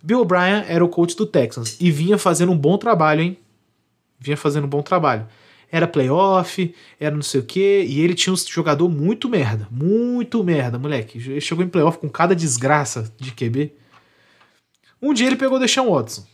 Bill 0.00 0.20
O'Brien 0.20 0.64
era 0.68 0.84
o 0.84 0.88
coach 0.88 1.16
do 1.16 1.26
Texans 1.26 1.76
e 1.80 1.90
vinha 1.90 2.16
fazendo 2.16 2.52
um 2.52 2.56
bom 2.56 2.78
trabalho, 2.78 3.20
hein? 3.20 3.36
Vinha 4.18 4.36
fazendo 4.36 4.64
um 4.64 4.68
bom 4.68 4.80
trabalho. 4.80 5.26
Era 5.70 5.86
playoff, 5.86 6.74
era 6.98 7.14
não 7.14 7.22
sei 7.22 7.40
o 7.40 7.44
quê, 7.44 7.84
e 7.86 8.00
ele 8.00 8.14
tinha 8.14 8.32
um 8.32 8.36
jogador 8.36 8.88
muito 8.88 9.28
merda. 9.28 9.68
Muito 9.70 10.42
merda, 10.42 10.78
moleque. 10.78 11.18
Ele 11.18 11.40
chegou 11.40 11.64
em 11.64 11.68
playoff 11.68 11.98
com 11.98 12.08
cada 12.08 12.34
desgraça 12.34 13.12
de 13.18 13.32
QB. 13.32 13.72
Um 15.02 15.12
dia 15.12 15.26
ele 15.26 15.36
pegou 15.36 15.58
o 15.58 15.60
Deshaun 15.60 15.92
Watson. 15.92 16.24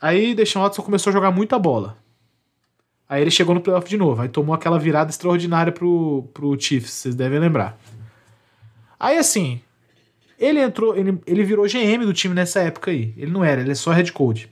Aí 0.00 0.34
Deshaun 0.34 0.62
Watson 0.62 0.82
começou 0.82 1.10
a 1.10 1.14
jogar 1.14 1.30
muita 1.30 1.58
bola. 1.58 1.96
Aí 3.08 3.22
ele 3.22 3.30
chegou 3.30 3.54
no 3.54 3.60
playoff 3.60 3.88
de 3.88 3.96
novo. 3.96 4.22
Aí 4.22 4.28
tomou 4.28 4.54
aquela 4.54 4.78
virada 4.78 5.10
extraordinária 5.10 5.72
pro, 5.72 6.28
pro 6.32 6.58
Chiefs, 6.58 6.90
vocês 6.90 7.14
devem 7.14 7.38
lembrar. 7.38 7.78
Aí 8.98 9.18
assim, 9.18 9.60
ele 10.38 10.60
entrou, 10.60 10.96
ele, 10.96 11.18
ele 11.26 11.44
virou 11.44 11.66
GM 11.66 12.04
do 12.04 12.12
time 12.12 12.34
nessa 12.34 12.60
época 12.60 12.90
aí. 12.90 13.14
Ele 13.16 13.30
não 13.30 13.44
era, 13.44 13.60
ele 13.60 13.72
é 13.72 13.74
só 13.74 13.92
head 13.92 14.12
coach. 14.12 14.48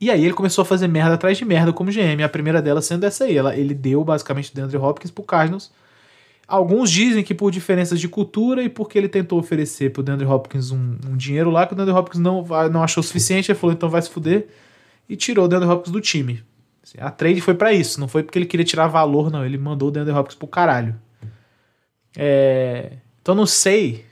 E 0.00 0.10
aí 0.10 0.24
ele 0.24 0.34
começou 0.34 0.62
a 0.62 0.64
fazer 0.64 0.88
merda 0.88 1.14
atrás 1.14 1.38
de 1.38 1.44
merda 1.44 1.72
como 1.72 1.92
GM. 1.92 2.24
A 2.24 2.28
primeira 2.28 2.60
dela 2.60 2.82
sendo 2.82 3.04
essa 3.04 3.22
aí. 3.22 3.36
Ela, 3.36 3.56
ele 3.56 3.72
deu 3.72 4.02
basicamente 4.02 4.50
o 4.50 4.54
DeAndre 4.54 4.76
Hopkins 4.76 5.12
pro 5.12 5.22
Cardinals. 5.22 5.70
Alguns 6.48 6.90
dizem 6.90 7.22
que 7.22 7.32
por 7.32 7.52
diferenças 7.52 8.00
de 8.00 8.08
cultura 8.08 8.64
e 8.64 8.68
porque 8.68 8.98
ele 8.98 9.08
tentou 9.08 9.38
oferecer 9.38 9.92
pro 9.92 10.02
DeAndre 10.02 10.26
Hopkins 10.26 10.72
um, 10.72 10.96
um 11.08 11.16
dinheiro 11.16 11.50
lá 11.50 11.68
que 11.68 11.72
o 11.72 11.76
DeAndre 11.76 11.94
Hopkins 11.94 12.20
não, 12.20 12.44
não 12.72 12.82
achou 12.82 13.00
suficiente. 13.00 13.52
Ele 13.52 13.58
falou, 13.58 13.72
então 13.72 13.88
vai 13.88 14.02
se 14.02 14.10
fuder. 14.10 14.48
E 15.08 15.14
tirou 15.14 15.44
o 15.44 15.48
DeAndre 15.48 15.68
Hopkins 15.68 15.92
do 15.92 16.00
time. 16.00 16.42
Assim, 16.82 16.98
A 17.00 17.10
trade 17.10 17.40
foi 17.40 17.54
pra 17.54 17.72
isso. 17.72 18.00
Não 18.00 18.08
foi 18.08 18.22
porque 18.22 18.38
ele 18.38 18.46
queria 18.46 18.64
tirar 18.64 18.86
valor, 18.88 19.30
não. 19.30 19.44
Ele 19.44 19.58
mandou 19.58 19.88
o 19.88 19.90
DeAndre 19.92 20.12
Hopkins 20.14 20.36
pro 20.36 20.46
caralho. 20.48 20.94
É, 22.16 22.92
Então 23.20 23.34
não 23.34 23.46
sei. 23.46 24.04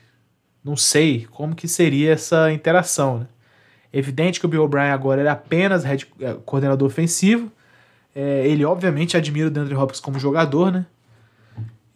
Não 0.64 0.76
sei 0.76 1.26
como 1.30 1.54
que 1.54 1.66
seria 1.66 2.12
essa 2.12 2.52
interação, 2.52 3.20
né? 3.20 3.26
Evidente 3.92 4.38
que 4.38 4.46
o 4.46 4.48
Bill 4.48 4.62
O'Brien 4.62 4.90
agora 4.90 5.20
era 5.20 5.32
apenas 5.32 5.84
head, 5.84 6.06
eh, 6.20 6.36
coordenador 6.44 6.86
ofensivo. 6.86 7.50
É, 8.14 8.46
ele, 8.46 8.64
obviamente, 8.64 9.16
admira 9.16 9.48
o 9.48 9.50
DeAndre 9.50 9.74
Hopkins 9.74 10.00
como 10.00 10.18
jogador, 10.18 10.70
né? 10.70 10.86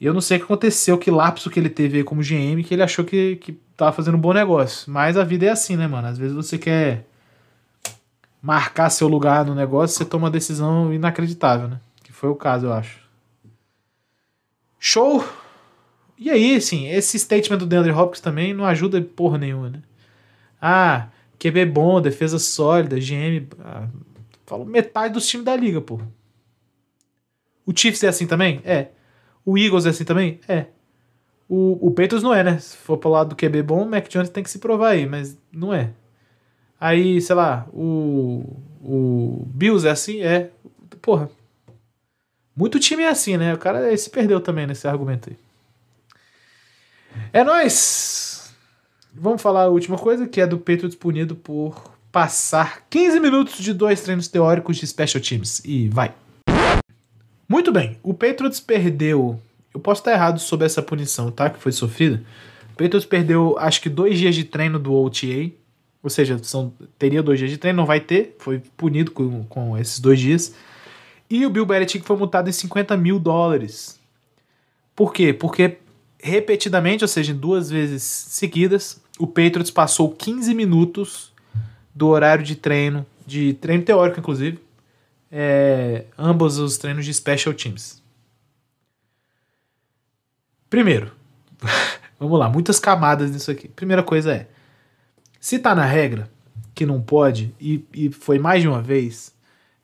Eu 0.00 0.12
não 0.12 0.20
sei 0.20 0.36
o 0.36 0.40
que 0.40 0.44
aconteceu, 0.44 0.98
que 0.98 1.10
lapso 1.10 1.48
que 1.50 1.58
ele 1.58 1.68
teve 1.68 1.98
aí 1.98 2.04
como 2.04 2.20
GM, 2.22 2.62
que 2.64 2.74
ele 2.74 2.82
achou 2.82 3.04
que, 3.04 3.36
que 3.36 3.52
tava 3.76 3.92
fazendo 3.92 4.16
um 4.16 4.20
bom 4.20 4.32
negócio. 4.32 4.90
Mas 4.92 5.16
a 5.16 5.24
vida 5.24 5.46
é 5.46 5.50
assim, 5.50 5.76
né, 5.76 5.86
mano? 5.86 6.08
Às 6.08 6.18
vezes 6.18 6.34
você 6.34 6.58
quer 6.58 7.04
marcar 8.44 8.90
seu 8.90 9.08
lugar 9.08 9.42
no 9.46 9.54
negócio, 9.54 9.96
você 9.96 10.04
toma 10.04 10.24
uma 10.24 10.30
decisão 10.30 10.92
inacreditável, 10.92 11.66
né? 11.66 11.80
Que 12.02 12.12
foi 12.12 12.28
o 12.28 12.34
caso, 12.34 12.66
eu 12.66 12.74
acho. 12.74 13.00
Show! 14.78 15.26
E 16.18 16.28
aí, 16.30 16.56
assim, 16.56 16.86
esse 16.86 17.18
statement 17.18 17.56
do 17.56 17.64
DeAndre 17.64 17.90
Hopkins 17.90 18.20
também 18.20 18.52
não 18.52 18.66
ajuda 18.66 19.00
porra 19.00 19.38
nenhuma, 19.38 19.70
né? 19.70 19.82
Ah, 20.60 21.08
QB 21.38 21.64
bom, 21.64 22.02
defesa 22.02 22.38
sólida, 22.38 22.96
GM. 22.96 23.48
Ah, 23.60 23.88
falo 24.44 24.66
metade 24.66 25.14
dos 25.14 25.26
times 25.26 25.46
da 25.46 25.56
liga, 25.56 25.80
pô. 25.80 25.98
O 27.64 27.74
Chiefs 27.74 28.04
é 28.04 28.08
assim 28.08 28.26
também? 28.26 28.60
É. 28.62 28.88
O 29.42 29.56
Eagles 29.56 29.86
é 29.86 29.88
assim 29.88 30.04
também? 30.04 30.38
É. 30.46 30.66
O, 31.48 31.88
o 31.88 31.90
Patriots 31.92 32.22
não 32.22 32.34
é, 32.34 32.44
né? 32.44 32.58
Se 32.58 32.76
for 32.76 32.98
pro 32.98 33.08
lado 33.08 33.30
do 33.30 33.36
QB 33.36 33.62
bom, 33.62 33.84
o 33.84 33.90
Mac 33.90 34.06
Jones 34.08 34.28
tem 34.28 34.44
que 34.44 34.50
se 34.50 34.58
provar 34.58 34.90
aí, 34.90 35.06
mas 35.06 35.34
não 35.50 35.72
é. 35.72 35.94
Aí, 36.84 37.18
sei 37.18 37.34
lá, 37.34 37.66
o, 37.72 38.44
o 38.82 39.46
Bills 39.46 39.88
é 39.88 39.90
assim? 39.90 40.20
É. 40.20 40.50
Porra. 41.00 41.30
Muito 42.54 42.78
time 42.78 43.04
é 43.04 43.08
assim, 43.08 43.38
né? 43.38 43.54
O 43.54 43.58
cara 43.58 43.96
se 43.96 44.10
perdeu 44.10 44.38
também 44.38 44.66
nesse 44.66 44.86
argumento 44.86 45.30
aí. 45.30 45.36
É 47.32 47.42
nóis! 47.42 48.52
Vamos 49.14 49.40
falar 49.40 49.62
a 49.62 49.68
última 49.68 49.96
coisa, 49.96 50.28
que 50.28 50.42
é 50.42 50.46
do 50.46 50.58
Patriots 50.58 50.94
punido 50.94 51.34
por 51.34 51.96
passar 52.12 52.82
15 52.90 53.18
minutos 53.18 53.56
de 53.64 53.72
dois 53.72 54.02
treinos 54.02 54.28
teóricos 54.28 54.76
de 54.76 54.86
Special 54.86 55.24
Teams. 55.24 55.62
E 55.64 55.88
vai. 55.88 56.12
Muito 57.48 57.72
bem, 57.72 57.98
o 58.02 58.12
Patriots 58.12 58.60
perdeu. 58.60 59.40
Eu 59.72 59.80
posso 59.80 60.02
estar 60.02 60.12
errado 60.12 60.38
sobre 60.38 60.66
essa 60.66 60.82
punição, 60.82 61.30
tá? 61.30 61.48
Que 61.48 61.58
foi 61.58 61.72
sofrida. 61.72 62.22
O 62.74 62.76
Patriots 62.76 63.06
perdeu, 63.06 63.56
acho 63.58 63.80
que, 63.80 63.88
dois 63.88 64.18
dias 64.18 64.34
de 64.34 64.44
treino 64.44 64.78
do 64.78 64.92
OTA. 64.92 65.63
Ou 66.04 66.10
seja, 66.10 66.38
são, 66.42 66.70
teria 66.98 67.22
dois 67.22 67.38
dias 67.38 67.50
de 67.50 67.56
treino, 67.56 67.78
não 67.78 67.86
vai 67.86 67.98
ter. 67.98 68.36
Foi 68.38 68.60
punido 68.76 69.10
com, 69.10 69.42
com 69.44 69.78
esses 69.78 69.98
dois 69.98 70.20
dias. 70.20 70.54
E 71.30 71.46
o 71.46 71.50
Bill 71.50 71.64
Belichick 71.64 72.04
foi 72.04 72.16
multado 72.18 72.50
em 72.50 72.52
50 72.52 72.94
mil 72.94 73.18
dólares. 73.18 73.98
Por 74.94 75.14
quê? 75.14 75.32
Porque 75.32 75.78
repetidamente, 76.22 77.02
ou 77.02 77.08
seja, 77.08 77.32
em 77.32 77.36
duas 77.36 77.70
vezes 77.70 78.02
seguidas, 78.02 79.02
o 79.18 79.26
Patriots 79.26 79.70
passou 79.70 80.10
15 80.10 80.54
minutos 80.54 81.32
do 81.94 82.08
horário 82.08 82.44
de 82.44 82.54
treino, 82.54 83.06
de 83.26 83.54
treino 83.54 83.82
teórico, 83.82 84.20
inclusive, 84.20 84.58
é, 85.32 86.04
ambos 86.18 86.58
os 86.58 86.76
treinos 86.76 87.06
de 87.06 87.14
Special 87.14 87.54
Teams. 87.54 88.02
Primeiro, 90.68 91.12
vamos 92.20 92.38
lá, 92.38 92.50
muitas 92.50 92.78
camadas 92.78 93.30
nisso 93.30 93.50
aqui. 93.50 93.68
Primeira 93.68 94.02
coisa 94.02 94.34
é, 94.34 94.48
se 95.44 95.58
tá 95.58 95.74
na 95.74 95.84
regra 95.84 96.30
que 96.74 96.86
não 96.86 97.02
pode, 97.02 97.54
e, 97.60 97.84
e 97.92 98.10
foi 98.10 98.38
mais 98.38 98.62
de 98.62 98.68
uma 98.68 98.80
vez, 98.80 99.30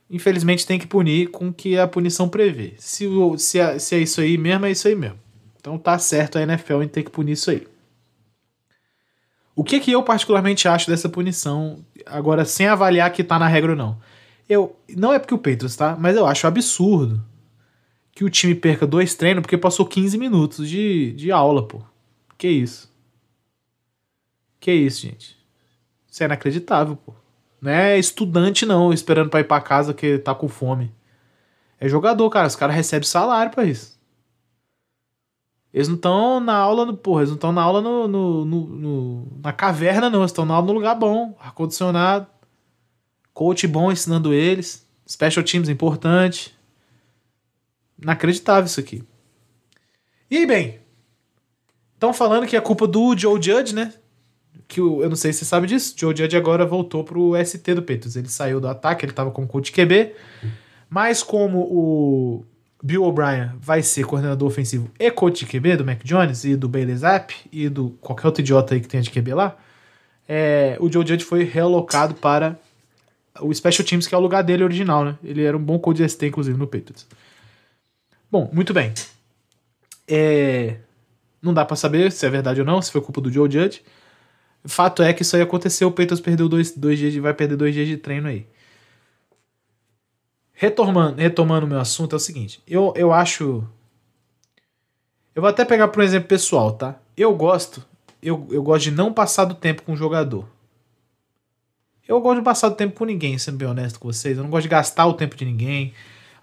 infelizmente 0.08 0.66
tem 0.66 0.78
que 0.78 0.86
punir 0.86 1.28
com 1.28 1.48
o 1.48 1.52
que 1.52 1.76
a 1.78 1.86
punição 1.86 2.30
prevê. 2.30 2.72
Se, 2.78 3.06
se, 3.36 3.58
é- 3.61 3.78
se 3.78 3.94
é 3.94 3.98
isso 3.98 4.22
aí 4.22 4.38
mesmo, 4.38 4.64
é 4.64 4.70
isso 4.70 4.88
aí 4.88 4.94
mesmo. 4.94 5.18
Então 5.58 5.76
tá 5.76 5.98
certo 5.98 6.38
a 6.38 6.42
NFL 6.42 6.80
em 6.82 6.88
ter 6.88 7.02
que 7.02 7.11
punir 7.11 7.32
isso 7.32 7.50
aí. 7.50 7.68
O 9.54 9.62
que 9.62 9.80
que 9.80 9.92
eu 9.92 10.02
particularmente 10.02 10.66
acho 10.66 10.88
dessa 10.88 11.11
punição, 11.11 11.84
agora 12.06 12.46
sem 12.46 12.66
avaliar 12.66 13.12
que 13.12 13.22
tá 13.22 13.38
na 13.38 13.46
regra 13.46 13.72
ou 13.72 13.76
não? 13.76 14.00
Eu, 14.48 14.74
não 14.96 15.12
é 15.12 15.18
porque 15.18 15.34
o 15.34 15.38
Patriots, 15.38 15.76
tá? 15.76 15.94
Mas 15.94 16.16
eu 16.16 16.24
acho 16.24 16.46
absurdo 16.46 17.22
que 18.12 18.24
o 18.24 18.30
time 18.30 18.54
perca 18.54 18.86
dois 18.86 19.14
treinos 19.14 19.42
porque 19.42 19.58
passou 19.58 19.84
15 19.84 20.16
minutos 20.16 20.66
de, 20.66 21.12
de 21.12 21.30
aula, 21.30 21.68
pô. 21.68 21.82
Que 22.38 22.48
isso? 22.48 22.90
Que 24.58 24.72
isso, 24.72 25.02
gente? 25.02 25.39
Isso 26.11 26.22
é 26.22 26.26
inacreditável, 26.26 26.96
pô. 26.96 27.14
Não 27.61 27.70
é 27.70 27.98
estudante, 27.98 28.64
não, 28.66 28.92
esperando 28.92 29.30
pra 29.30 29.40
ir 29.40 29.44
pra 29.44 29.61
casa 29.61 29.92
que 29.94 30.18
tá 30.18 30.34
com 30.34 30.48
fome. 30.48 30.92
É 31.78 31.88
jogador, 31.88 32.28
cara. 32.30 32.46
Os 32.48 32.56
caras 32.56 32.74
recebem 32.74 33.06
salário 33.06 33.52
pra 33.52 33.64
isso. 33.64 33.98
Eles 35.72 35.86
não 35.88 35.94
estão 35.94 36.40
na 36.40 36.54
aula, 36.56 36.84
no, 36.84 36.96
porra, 36.96 37.20
eles 37.20 37.30
não 37.30 37.36
estão 37.36 37.52
na 37.52 37.62
aula 37.62 37.80
no, 37.80 38.08
no- 38.08 38.44
no- 38.44 39.26
na 39.42 39.52
caverna, 39.52 40.11
não. 40.11 40.20
Eles 40.20 40.30
estão 40.32 40.44
na 40.44 40.54
aula 40.54 40.66
no 40.66 40.72
lugar 40.72 40.96
bom, 40.96 41.36
ar-condicionado, 41.38 42.26
coach 43.32 43.66
bom 43.68 43.92
ensinando 43.92 44.32
eles, 44.34 44.84
special 45.08 45.44
teams 45.44 45.68
importante. 45.68 46.56
Inacreditável 48.02 48.64
isso 48.64 48.80
aqui. 48.80 49.04
E 50.30 50.38
aí, 50.38 50.46
bem, 50.46 50.80
estão 51.94 52.12
falando 52.12 52.46
que 52.46 52.56
é 52.56 52.61
culpa 52.61 52.86
do 52.86 53.16
Joe 53.16 53.40
Judge, 53.40 53.74
né? 53.74 53.92
Que 54.68 54.80
o- 54.80 55.03
eu 55.03 55.09
não 55.09 55.16
sei 55.16 55.32
se 55.32 55.40
você 55.40 55.44
sabe 55.46 55.66
disso. 55.66 55.94
Joe 55.98 56.16
Judge 56.16 56.36
agora 56.36 56.64
voltou 56.64 57.03
pro 57.05 57.34
ST 57.36 57.74
do 57.74 57.82
Patriots. 57.82 58.16
Ele 58.16 58.28
saiu 58.28 58.61
do 58.61 58.68
ataque, 58.68 59.05
ele 59.05 59.12
tava 59.12 59.30
como 59.30 59.46
coach 59.46 59.72
QB. 59.72 60.12
Mas 60.88 61.22
como 61.22 61.61
o 61.61 62.44
Bill 62.82 63.03
O'Brien 63.05 63.51
vai 63.61 63.82
ser 63.82 64.05
coordenador 64.05 64.48
ofensivo 64.48 64.90
e 64.98 65.11
coach 65.11 65.44
QB 65.46 65.76
do 65.76 65.84
Mac 65.84 66.03
Jones 66.05 66.44
e 66.44 66.57
do 66.57 66.68
Bailey 66.68 66.96
Zapp 66.96 67.34
e 67.53 67.68
do 67.68 67.90
qualquer 68.01 68.26
outro 68.26 68.40
idiota 68.42 68.74
aí 68.74 68.80
que 68.80 68.88
tenha 68.88 69.03
de 69.03 69.11
QB 69.11 69.34
lá, 69.34 69.57
é, 70.28 70.76
o 70.80 70.90
Joe 70.90 71.07
Judge 71.07 71.24
foi 71.24 71.44
realocado 71.44 72.14
para 72.14 72.59
o 73.40 73.53
Special 73.55 73.86
Teams, 73.86 74.07
que 74.07 74.14
é 74.14 74.18
o 74.18 74.20
lugar 74.20 74.42
dele 74.42 74.64
original, 74.64 75.05
né? 75.05 75.16
Ele 75.22 75.42
era 75.44 75.57
um 75.57 75.62
bom 75.62 75.78
coach 75.78 76.03
ST, 76.09 76.26
inclusive, 76.26 76.59
no 76.59 76.66
Patriots. 76.66 77.07
Bom, 78.30 78.48
muito 78.53 78.72
bem. 78.72 78.92
É, 80.09 80.76
não 81.40 81.55
dá 81.55 81.64
pra 81.64 81.76
saber 81.76 82.11
se 82.12 82.26
é 82.26 82.30
verdade 82.30 82.61
ou 82.61 82.66
não, 82.66 82.80
se 82.82 82.90
foi 82.90 83.01
culpa 83.01 83.20
do 83.20 83.30
Joe 83.30 83.51
Judge. 83.51 83.82
Fato 84.64 85.02
é 85.02 85.12
que 85.12 85.22
isso 85.22 85.36
aí 85.36 85.42
aconteceu, 85.42 85.88
o 85.88 85.90
Patriots 85.90 86.20
perdeu 86.20 86.48
dois, 86.48 86.72
dois 86.76 86.98
dias 86.98 87.12
de, 87.12 87.20
vai 87.20 87.32
perder 87.32 87.56
dois 87.56 87.74
dias 87.74 87.88
de 87.88 87.96
treino 87.96 88.28
aí. 88.28 88.46
retomando, 90.52 91.16
retomando 91.16 91.64
o 91.64 91.68
meu 91.68 91.80
assunto, 91.80 92.14
é 92.14 92.16
o 92.16 92.20
seguinte. 92.20 92.62
Eu, 92.68 92.92
eu 92.94 93.12
acho. 93.12 93.66
Eu 95.34 95.40
vou 95.40 95.48
até 95.48 95.64
pegar 95.64 95.88
por 95.88 96.00
um 96.00 96.04
exemplo 96.04 96.28
pessoal, 96.28 96.72
tá? 96.72 96.96
Eu 97.16 97.34
gosto. 97.34 97.82
Eu, 98.22 98.46
eu 98.50 98.62
gosto 98.62 98.84
de 98.84 98.90
não 98.90 99.12
passar 99.14 99.46
do 99.46 99.54
tempo 99.54 99.82
com 99.82 99.92
o 99.92 99.96
jogador. 99.96 100.46
Eu 102.06 102.20
gosto 102.20 102.40
de 102.40 102.44
passar 102.44 102.68
do 102.68 102.74
tempo 102.74 102.94
com 102.96 103.04
ninguém, 103.04 103.38
sendo 103.38 103.56
bem 103.56 103.68
honesto 103.68 103.98
com 103.98 104.12
vocês. 104.12 104.36
Eu 104.36 104.42
não 104.42 104.50
gosto 104.50 104.64
de 104.64 104.68
gastar 104.68 105.06
o 105.06 105.14
tempo 105.14 105.36
de 105.36 105.44
ninguém. 105.46 105.94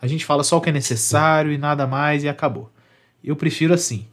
A 0.01 0.07
gente 0.07 0.25
fala 0.25 0.43
só 0.43 0.57
o 0.57 0.61
que 0.61 0.69
é 0.69 0.71
necessário 0.71 1.51
e 1.51 1.57
nada 1.57 1.85
mais 1.85 2.23
e 2.23 2.29
acabou. 2.29 2.71
Eu 3.23 3.35
prefiro 3.35 3.73
assim. 3.73 4.07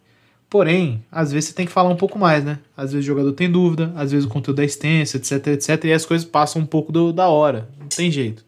Porém, 0.55 1.05
às 1.11 1.33
vezes 1.33 1.49
você 1.49 1.53
tem 1.57 1.67
que 1.67 1.73
falar 1.73 1.89
um 1.89 1.97
pouco 1.97 2.17
mais, 2.17 2.45
né? 2.45 2.61
Às 2.77 2.93
vezes 2.93 3.05
o 3.05 3.09
jogador 3.09 3.33
tem 3.33 3.51
dúvida, 3.51 3.93
às 3.97 4.13
vezes 4.13 4.25
o 4.25 4.29
conteúdo 4.29 4.63
é 4.63 4.65
extenso, 4.65 5.17
etc, 5.17 5.49
etc. 5.49 5.85
E 5.87 5.93
as 5.93 6.07
coisas 6.07 6.25
passam 6.25 6.63
um 6.63 6.65
pouco 6.65 6.93
do, 6.93 7.13
da 7.13 7.27
hora. 7.27 7.69
Não 7.77 7.89
tem 7.89 8.09
jeito. 8.09 8.45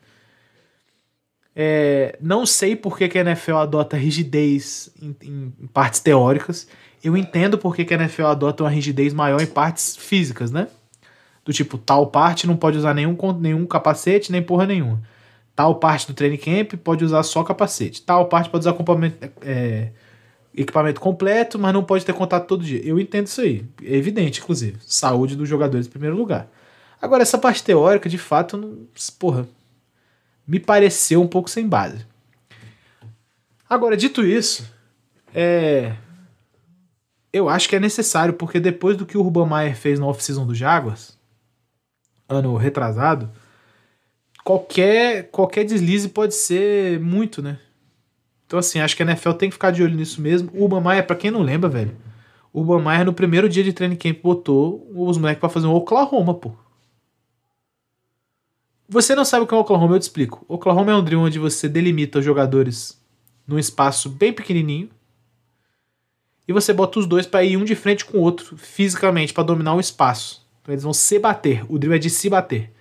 É, 1.52 2.16
não 2.20 2.46
sei 2.46 2.76
por 2.76 2.96
que, 2.96 3.09
que 3.09 3.18
a 3.18 3.22
NFL 3.22 3.57
adota 3.57 3.96
rigidez 3.96 4.88
em, 5.02 5.16
em, 5.20 5.66
partes 5.74 5.98
teóricas. 5.98 6.68
Eu 7.02 7.16
entendo 7.16 7.59
por 7.59 7.74
que, 7.74 7.84
que 7.84 7.92
a 7.92 7.96
NFL 7.96 8.26
adota 8.26 8.62
uma 8.62 8.70
rigidez 8.70 9.12
maior 9.12 9.42
em 9.42 9.46
partes 9.46 9.96
físicas, 9.96 10.52
né? 10.52 10.68
Do 11.44 11.52
tipo, 11.52 11.76
tal 11.76 12.07
parte 12.07 12.46
não 12.46 12.57
pode 12.57 12.78
usar 12.78 12.94
nenhum, 12.94 13.18
nenhum 13.40 13.66
capacete, 13.66 14.30
nem 14.30 14.40
porra 14.40 14.64
nenhuma. 14.64 15.02
Tal 15.57 15.74
parte 15.74 16.07
do 16.07 16.14
training 16.14 16.36
camp 16.36 16.74
pode 16.84 17.04
usar 17.04 17.24
só 17.24 17.42
capacete. 17.42 18.00
Tal 18.02 18.26
parte 18.26 18.48
pode 18.48 18.62
usar 18.62 18.76
é, 19.42 19.90
equipamento 20.57 21.00
completo, 21.00 21.59
mas 21.59 21.74
não 21.74 21.84
pode 21.84 22.04
ter 22.04 22.14
contato 22.14 22.46
todo 22.46 22.64
dia. 22.64 22.80
Eu 22.84 22.98
entendo 22.98 23.26
isso 23.26 23.40
aí. 23.40 23.64
É 23.82 23.94
evidente, 23.94 24.40
inclusive. 24.40 24.78
Saúde 24.86 25.36
dos 25.36 25.48
jogadores 25.48 25.86
em 25.86 25.90
primeiro 25.90 26.16
lugar. 26.16 26.48
Agora, 27.00 27.22
essa 27.22 27.36
parte 27.36 27.62
teórica, 27.62 28.09
de 28.09 28.16
fato, 28.16 28.57
não, 28.57 28.86
porra, 29.18 29.46
me 30.46 30.59
pareceu 30.59 31.20
um 31.20 31.28
pouco 31.28 31.50
sem 31.50 31.68
base. 31.68 32.07
Agora, 33.68 33.96
dito 33.96 34.24
isso, 34.24 34.64
é... 35.34 35.94
eu 37.32 37.48
acho 37.48 37.68
que 37.68 37.76
é 37.76 37.80
necessário, 37.80 38.34
porque 38.34 38.59
depois 38.59 38.96
do 38.96 39.04
que 39.04 39.18
o 39.18 39.20
Urban 39.20 39.46
Meyer 39.46 39.76
fez 39.76 39.98
na 39.98 40.07
off-season 40.07 40.46
do 40.46 40.54
Jaguars, 40.54 41.18
ano 42.28 42.57
retrasado, 42.57 43.30
qualquer, 44.42 45.30
qualquer 45.30 45.64
deslize 45.64 46.09
pode 46.09 46.34
ser 46.34 46.98
muito, 47.00 47.42
né? 47.42 47.59
Então, 48.47 48.59
assim, 48.59 48.78
acho 48.78 48.97
que 48.97 49.03
a 49.03 49.07
NFL 49.07 49.32
tem 49.32 49.49
que 49.49 49.55
ficar 49.55 49.72
de 49.72 49.82
olho 49.82 49.94
nisso 49.94 50.20
mesmo. 50.20 50.51
O 50.55 50.62
Urban 50.62 50.80
Meyer, 50.80 51.07
pra 51.07 51.16
quem 51.16 51.30
não 51.30 51.42
lembra, 51.42 51.68
velho, 51.68 51.97
o 52.53 52.61
Urban 52.61 52.82
Meyer 52.82 53.05
no 53.05 53.12
primeiro 53.12 53.49
dia 53.49 53.64
de 53.64 53.72
training 53.72 53.97
camp 53.97 54.22
botou 54.22 54.88
os 54.94 55.18
moleques 55.18 55.40
pra 55.40 55.49
fazer 55.49 55.66
um 55.66 55.74
Oklahoma, 55.74 56.34
pô. 56.34 56.53
Você 58.88 59.16
não 59.16 59.24
sabe 59.24 59.44
o 59.44 59.47
que 59.49 59.55
é 59.55 59.57
o 59.57 59.61
Oklahoma, 59.61 59.97
eu 59.97 59.99
te 59.99 60.03
explico. 60.03 60.44
Oklahoma 60.49 60.92
é 60.92 60.94
um 60.94 61.03
drill 61.03 61.20
onde 61.20 61.40
você 61.40 61.68
delimita 61.68 62.20
os 62.20 62.24
jogadores 62.24 63.01
num 63.47 63.59
espaço 63.59 64.09
bem 64.09 64.32
pequenininho 64.32 64.88
e 66.47 66.53
você 66.53 66.72
bota 66.72 67.01
os 67.01 67.07
dois 67.07 67.26
para 67.26 67.42
ir 67.42 67.57
um 67.57 67.64
de 67.64 67.74
frente 67.74 68.05
com 68.05 68.18
o 68.18 68.20
outro 68.20 68.57
fisicamente 68.57 69.34
para 69.34 69.42
dominar 69.42 69.74
o 69.74 69.80
espaço. 69.80 70.47
Então 70.62 70.72
eles 70.72 70.84
vão 70.84 70.92
se 70.92 71.18
bater. 71.18 71.64
O 71.68 71.78
drill 71.78 71.94
é 71.94 71.99
de 71.99 72.09
se 72.09 72.30
bater. 72.30 72.72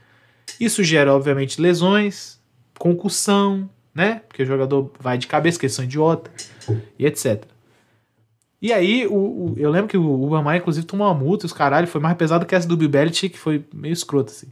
Isso 0.59 0.83
gera, 0.83 1.13
obviamente, 1.13 1.59
lesões, 1.59 2.39
concussão, 2.77 3.67
né? 3.95 4.21
Porque 4.27 4.43
o 4.43 4.45
jogador 4.45 4.91
vai 4.99 5.17
de 5.17 5.25
cabeça, 5.25 5.57
que 5.57 5.65
eles 5.65 5.73
são 5.73 5.85
idiota, 5.85 6.29
e 6.99 7.05
etc. 7.05 7.45
E 8.61 8.73
aí, 8.73 9.07
o, 9.07 9.13
o, 9.13 9.53
eu 9.57 9.69
lembro 9.69 9.87
que 9.87 9.97
o 9.97 10.21
Urban 10.21 10.57
inclusive, 10.57 10.85
tomou 10.85 11.07
uma 11.07 11.13
multa, 11.13 11.45
os 11.45 11.53
caralho, 11.53 11.87
foi 11.87 12.01
mais 12.01 12.17
pesado 12.17 12.45
que 12.45 12.53
essa 12.53 12.67
do 12.67 12.89
Belichick, 12.89 13.29
que 13.29 13.39
foi 13.39 13.63
meio 13.73 13.93
escroto, 13.93 14.31
assim. 14.31 14.47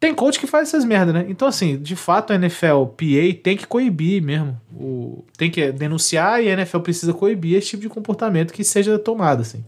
Tem 0.00 0.14
coach 0.14 0.38
que 0.38 0.46
faz 0.46 0.68
essas 0.68 0.84
merdas, 0.84 1.14
né? 1.14 1.26
Então, 1.28 1.48
assim, 1.48 1.78
de 1.78 1.96
fato, 1.96 2.32
a 2.32 2.36
NFL 2.36 2.84
PA 2.96 3.40
tem 3.42 3.56
que 3.56 3.66
coibir 3.66 4.22
mesmo. 4.22 4.60
O, 4.72 5.24
tem 5.36 5.50
que 5.50 5.72
denunciar 5.72 6.42
e 6.42 6.48
a 6.48 6.52
NFL 6.52 6.80
precisa 6.80 7.12
coibir 7.14 7.56
esse 7.56 7.68
tipo 7.68 7.82
de 7.82 7.88
comportamento 7.88 8.52
que 8.52 8.62
seja 8.62 8.98
tomado, 8.98 9.40
assim, 9.40 9.64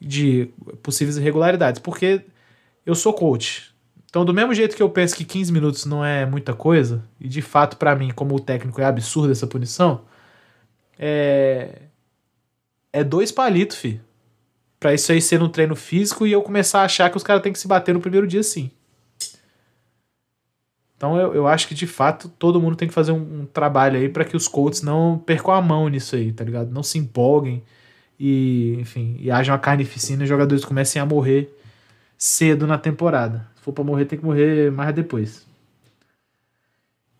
de 0.00 0.48
possíveis 0.82 1.18
irregularidades. 1.18 1.80
Porque 1.80 2.22
eu 2.86 2.94
sou 2.94 3.12
coach. 3.12 3.75
Então, 4.16 4.24
do 4.24 4.32
mesmo 4.32 4.54
jeito 4.54 4.74
que 4.74 4.82
eu 4.82 4.88
penso 4.88 5.14
que 5.14 5.26
15 5.26 5.52
minutos 5.52 5.84
não 5.84 6.02
é 6.02 6.24
muita 6.24 6.54
coisa, 6.54 7.04
e 7.20 7.28
de 7.28 7.42
fato, 7.42 7.76
para 7.76 7.94
mim, 7.94 8.10
como 8.10 8.40
técnico, 8.40 8.80
é 8.80 8.86
absurda 8.86 9.30
essa 9.30 9.46
punição, 9.46 10.06
é. 10.98 11.82
É 12.90 13.04
dois 13.04 13.30
palitos, 13.30 13.76
fi. 13.76 14.00
Pra 14.80 14.94
isso 14.94 15.12
aí 15.12 15.20
ser 15.20 15.42
um 15.42 15.50
treino 15.50 15.76
físico 15.76 16.26
e 16.26 16.32
eu 16.32 16.40
começar 16.40 16.80
a 16.80 16.84
achar 16.84 17.10
que 17.10 17.18
os 17.18 17.22
caras 17.22 17.42
têm 17.42 17.52
que 17.52 17.58
se 17.58 17.68
bater 17.68 17.92
no 17.92 18.00
primeiro 18.00 18.26
dia 18.26 18.42
sim. 18.42 18.70
Então 20.96 21.20
eu, 21.20 21.34
eu 21.34 21.46
acho 21.46 21.68
que 21.68 21.74
de 21.74 21.86
fato 21.86 22.26
todo 22.26 22.58
mundo 22.58 22.74
tem 22.74 22.88
que 22.88 22.94
fazer 22.94 23.12
um, 23.12 23.42
um 23.42 23.44
trabalho 23.44 23.98
aí 23.98 24.08
para 24.08 24.24
que 24.24 24.34
os 24.34 24.48
coaches 24.48 24.80
não 24.80 25.18
percam 25.18 25.52
a 25.52 25.60
mão 25.60 25.90
nisso 25.90 26.16
aí, 26.16 26.32
tá 26.32 26.42
ligado? 26.42 26.70
Não 26.70 26.82
se 26.82 26.96
empolguem 26.96 27.62
e, 28.18 28.78
enfim, 28.80 29.18
e 29.20 29.30
haja 29.30 29.52
uma 29.52 29.58
carnificina 29.58 30.22
e 30.22 30.24
os 30.24 30.28
jogadores 30.30 30.64
comecem 30.64 31.02
a 31.02 31.04
morrer 31.04 31.54
cedo 32.16 32.66
na 32.66 32.78
temporada. 32.78 33.54
For 33.66 33.72
pra 33.72 33.82
morrer, 33.82 34.04
tem 34.04 34.16
que 34.16 34.24
morrer 34.24 34.70
mais 34.70 34.94
depois. 34.94 35.44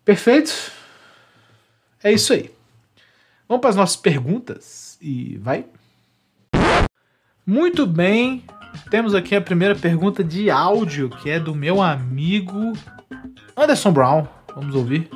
Perfeito? 0.05 0.71
É 2.01 2.09
isso 2.09 2.31
aí. 2.31 2.49
Vamos 3.49 3.59
para 3.59 3.71
as 3.71 3.75
nossas 3.75 3.97
perguntas 3.97 4.97
e 5.01 5.37
vai. 5.39 5.65
Muito 7.45 7.85
bem. 7.85 8.45
Temos 8.89 9.13
aqui 9.13 9.35
a 9.35 9.41
primeira 9.41 9.75
pergunta 9.75 10.23
de 10.23 10.49
áudio, 10.49 11.09
que 11.09 11.29
é 11.29 11.37
do 11.37 11.53
meu 11.53 11.81
amigo 11.81 12.71
Anderson 13.57 13.91
Brown, 13.91 14.25
vamos 14.55 14.73
ouvir. 14.73 15.09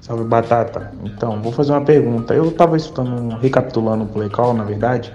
Salve 0.00 0.24
Batata. 0.24 0.94
Então, 1.04 1.42
vou 1.42 1.52
fazer 1.52 1.72
uma 1.72 1.84
pergunta. 1.84 2.32
Eu 2.32 2.50
tava 2.52 2.78
estudando, 2.78 3.36
recapitulando 3.36 4.04
o 4.04 4.08
Play 4.08 4.30
Call, 4.30 4.54
na 4.54 4.64
verdade. 4.64 5.14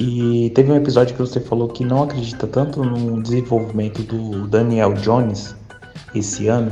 E 0.00 0.50
teve 0.54 0.70
um 0.70 0.76
episódio 0.76 1.16
que 1.16 1.20
você 1.20 1.40
falou 1.40 1.66
que 1.68 1.84
não 1.84 2.04
acredita 2.04 2.46
tanto 2.46 2.84
no 2.84 3.20
desenvolvimento 3.20 4.02
do 4.02 4.46
Daniel 4.46 4.94
Jones 4.94 5.56
esse 6.14 6.46
ano, 6.46 6.70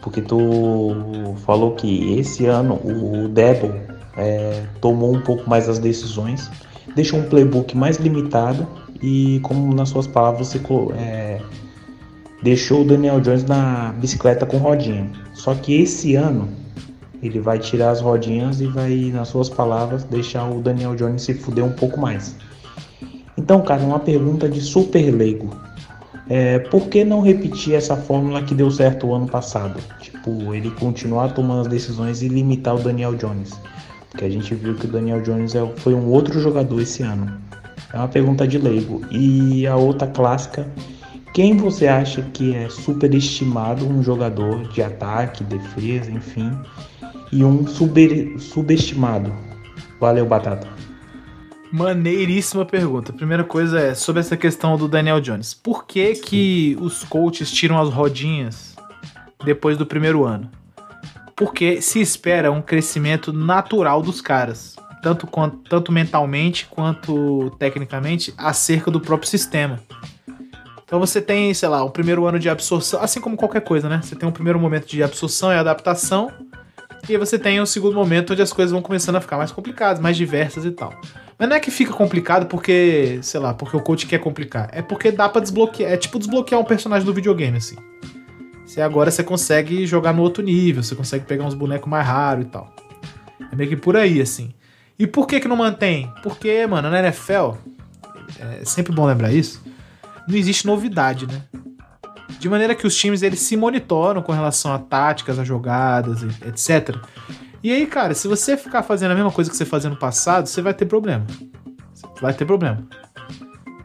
porque 0.00 0.20
tu 0.20 1.34
falou 1.44 1.72
que 1.72 2.16
esse 2.16 2.46
ano 2.46 2.74
o 2.84 3.28
Debo 3.28 3.74
é, 4.16 4.62
tomou 4.80 5.12
um 5.12 5.20
pouco 5.20 5.50
mais 5.50 5.68
as 5.68 5.80
decisões, 5.80 6.48
deixou 6.94 7.18
um 7.18 7.24
playbook 7.24 7.76
mais 7.76 7.96
limitado 7.96 8.64
e, 9.02 9.40
como 9.42 9.74
nas 9.74 9.88
suas 9.88 10.06
palavras, 10.06 10.46
você 10.46 10.60
é, 10.96 11.40
deixou 12.40 12.82
o 12.82 12.84
Daniel 12.84 13.20
Jones 13.20 13.44
na 13.44 13.92
bicicleta 13.98 14.46
com 14.46 14.58
rodinha. 14.58 15.10
Só 15.32 15.56
que 15.56 15.74
esse 15.74 16.14
ano 16.14 16.48
ele 17.26 17.40
vai 17.40 17.58
tirar 17.58 17.90
as 17.90 18.00
rodinhas 18.00 18.60
e 18.60 18.66
vai, 18.66 19.10
nas 19.12 19.28
suas 19.28 19.48
palavras, 19.48 20.04
deixar 20.04 20.48
o 20.48 20.60
Daniel 20.60 20.94
Jones 20.94 21.22
se 21.22 21.34
fuder 21.34 21.64
um 21.64 21.72
pouco 21.72 22.00
mais. 22.00 22.36
Então, 23.36 23.62
cara, 23.62 23.82
uma 23.82 23.98
pergunta 23.98 24.48
de 24.48 24.60
super 24.60 25.10
leigo. 25.10 25.50
É, 26.28 26.58
por 26.58 26.88
que 26.88 27.04
não 27.04 27.20
repetir 27.20 27.74
essa 27.74 27.96
fórmula 27.96 28.42
que 28.42 28.54
deu 28.54 28.70
certo 28.70 29.06
o 29.06 29.14
ano 29.14 29.26
passado? 29.26 29.78
Tipo, 30.00 30.54
ele 30.54 30.70
continuar 30.70 31.34
tomando 31.34 31.62
as 31.62 31.66
decisões 31.66 32.22
e 32.22 32.28
limitar 32.28 32.76
o 32.76 32.78
Daniel 32.78 33.14
Jones. 33.14 33.52
Porque 34.10 34.24
a 34.24 34.30
gente 34.30 34.54
viu 34.54 34.74
que 34.74 34.86
o 34.86 34.90
Daniel 34.90 35.20
Jones 35.20 35.54
é, 35.54 35.66
foi 35.76 35.94
um 35.94 36.06
outro 36.08 36.40
jogador 36.40 36.80
esse 36.80 37.02
ano. 37.02 37.36
É 37.92 37.96
uma 37.96 38.08
pergunta 38.08 38.46
de 38.46 38.58
leigo. 38.58 39.02
E 39.10 39.66
a 39.66 39.76
outra 39.76 40.06
clássica 40.06 40.66
quem 41.34 41.56
você 41.56 41.88
acha 41.88 42.22
que 42.22 42.54
é 42.54 42.68
superestimado 42.68 43.84
um 43.84 44.04
jogador 44.04 44.68
de 44.68 44.80
ataque, 44.80 45.42
defesa, 45.42 46.08
enfim, 46.08 46.56
e 47.34 47.44
um 47.44 47.66
subestimado? 47.66 49.34
Valeu, 49.98 50.24
Batata. 50.24 50.68
Maneiríssima 51.72 52.64
pergunta. 52.64 53.12
Primeira 53.12 53.42
coisa 53.42 53.80
é 53.80 53.94
sobre 53.94 54.20
essa 54.20 54.36
questão 54.36 54.76
do 54.76 54.86
Daniel 54.86 55.20
Jones. 55.20 55.52
Por 55.52 55.84
que, 55.84 56.14
que 56.14 56.78
os 56.80 57.02
coaches 57.02 57.50
tiram 57.50 57.80
as 57.80 57.90
rodinhas 57.90 58.76
depois 59.44 59.76
do 59.76 59.84
primeiro 59.84 60.24
ano? 60.24 60.48
Porque 61.34 61.82
se 61.82 62.00
espera 62.00 62.52
um 62.52 62.62
crescimento 62.62 63.32
natural 63.32 64.00
dos 64.00 64.20
caras, 64.20 64.76
tanto, 65.02 65.26
tanto 65.68 65.90
mentalmente 65.90 66.66
quanto 66.66 67.50
tecnicamente, 67.58 68.32
acerca 68.38 68.88
do 68.92 69.00
próprio 69.00 69.28
sistema. 69.28 69.80
Então 70.84 71.00
você 71.00 71.20
tem, 71.20 71.52
sei 71.52 71.68
lá, 71.68 71.82
o 71.82 71.90
primeiro 71.90 72.24
ano 72.24 72.38
de 72.38 72.48
absorção, 72.48 73.02
assim 73.02 73.20
como 73.20 73.36
qualquer 73.36 73.62
coisa, 73.62 73.88
né? 73.88 74.00
Você 74.00 74.14
tem 74.14 74.28
um 74.28 74.32
primeiro 74.32 74.60
momento 74.60 74.86
de 74.86 75.02
absorção 75.02 75.50
e 75.50 75.56
adaptação, 75.56 76.30
e 77.08 77.12
aí 77.12 77.18
você 77.18 77.38
tem 77.38 77.60
o 77.60 77.62
um 77.62 77.66
segundo 77.66 77.94
momento 77.94 78.32
onde 78.32 78.42
as 78.42 78.52
coisas 78.52 78.72
vão 78.72 78.80
começando 78.80 79.16
a 79.16 79.20
ficar 79.20 79.36
mais 79.36 79.52
complicadas, 79.52 80.00
mais 80.00 80.16
diversas 80.16 80.64
e 80.64 80.70
tal. 80.70 80.92
Mas 81.38 81.48
não 81.48 81.56
é 81.56 81.60
que 81.60 81.70
fica 81.70 81.92
complicado 81.92 82.46
porque, 82.46 83.18
sei 83.22 83.40
lá, 83.40 83.52
porque 83.52 83.76
o 83.76 83.80
coach 83.80 84.06
quer 84.06 84.18
complicar. 84.18 84.68
É 84.72 84.80
porque 84.80 85.10
dá 85.10 85.28
pra 85.28 85.40
desbloquear. 85.40 85.92
É 85.92 85.96
tipo 85.96 86.18
desbloquear 86.18 86.60
um 86.60 86.64
personagem 86.64 87.04
do 87.04 87.12
videogame, 87.12 87.58
assim. 87.58 87.76
Se 88.64 88.80
agora 88.80 89.10
você 89.10 89.22
consegue 89.22 89.86
jogar 89.86 90.12
no 90.12 90.22
outro 90.22 90.42
nível, 90.42 90.82
você 90.82 90.94
consegue 90.94 91.24
pegar 91.26 91.44
uns 91.44 91.54
bonecos 91.54 91.88
mais 91.88 92.06
raros 92.06 92.44
e 92.44 92.48
tal. 92.48 92.74
É 93.52 93.56
meio 93.56 93.68
que 93.68 93.76
por 93.76 93.96
aí, 93.96 94.20
assim. 94.20 94.54
E 94.98 95.06
por 95.06 95.26
que 95.26 95.40
que 95.40 95.48
não 95.48 95.56
mantém? 95.56 96.10
Porque, 96.22 96.66
mano, 96.66 96.88
na 96.88 97.00
NFL, 97.00 97.56
é 98.38 98.64
sempre 98.64 98.92
bom 98.92 99.04
lembrar 99.06 99.32
isso, 99.32 99.62
não 100.26 100.36
existe 100.36 100.66
novidade, 100.66 101.26
né? 101.26 101.42
De 102.44 102.48
maneira 102.50 102.74
que 102.74 102.86
os 102.86 102.94
times 102.94 103.22
eles 103.22 103.40
se 103.40 103.56
monitoram 103.56 104.20
com 104.20 104.30
relação 104.30 104.70
a 104.70 104.78
táticas, 104.78 105.38
a 105.38 105.44
jogadas, 105.44 106.22
etc. 106.42 106.94
E 107.62 107.72
aí, 107.72 107.86
cara, 107.86 108.12
se 108.12 108.28
você 108.28 108.54
ficar 108.54 108.82
fazendo 108.82 109.12
a 109.12 109.14
mesma 109.14 109.32
coisa 109.32 109.50
que 109.50 109.56
você 109.56 109.64
fazia 109.64 109.88
no 109.88 109.96
passado, 109.96 110.46
você 110.46 110.60
vai 110.60 110.74
ter 110.74 110.84
problema. 110.84 111.26
Vai 112.20 112.34
ter 112.34 112.44
problema. 112.44 112.86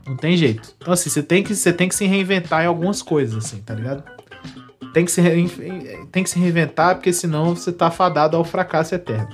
Não 0.05 0.17
tem 0.17 0.35
jeito. 0.35 0.75
Então, 0.77 0.91
assim, 0.91 1.09
você 1.09 1.23
tem 1.23 1.41
que, 1.41 1.55
você 1.55 1.71
tem 1.71 1.87
que 1.87 1.95
se 1.95 2.05
reinventar 2.05 2.65
em 2.65 2.67
algumas 2.67 3.01
coisas, 3.01 3.45
assim, 3.45 3.61
tá 3.61 3.73
ligado? 3.73 4.03
Tem 4.93 5.05
que, 5.05 5.11
se 5.13 5.21
tem 6.11 6.21
que 6.21 6.29
se 6.29 6.37
reinventar, 6.37 6.95
porque 6.95 7.13
senão 7.13 7.55
você 7.55 7.71
tá 7.71 7.89
fadado 7.89 8.35
ao 8.35 8.43
fracasso 8.43 8.93
eterno. 8.93 9.29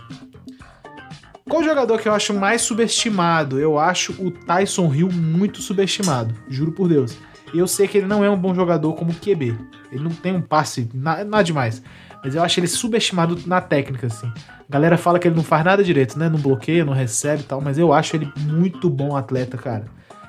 Qual 1.49 1.63
jogador 1.63 1.99
que 1.99 2.07
eu 2.07 2.13
acho 2.13 2.31
mais 2.31 2.61
subestimado? 2.61 3.59
Eu 3.59 3.79
acho 3.79 4.13
o 4.23 4.29
Tyson 4.29 4.93
Hill 4.93 5.09
muito 5.11 5.63
subestimado, 5.63 6.35
juro 6.47 6.71
por 6.71 6.87
Deus. 6.87 7.17
Eu 7.53 7.67
sei 7.67 7.87
que 7.87 7.97
ele 7.97 8.07
não 8.07 8.23
é 8.23 8.29
um 8.29 8.37
bom 8.37 8.53
jogador 8.53 8.93
como 8.93 9.13
QB. 9.13 9.55
Ele 9.91 10.03
não 10.03 10.11
tem 10.11 10.35
um 10.35 10.41
passe, 10.41 10.89
na- 10.93 11.23
nada 11.23 11.43
demais. 11.43 11.81
Mas 12.23 12.35
eu 12.35 12.43
acho 12.43 12.59
ele 12.59 12.67
subestimado 12.67 13.39
na 13.45 13.61
técnica, 13.61 14.07
assim. 14.07 14.27
A 14.67 14.71
galera 14.73 14.97
fala 14.97 15.19
que 15.19 15.27
ele 15.27 15.35
não 15.35 15.43
faz 15.43 15.63
nada 15.63 15.83
direito, 15.83 16.17
né? 16.17 16.27
Não 16.27 16.39
bloqueia, 16.39 16.83
não 16.83 16.93
recebe 16.93 17.43
e 17.43 17.45
tal. 17.45 17.61
Mas 17.61 17.77
eu 17.77 17.93
acho 17.93 18.15
ele 18.15 18.31
muito 18.39 18.89
bom 18.89 19.15
atleta, 19.15 19.57
cara. 19.57 19.85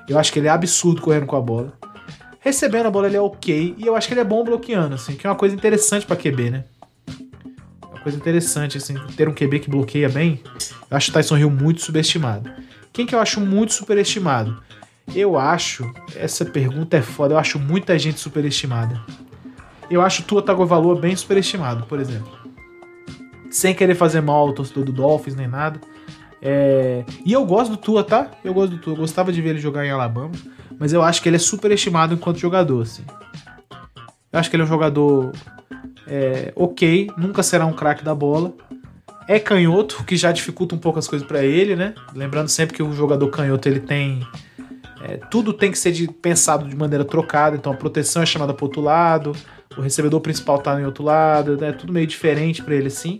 Eu 0.07 0.17
acho 0.19 0.31
que 0.31 0.39
ele 0.39 0.47
é 0.47 0.51
absurdo 0.51 1.01
correndo 1.01 1.25
com 1.25 1.35
a 1.35 1.41
bola. 1.41 1.73
Recebendo 2.39 2.85
a 2.85 2.91
bola 2.91 3.07
ele 3.07 3.17
é 3.17 3.21
ok. 3.21 3.75
E 3.77 3.85
eu 3.85 3.95
acho 3.95 4.07
que 4.07 4.13
ele 4.13 4.21
é 4.21 4.23
bom 4.23 4.43
bloqueando, 4.43 4.93
assim. 4.95 5.15
Que 5.15 5.25
é 5.25 5.29
uma 5.29 5.35
coisa 5.35 5.55
interessante 5.55 6.05
pra 6.05 6.15
QB, 6.15 6.49
né? 6.51 6.63
Uma 7.81 7.99
coisa 8.01 8.17
interessante, 8.17 8.77
assim. 8.77 8.93
Ter 9.17 9.27
um 9.27 9.33
QB 9.33 9.59
que 9.59 9.69
bloqueia 9.69 10.07
bem. 10.07 10.39
Eu 10.89 10.95
acho 10.95 11.09
o 11.09 11.13
Tyson 11.13 11.37
Hill 11.37 11.49
muito 11.49 11.81
subestimado. 11.81 12.49
Quem 12.93 13.05
que 13.05 13.13
eu 13.15 13.19
acho 13.19 13.41
muito 13.41 13.73
superestimado? 13.73 14.61
Eu 15.15 15.37
acho. 15.37 15.91
Essa 16.15 16.45
pergunta 16.45 16.97
é 16.97 17.01
foda. 17.01 17.33
Eu 17.33 17.37
acho 17.39 17.59
muita 17.59 17.97
gente 17.97 18.19
superestimada. 18.19 19.01
Eu 19.89 20.01
acho 20.01 20.21
o 20.21 20.25
Tua 20.25 20.41
Tagovailoa 20.41 20.99
bem 20.99 21.15
superestimado, 21.15 21.85
por 21.85 21.99
exemplo. 21.99 22.31
Sem 23.49 23.73
querer 23.73 23.95
fazer 23.95 24.21
mal 24.21 24.47
ao 24.47 24.53
torcedor 24.53 24.83
do 24.83 24.91
Dolphins 24.91 25.35
nem 25.35 25.47
nada. 25.47 25.79
É, 26.41 27.03
E 27.25 27.33
eu 27.33 27.45
gosto 27.45 27.71
do 27.71 27.77
Tua, 27.77 28.03
tá? 28.03 28.29
Eu 28.43 28.53
gosto 28.53 28.75
do 28.75 28.81
Tua. 28.81 28.93
Eu 28.93 28.97
gostava 28.97 29.31
de 29.31 29.41
ver 29.41 29.49
ele 29.49 29.59
jogar 29.59 29.85
em 29.85 29.89
Alabama. 29.89 30.31
Mas 30.77 30.93
eu 30.93 31.01
acho 31.01 31.21
que 31.21 31.29
ele 31.29 31.37
é 31.37 31.39
superestimado 31.39 32.13
enquanto 32.13 32.37
jogador, 32.37 32.81
assim. 32.83 33.03
Eu 34.31 34.39
acho 34.39 34.49
que 34.49 34.55
ele 34.55 34.63
é 34.63 34.65
um 34.65 34.69
jogador 34.69 35.31
é, 36.07 36.53
ok, 36.55 37.09
nunca 37.17 37.41
será 37.43 37.65
um 37.65 37.73
craque 37.73 38.03
da 38.03 38.13
bola. 38.13 38.53
É 39.27 39.39
canhoto, 39.39 39.97
o 40.01 40.03
que 40.05 40.15
já 40.15 40.31
dificulta 40.31 40.73
um 40.73 40.77
pouco 40.77 40.99
as 40.99 41.07
coisas 41.07 41.27
pra 41.27 41.43
ele, 41.43 41.75
né? 41.75 41.93
Lembrando 42.15 42.47
sempre 42.47 42.75
que 42.75 42.83
o 42.83 42.93
jogador 42.93 43.27
canhoto 43.29 43.67
ele 43.67 43.79
tem 43.81 44.25
é, 45.01 45.17
tudo 45.17 45.53
tem 45.53 45.71
que 45.71 45.77
ser 45.77 45.91
de- 45.91 46.07
pensado 46.07 46.67
de 46.67 46.75
maneira 46.75 47.05
trocada, 47.05 47.55
então 47.55 47.71
a 47.71 47.75
proteção 47.75 48.21
é 48.21 48.25
chamada 48.25 48.53
pro 48.53 48.65
outro 48.65 48.81
lado, 48.81 49.33
o 49.77 49.81
recebedor 49.81 50.19
principal 50.21 50.59
tá 50.59 50.79
em 50.81 50.85
outro 50.85 51.03
lado, 51.03 51.63
é 51.63 51.71
tudo 51.71 51.93
meio 51.93 52.07
diferente 52.07 52.63
pra 52.63 52.75
ele 52.75 52.87
assim. 52.87 53.19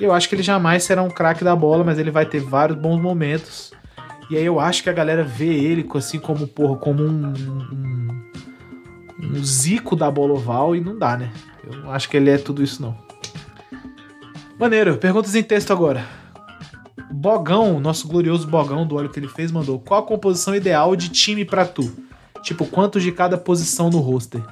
Eu 0.00 0.12
acho 0.12 0.28
que 0.28 0.34
ele 0.34 0.42
jamais 0.42 0.84
será 0.84 1.02
um 1.02 1.10
craque 1.10 1.42
da 1.42 1.54
bola, 1.56 1.82
mas 1.84 1.98
ele 1.98 2.10
vai 2.10 2.24
ter 2.24 2.40
vários 2.40 2.78
bons 2.78 3.00
momentos. 3.00 3.72
E 4.30 4.36
aí 4.36 4.44
eu 4.44 4.60
acho 4.60 4.82
que 4.82 4.90
a 4.90 4.92
galera 4.92 5.24
vê 5.24 5.46
ele 5.52 5.88
assim 5.94 6.18
como, 6.18 6.46
porra, 6.46 6.76
como 6.76 7.02
um, 7.02 7.32
um, 7.32 8.30
um 9.22 9.44
zico 9.44 9.96
da 9.96 10.10
bola 10.10 10.34
oval 10.34 10.76
e 10.76 10.80
não 10.80 10.96
dá, 10.98 11.16
né? 11.16 11.30
Eu 11.64 11.78
não 11.80 11.90
acho 11.90 12.08
que 12.08 12.16
ele 12.16 12.30
é 12.30 12.38
tudo 12.38 12.62
isso 12.62 12.80
não. 12.80 12.96
Maneiro, 14.58 14.96
perguntas 14.96 15.34
em 15.34 15.42
texto 15.42 15.72
agora. 15.72 16.04
Bogão, 17.10 17.80
nosso 17.80 18.06
glorioso 18.06 18.46
Bogão 18.46 18.86
do 18.86 18.94
olho 18.94 19.08
que 19.08 19.18
ele 19.18 19.28
fez, 19.28 19.50
mandou: 19.50 19.78
Qual 19.78 20.00
a 20.00 20.06
composição 20.06 20.54
ideal 20.54 20.94
de 20.94 21.08
time 21.08 21.44
pra 21.44 21.64
tu? 21.64 21.90
Tipo, 22.42 22.66
quantos 22.66 23.02
de 23.02 23.12
cada 23.12 23.36
posição 23.36 23.90
no 23.90 23.98
roster? 23.98 24.42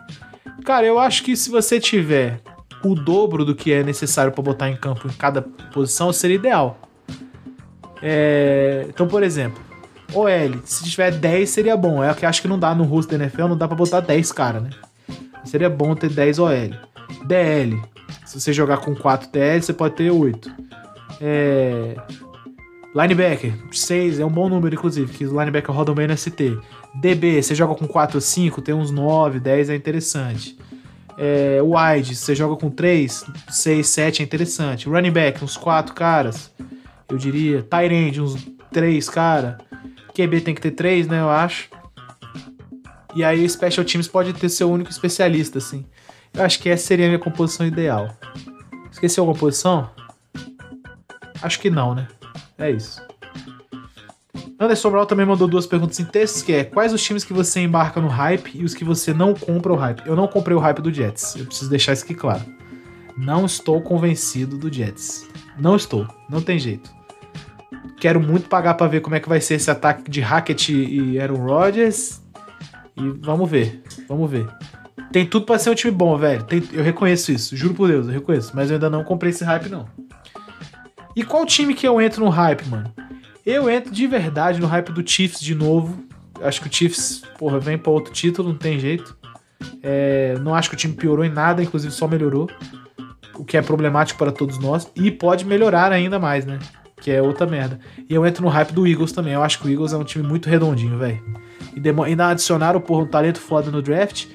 Cara, 0.65 0.87
eu 0.87 0.99
acho 0.99 1.23
que 1.23 1.37
se 1.37 1.51
você 1.51 1.79
tiver 1.79 2.41
o 2.85 2.95
dobro 2.95 3.45
do 3.45 3.55
que 3.55 3.73
é 3.73 3.83
necessário 3.83 4.33
pra 4.33 4.43
botar 4.43 4.69
em 4.69 4.77
campo 4.77 5.07
em 5.07 5.13
cada 5.13 5.43
posição, 5.43 6.13
seria 6.13 6.37
ideal. 6.37 6.79
É, 8.03 8.87
Então, 8.89 9.07
por 9.07 9.23
exemplo, 9.23 9.63
OL, 10.13 10.61
se 10.65 10.85
tiver 10.89 11.13
10 11.13 11.49
seria 11.49 11.77
bom. 11.77 12.03
É 12.03 12.11
o 12.11 12.15
que 12.15 12.27
acho 12.27 12.43
que 12.43 12.49
não 12.49 12.59
dá 12.59 12.75
no 12.75 12.85
roster 12.85 13.21
NFL, 13.21 13.49
não 13.49 13.57
dá 13.57 13.67
pra 13.67 13.77
botar 13.77 14.01
10 14.01 14.33
cara, 14.33 14.61
né? 14.61 14.71
Seria 15.45 15.71
bom 15.71 15.95
ter 15.95 16.11
10 16.11 16.39
OL. 16.39 16.71
DL, 17.25 17.81
se 18.25 18.41
você 18.41 18.53
jogar 18.53 18.79
com 18.79 18.95
4 18.95 19.31
DL, 19.31 19.63
você 19.63 19.73
pode 19.73 19.95
ter 19.95 20.11
8. 20.11 20.51
É... 21.21 21.97
Linebacker, 22.97 23.53
6 23.71 24.21
é 24.21 24.25
um 24.25 24.31
bom 24.31 24.49
número, 24.49 24.75
inclusive, 24.75 25.13
que 25.13 25.27
os 25.27 25.31
linebackers 25.31 25.77
rodam 25.77 25.95
bem 25.95 26.07
no 26.07 26.17
ST. 26.17 26.59
DB, 26.95 27.43
você 27.43 27.55
joga 27.55 27.75
com 27.75 27.87
4 27.87 28.17
ou 28.17 28.21
5, 28.23 28.63
tem 28.63 28.75
uns 28.75 28.91
9, 28.91 29.39
10 29.39 29.69
é 29.69 29.77
interessante. 29.77 30.57
É, 31.19 31.61
wide, 31.61 32.17
você 32.17 32.35
joga 32.35 32.57
com 32.57 32.71
3, 32.71 33.27
6, 33.51 33.87
7 33.87 34.23
é 34.23 34.25
interessante. 34.25 34.89
Running 34.89 35.11
back, 35.11 35.45
uns 35.45 35.59
4 35.59 35.95
caras, 35.95 36.51
eu 37.07 37.19
diria. 37.19 37.67
End, 37.93 38.23
uns 38.23 38.49
3 38.73 39.11
cara. 39.11 39.59
QB 40.15 40.41
tem 40.41 40.55
que 40.55 40.63
ter 40.63 40.71
3, 40.71 41.07
né, 41.07 41.21
eu 41.21 41.29
acho. 41.29 41.69
E 43.15 43.23
aí 43.23 43.45
o 43.45 43.51
Special 43.51 43.85
Teams 43.85 44.09
pode 44.09 44.33
ter 44.33 44.49
seu 44.49 44.71
único 44.71 44.91
especialista, 44.91 45.59
assim. 45.59 45.85
Eu 46.33 46.43
acho 46.43 46.59
que 46.59 46.71
essa 46.71 46.87
seria 46.87 47.05
a 47.05 47.09
minha 47.09 47.19
composição 47.19 47.67
ideal. 47.67 48.09
Esqueci 48.91 49.21
alguma 49.21 49.37
posição? 49.37 49.91
Acho 51.43 51.61
que 51.61 51.69
não, 51.69 51.95
né? 51.95 52.09
É 52.59 52.71
isso. 52.71 53.01
Anderson 54.59 54.91
Brown 54.91 55.05
também 55.07 55.27
mandou 55.27 55.47
duas 55.47 55.67
perguntas 55.67 56.01
em 56.01 56.05
textos, 56.05 56.43
que 56.43 56.53
é 56.53 56.65
quais 56.65 56.93
os 56.93 57.03
times 57.03 57.25
que 57.25 57.33
você 57.33 57.61
embarca 57.61 58.01
no 58.01 58.09
hype 58.09 58.53
e 58.55 58.65
os 58.65 58.75
que 58.75 58.85
você 58.85 59.13
não 59.13 59.35
compra 59.35 59.73
o 59.73 59.77
hype. 59.77 60.07
Eu 60.07 60.17
não 60.17 60.27
comprei 60.27 60.57
o 60.57 60.61
hype 60.61 60.81
do 60.81 60.93
Jets, 60.93 61.37
eu 61.37 61.45
preciso 61.45 61.69
deixar 61.71 61.93
isso 61.93 62.05
aqui 62.05 62.15
claro. 62.15 62.43
Não 63.19 63.45
estou 63.45 63.81
convencido 63.83 64.57
do 64.57 64.73
Jets. 64.73 65.29
Não 65.59 65.77
estou, 65.77 66.07
não 66.29 66.41
tem 66.41 66.59
jeito. 66.59 66.91
Quero 67.99 68.21
muito 68.21 68.49
pagar 68.49 68.75
pra 68.75 68.87
ver 68.87 69.01
como 69.01 69.15
é 69.17 69.21
que 69.21 69.29
vai 69.29 69.41
ser 69.41 69.55
esse 69.55 69.71
ataque 69.71 70.11
de 70.11 70.21
Hackett 70.21 70.73
e 70.73 71.19
Aaron 71.21 71.37
Rodgers. 71.45 72.23
E 72.97 73.09
vamos 73.21 73.51
ver, 73.51 73.83
vamos 74.09 74.31
ver. 74.31 74.47
Tem 75.13 75.27
tudo 75.27 75.47
pra 75.47 75.59
ser 75.59 75.71
um 75.71 75.75
time 75.75 75.93
bom, 75.93 76.17
velho. 76.17 76.45
Tem- 76.45 76.63
eu 76.73 76.83
reconheço 76.83 77.31
isso, 77.33 77.57
juro 77.57 77.75
por 77.75 77.89
Deus, 77.89 78.07
eu 78.07 78.13
reconheço. 78.13 78.53
Mas 78.55 78.71
eu 78.71 78.75
ainda 78.77 78.89
não 78.91 79.05
comprei 79.05 79.31
esse 79.31 79.45
hype, 79.45 79.69
não. 79.69 79.87
E 81.17 81.25
qual 81.25 81.47
time 81.47 81.73
que 81.73 81.89
eu 81.89 81.99
entro 81.99 82.23
no 82.23 82.31
hype, 82.31 82.69
mano? 82.69 82.93
Eu 83.45 83.71
entro 83.71 83.91
de 83.91 84.07
verdade 84.07 84.61
no 84.61 84.67
hype 84.67 84.93
do 84.93 85.09
Chiefs 85.09 85.41
de 85.41 85.55
novo. 85.55 86.05
Acho 86.43 86.61
que 86.61 86.69
o 86.69 86.73
Chiefs, 86.73 87.23
porra, 87.39 87.59
vem 87.59 87.79
pra 87.79 87.91
outro 87.91 88.13
título, 88.13 88.51
não 88.51 88.57
tem 88.59 88.79
jeito. 88.79 89.17
É, 89.83 90.37
não 90.43 90.55
acho 90.55 90.69
que 90.69 90.75
o 90.75 90.79
time 90.79 90.93
piorou 90.93 91.25
em 91.25 91.31
nada, 91.31 91.63
inclusive 91.63 91.91
só 91.91 92.07
melhorou. 92.07 92.51
O 93.35 93.47
que 93.47 93.57
é 93.57 93.63
problemático 93.63 94.19
para 94.19 94.31
todos 94.31 94.59
nós. 94.59 94.91
E 94.95 95.11
pode 95.11 95.47
melhorar 95.47 95.91
ainda 95.91 96.19
mais, 96.19 96.45
né? 96.45 96.59
Que 97.01 97.11
é 97.11 97.23
outra 97.23 97.47
merda. 97.47 97.81
E 98.09 98.15
eu 98.15 98.27
entro 98.27 98.43
no 98.43 98.51
hype 98.51 98.73
do 98.73 98.87
Eagles 98.87 99.13
também. 99.13 99.33
Eu 99.33 99.43
acho 99.43 99.59
que 99.59 99.69
o 99.69 99.71
Eagles 99.71 99.95
é 99.95 99.97
um 99.97 100.05
time 100.05 100.27
muito 100.27 100.51
redondinho, 100.51 100.99
velho. 100.99 101.23
E 101.75 102.05
ainda 102.05 102.29
adicionaram, 102.29 102.81
porra, 102.81 103.05
um 103.05 103.09
talento 103.09 103.41
foda 103.41 103.71
no 103.71 103.81
draft. 103.81 104.27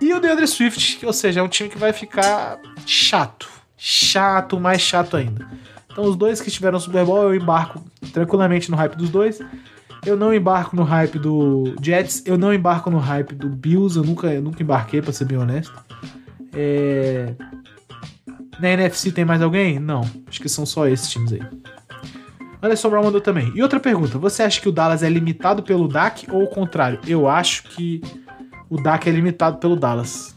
E 0.00 0.14
o 0.14 0.20
DeAndre 0.20 0.46
Swift, 0.46 1.04
ou 1.04 1.12
seja, 1.12 1.40
é 1.40 1.42
um 1.42 1.48
time 1.48 1.68
que 1.68 1.78
vai 1.78 1.92
ficar 1.92 2.58
chato. 2.86 3.48
Chato, 3.76 4.58
mais 4.58 4.80
chato 4.80 5.16
ainda. 5.16 5.46
Então, 5.92 6.04
os 6.04 6.16
dois 6.16 6.40
que 6.40 6.48
estiveram 6.48 6.80
Super 6.80 7.04
Bowl, 7.04 7.22
eu 7.22 7.34
embarco 7.34 7.84
tranquilamente 8.12 8.70
no 8.70 8.76
hype 8.76 8.96
dos 8.96 9.10
dois. 9.10 9.38
Eu 10.04 10.16
não 10.16 10.34
embarco 10.34 10.74
no 10.74 10.82
hype 10.82 11.18
do 11.18 11.76
Jets, 11.80 12.24
eu 12.26 12.36
não 12.36 12.52
embarco 12.52 12.90
no 12.90 12.98
hype 12.98 13.34
do 13.34 13.48
Bills, 13.48 13.96
eu 13.96 14.02
nunca, 14.02 14.26
eu 14.32 14.42
nunca 14.42 14.60
embarquei, 14.62 15.00
pra 15.00 15.12
ser 15.12 15.26
bem 15.26 15.38
honesto. 15.38 15.72
É... 16.52 17.34
Na 18.58 18.70
NFC 18.70 19.12
tem 19.12 19.24
mais 19.24 19.40
alguém? 19.40 19.78
Não, 19.78 20.02
acho 20.26 20.40
que 20.40 20.48
são 20.48 20.66
só 20.66 20.88
esses 20.88 21.08
times 21.08 21.32
aí. 21.32 21.40
Anderson 22.62 22.90
Brown 22.90 23.04
mandou 23.04 23.20
também. 23.20 23.52
E 23.54 23.62
outra 23.62 23.80
pergunta: 23.80 24.18
você 24.18 24.42
acha 24.42 24.60
que 24.60 24.68
o 24.68 24.72
Dallas 24.72 25.02
é 25.02 25.08
limitado 25.08 25.62
pelo 25.62 25.88
Dak 25.88 26.30
ou 26.30 26.44
o 26.44 26.48
contrário? 26.48 27.00
Eu 27.06 27.28
acho 27.28 27.64
que 27.64 28.00
o 28.70 28.80
Dak 28.80 29.08
é 29.08 29.12
limitado 29.12 29.58
pelo 29.58 29.74
Dallas. 29.74 30.36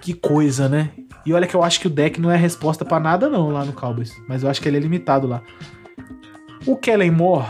Que 0.00 0.14
coisa, 0.14 0.68
né? 0.68 0.90
E 1.24 1.32
olha 1.32 1.46
que 1.46 1.54
eu 1.54 1.62
acho 1.62 1.80
que 1.80 1.86
o 1.86 1.90
Dak 1.90 2.20
não 2.20 2.30
é 2.30 2.36
resposta 2.36 2.84
pra 2.84 2.98
nada 2.98 3.28
não 3.28 3.50
lá 3.50 3.64
no 3.64 3.72
Cowboys, 3.72 4.14
mas 4.28 4.42
eu 4.42 4.50
acho 4.50 4.60
que 4.60 4.68
ele 4.68 4.78
é 4.78 4.80
limitado 4.80 5.26
lá. 5.26 5.42
O 6.66 6.76
Kellen 6.76 7.10
Moore 7.10 7.46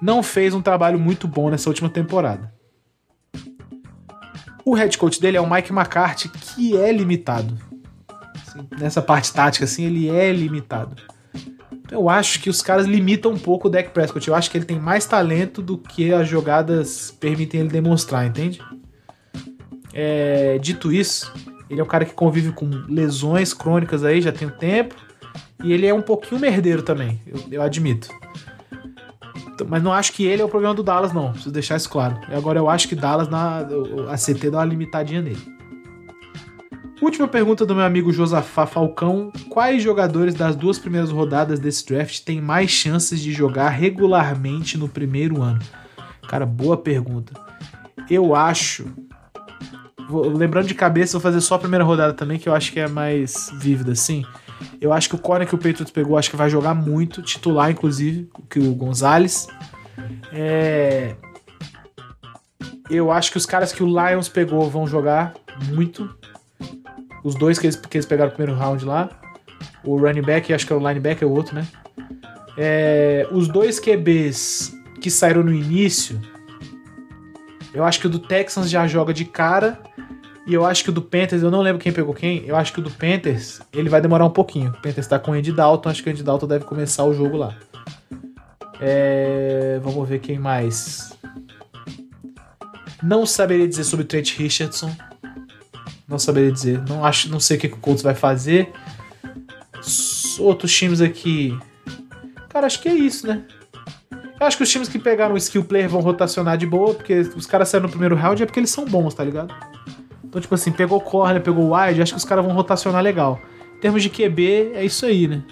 não 0.00 0.22
fez 0.22 0.54
um 0.54 0.62
trabalho 0.62 0.98
muito 0.98 1.26
bom 1.26 1.50
nessa 1.50 1.68
última 1.68 1.88
temporada. 1.88 2.52
O 4.64 4.74
head 4.74 4.96
coach 4.98 5.20
dele 5.20 5.36
é 5.36 5.40
o 5.40 5.50
Mike 5.50 5.72
McCarthy, 5.72 6.28
que 6.28 6.76
é 6.76 6.92
limitado. 6.92 7.58
Assim, 8.46 8.68
nessa 8.78 9.00
parte 9.00 9.32
tática, 9.32 9.64
assim, 9.64 9.84
ele 9.84 10.10
é 10.10 10.30
limitado. 10.30 10.96
Eu 11.90 12.08
acho 12.10 12.40
que 12.40 12.50
os 12.50 12.60
caras 12.60 12.86
limitam 12.86 13.32
um 13.32 13.38
pouco 13.38 13.68
o 13.68 13.70
Dak 13.70 13.90
Prescott. 13.90 14.28
Eu 14.28 14.34
acho 14.34 14.50
que 14.50 14.58
ele 14.58 14.66
tem 14.66 14.78
mais 14.78 15.06
talento 15.06 15.62
do 15.62 15.78
que 15.78 16.12
as 16.12 16.28
jogadas 16.28 17.10
permitem 17.10 17.60
ele 17.60 17.70
demonstrar, 17.70 18.26
entende? 18.26 18.60
É, 19.94 20.58
dito 20.58 20.92
isso, 20.92 21.32
ele 21.70 21.80
é 21.80 21.84
um 21.84 21.86
cara 21.86 22.04
que 22.04 22.14
convive 22.14 22.52
com 22.52 22.68
lesões 22.88 23.52
crônicas 23.52 24.04
aí, 24.04 24.20
já 24.20 24.32
tem 24.32 24.48
um 24.48 24.52
tempo. 24.52 24.94
E 25.62 25.72
ele 25.72 25.86
é 25.86 25.92
um 25.92 26.02
pouquinho 26.02 26.40
merdeiro 26.40 26.82
também, 26.82 27.20
eu, 27.26 27.40
eu 27.50 27.62
admito. 27.62 28.08
Então, 29.58 29.66
Mas 29.68 29.82
não 29.82 29.92
acho 29.92 30.12
que 30.12 30.24
ele 30.24 30.40
é 30.40 30.44
o 30.44 30.48
problema 30.48 30.74
do 30.74 30.84
Dallas, 30.84 31.12
não. 31.12 31.32
Preciso 31.32 31.52
deixar 31.52 31.76
isso 31.76 31.90
claro. 31.90 32.16
E 32.28 32.34
agora 32.34 32.58
eu 32.58 32.68
acho 32.68 32.86
que 32.86 32.94
Dallas, 32.94 33.28
na, 33.28 33.66
a 34.08 34.16
CT 34.16 34.50
dá 34.50 34.58
uma 34.58 34.64
limitadinha 34.64 35.20
nele. 35.20 35.58
Última 37.00 37.28
pergunta 37.28 37.64
do 37.64 37.74
meu 37.74 37.84
amigo 37.84 38.12
Josafá 38.12 38.66
Falcão. 38.66 39.32
Quais 39.48 39.82
jogadores 39.82 40.34
das 40.34 40.56
duas 40.56 40.78
primeiras 40.78 41.10
rodadas 41.10 41.60
desse 41.60 41.86
draft 41.86 42.20
têm 42.20 42.40
mais 42.40 42.70
chances 42.70 43.20
de 43.20 43.32
jogar 43.32 43.68
regularmente 43.68 44.76
no 44.76 44.88
primeiro 44.88 45.40
ano? 45.40 45.60
Cara, 46.28 46.44
boa 46.44 46.76
pergunta. 46.76 47.32
Eu 48.10 48.34
acho. 48.34 48.86
Vou- 50.08 50.28
lembrando 50.28 50.66
de 50.66 50.74
cabeça, 50.74 51.12
vou 51.12 51.20
fazer 51.20 51.40
só 51.40 51.54
a 51.56 51.58
primeira 51.58 51.84
rodada 51.84 52.12
também, 52.12 52.38
que 52.38 52.48
eu 52.48 52.54
acho 52.54 52.72
que 52.72 52.80
é 52.80 52.88
mais 52.88 53.50
vívida, 53.58 53.92
assim. 53.92 54.24
Eu 54.80 54.92
acho 54.92 55.08
que 55.08 55.14
o 55.14 55.18
corner 55.18 55.46
que 55.46 55.54
o 55.54 55.58
Patriots 55.58 55.90
pegou, 55.90 56.16
acho 56.18 56.30
que 56.30 56.36
vai 56.36 56.50
jogar 56.50 56.74
muito, 56.74 57.22
titular, 57.22 57.70
inclusive, 57.70 58.28
que 58.50 58.58
o 58.58 58.74
Gonzalez. 58.74 59.46
É. 60.32 61.14
Eu 62.90 63.12
acho 63.12 63.30
que 63.30 63.36
os 63.36 63.46
caras 63.46 63.72
que 63.72 63.82
o 63.82 63.86
Lions 63.86 64.28
pegou 64.28 64.68
vão 64.70 64.86
jogar 64.86 65.34
muito. 65.68 66.08
Os 67.22 67.34
dois 67.34 67.58
que 67.58 67.66
eles, 67.66 67.76
que 67.76 67.96
eles 67.96 68.06
pegaram 68.06 68.30
no 68.30 68.36
primeiro 68.36 68.58
round 68.58 68.84
lá. 68.84 69.10
O 69.84 69.96
running 69.98 70.22
back, 70.22 70.52
acho 70.52 70.66
que 70.66 70.72
é 70.72 70.76
o 70.76 70.78
linebacker, 70.78 71.26
é 71.26 71.30
o 71.30 71.34
outro, 71.34 71.54
né? 71.54 71.66
É, 72.56 73.28
os 73.30 73.46
dois 73.48 73.78
QBs 73.78 74.72
que 75.00 75.10
saíram 75.10 75.42
no 75.44 75.52
início. 75.52 76.20
Eu 77.72 77.84
acho 77.84 78.00
que 78.00 78.06
o 78.06 78.10
do 78.10 78.18
Texans 78.18 78.70
já 78.70 78.86
joga 78.86 79.12
de 79.12 79.24
cara. 79.24 79.80
E 80.46 80.54
eu 80.54 80.64
acho 80.64 80.82
que 80.82 80.88
o 80.88 80.92
do 80.92 81.02
Panthers, 81.02 81.42
eu 81.42 81.50
não 81.50 81.60
lembro 81.60 81.82
quem 81.82 81.92
pegou 81.92 82.14
quem. 82.14 82.42
Eu 82.46 82.56
acho 82.56 82.72
que 82.72 82.80
o 82.80 82.82
do 82.82 82.90
Panthers, 82.90 83.60
ele 83.70 83.90
vai 83.90 84.00
demorar 84.00 84.24
um 84.24 84.30
pouquinho. 84.30 84.70
O 84.70 84.80
Panthers 84.80 85.06
tá 85.06 85.18
com 85.18 85.32
o 85.32 85.34
Andy 85.34 85.52
Dalton, 85.52 85.90
acho 85.90 86.02
que 86.02 86.08
o 86.08 86.12
Andy 86.12 86.22
Dalton 86.22 86.46
deve 86.46 86.64
começar 86.64 87.04
o 87.04 87.12
jogo 87.12 87.36
lá. 87.36 87.54
É, 88.80 89.78
vamos 89.82 90.08
ver 90.08 90.20
quem 90.20 90.38
mais. 90.38 91.12
Não 93.02 93.26
saberia 93.26 93.68
dizer 93.68 93.84
sobre 93.84 94.04
o 94.04 94.08
Trent 94.08 94.38
Richardson. 94.38 94.90
Não 96.08 96.18
saberia 96.18 96.50
dizer. 96.50 96.82
Não 96.88 97.04
acho, 97.04 97.30
não 97.30 97.38
sei 97.38 97.58
o 97.58 97.60
que, 97.60 97.68
que 97.68 97.74
o 97.74 97.80
Colts 97.80 98.02
vai 98.02 98.14
fazer. 98.14 98.72
Outros 100.38 100.74
times 100.74 101.02
aqui. 101.02 101.56
Cara, 102.48 102.66
acho 102.66 102.80
que 102.80 102.88
é 102.88 102.94
isso, 102.94 103.26
né? 103.26 103.44
Eu 104.40 104.46
acho 104.46 104.56
que 104.56 104.62
os 104.62 104.70
times 104.70 104.88
que 104.88 104.98
pegaram 104.98 105.34
o 105.34 105.38
skill 105.38 105.64
player 105.64 105.88
vão 105.88 106.00
rotacionar 106.00 106.56
de 106.56 106.66
boa, 106.66 106.94
porque 106.94 107.14
os 107.20 107.44
caras 107.46 107.68
saíram 107.68 107.86
no 107.86 107.90
primeiro 107.90 108.14
round 108.14 108.42
é 108.42 108.46
porque 108.46 108.60
eles 108.60 108.70
são 108.70 108.84
bons, 108.84 109.12
tá 109.14 109.24
ligado? 109.24 109.52
Então, 110.24 110.40
tipo 110.40 110.54
assim, 110.54 110.70
pegou 110.70 111.00
corner, 111.00 111.42
pegou 111.42 111.74
wide, 111.74 112.00
acho 112.02 112.12
que 112.12 112.18
os 112.18 112.24
caras 112.24 112.44
vão 112.44 112.54
rotacionar 112.54 113.02
legal. 113.02 113.40
Em 113.76 113.80
termos 113.80 114.02
de 114.02 114.10
QB, 114.10 114.72
é 114.74 114.84
isso 114.84 115.06
aí, 115.06 115.26
né? 115.26 115.42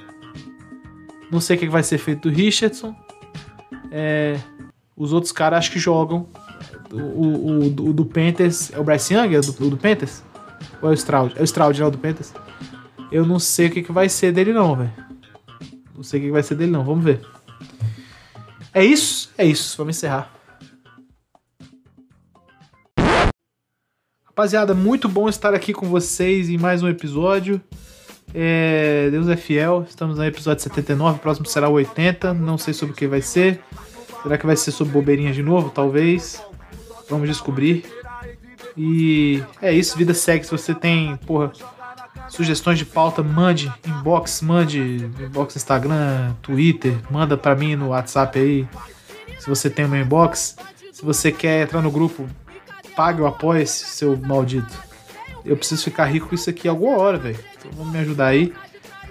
Não 1.31 1.41
sei 1.41 1.57
o 1.57 1.59
que 1.59 1.69
vai 1.69 1.83
ser 1.83 1.99
feito 1.99 2.29
do 2.29 2.35
Richardson. 2.35 2.95
É, 3.91 4.39
os 4.97 5.13
outros 5.13 5.33
caras 5.33 5.59
acho 5.61 5.73
que 5.73 5.79
jogam. 5.79 6.29
O, 6.93 6.97
o, 6.99 7.67
o 7.67 7.93
do- 7.93 8.05
Panthers. 8.05 8.71
É 8.73 8.79
o 8.79 8.85
Bryce 8.85 9.13
Young? 9.15 9.35
É 9.35 9.39
o 9.39 9.43
do, 9.43 9.67
o 9.67 9.71
do 9.71 9.77
Panthers? 9.77 10.23
Ou 10.81 10.89
é 10.89 10.93
o 10.93 10.95
Stroud? 10.95 11.35
É 11.37 11.41
o 11.43 11.45
Stroud, 11.45 11.81
não, 11.81 11.89
o 11.89 11.91
do 11.91 11.99
Panthers? 11.99 12.33
Eu 13.11 13.27
não 13.27 13.39
sei 13.41 13.67
o 13.67 13.71
que, 13.71 13.83
que 13.83 13.91
vai 13.93 14.09
ser 14.09 14.31
dele, 14.33 14.53
não, 14.53 14.77
velho. 14.77 14.93
Não 15.95 16.03
sei 16.03 16.19
o 16.19 16.23
que, 16.23 16.27
que 16.29 16.33
vai 16.33 16.43
ser 16.43 16.55
dele, 16.55 16.71
não. 16.71 16.85
Vamos 16.85 17.05
ver. 17.05 17.21
É 18.77 18.85
isso? 18.85 19.31
É 19.39 19.47
isso. 19.47 19.75
Vamos 19.79 19.97
encerrar. 19.97 20.31
Rapaziada, 24.23 24.75
muito 24.75 25.09
bom 25.09 25.31
estar 25.31 25.55
aqui 25.55 25.73
com 25.73 25.87
vocês 25.87 26.51
em 26.51 26.59
mais 26.59 26.83
um 26.83 26.89
episódio. 26.89 27.59
É, 28.35 29.09
Deus 29.11 29.29
é 29.29 29.37
fiel. 29.37 29.87
Estamos 29.89 30.19
no 30.19 30.25
episódio 30.27 30.63
79, 30.63 31.17
o 31.17 31.21
próximo 31.23 31.47
será 31.47 31.71
o 31.71 31.73
80. 31.73 32.35
Não 32.35 32.59
sei 32.59 32.75
sobre 32.75 32.93
o 32.93 32.95
que 32.95 33.07
vai 33.07 33.23
ser. 33.23 33.63
Será 34.23 34.37
que 34.37 34.45
vai 34.45 34.57
ser 34.59 34.73
sobre 34.73 34.93
bobeirinhas 34.93 35.35
de 35.35 35.43
novo? 35.43 35.71
Talvez. 35.71 36.45
Vamos 37.09 37.29
descobrir. 37.29 37.87
E 38.77 39.43
é 39.63 39.73
isso, 39.73 39.97
vida 39.97 40.13
segue. 40.13 40.45
Se 40.45 40.51
você 40.51 40.75
tem, 40.75 41.17
porra, 41.17 41.51
sugestões 42.29 42.79
de 42.79 42.85
pauta, 42.85 43.23
mande 43.23 43.73
inbox, 43.87 44.41
mande 44.43 45.11
inbox 45.21 45.57
Instagram, 45.57 46.35
Twitter, 46.43 46.97
manda 47.11 47.37
pra 47.37 47.55
mim 47.55 47.77
no 47.77 47.89
WhatsApp 47.89 48.39
aí. 48.39 48.69
Se 49.39 49.49
você 49.49 49.71
tem 49.71 49.85
o 49.85 49.89
meu 49.89 50.01
inbox. 50.01 50.57
Se 50.93 51.05
você 51.05 51.31
quer 51.31 51.63
entrar 51.63 51.83
no 51.83 51.91
grupo, 51.91 52.27
pague 52.97 53.21
ou 53.21 53.27
apoie 53.27 53.63
esse 53.63 53.85
seu 53.85 54.17
maldito. 54.17 54.73
Eu 55.45 55.57
preciso 55.57 55.85
ficar 55.85 56.07
rico 56.07 56.29
com 56.29 56.35
isso 56.35 56.49
aqui 56.49 56.67
alguma 56.67 56.97
hora, 56.97 57.19
velho. 57.19 57.39
Então 57.59 57.71
vamos 57.73 57.93
me 57.93 57.99
ajudar 57.99 58.29
aí. 58.29 58.53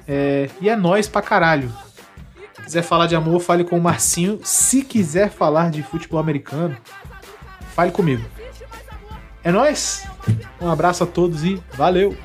É, 0.07 0.49
e 0.59 0.67
é 0.67 0.75
nóis 0.75 1.07
pra 1.07 1.21
caralho. 1.21 1.71
Quiser 2.63 2.81
falar 2.81 3.05
de 3.05 3.15
amor, 3.15 3.39
fale 3.39 3.63
com 3.63 3.77
o 3.77 3.81
Marcinho. 3.81 4.39
Se 4.43 4.81
quiser 4.81 5.29
falar 5.29 5.69
de 5.69 5.83
futebol 5.83 6.19
americano, 6.19 6.75
fale 7.75 7.91
comigo. 7.91 8.25
É 9.43 9.51
nóis. 9.51 10.07
Um 10.59 10.69
abraço 10.69 11.03
a 11.03 11.07
todos 11.07 11.43
e 11.43 11.61
valeu! 11.73 12.17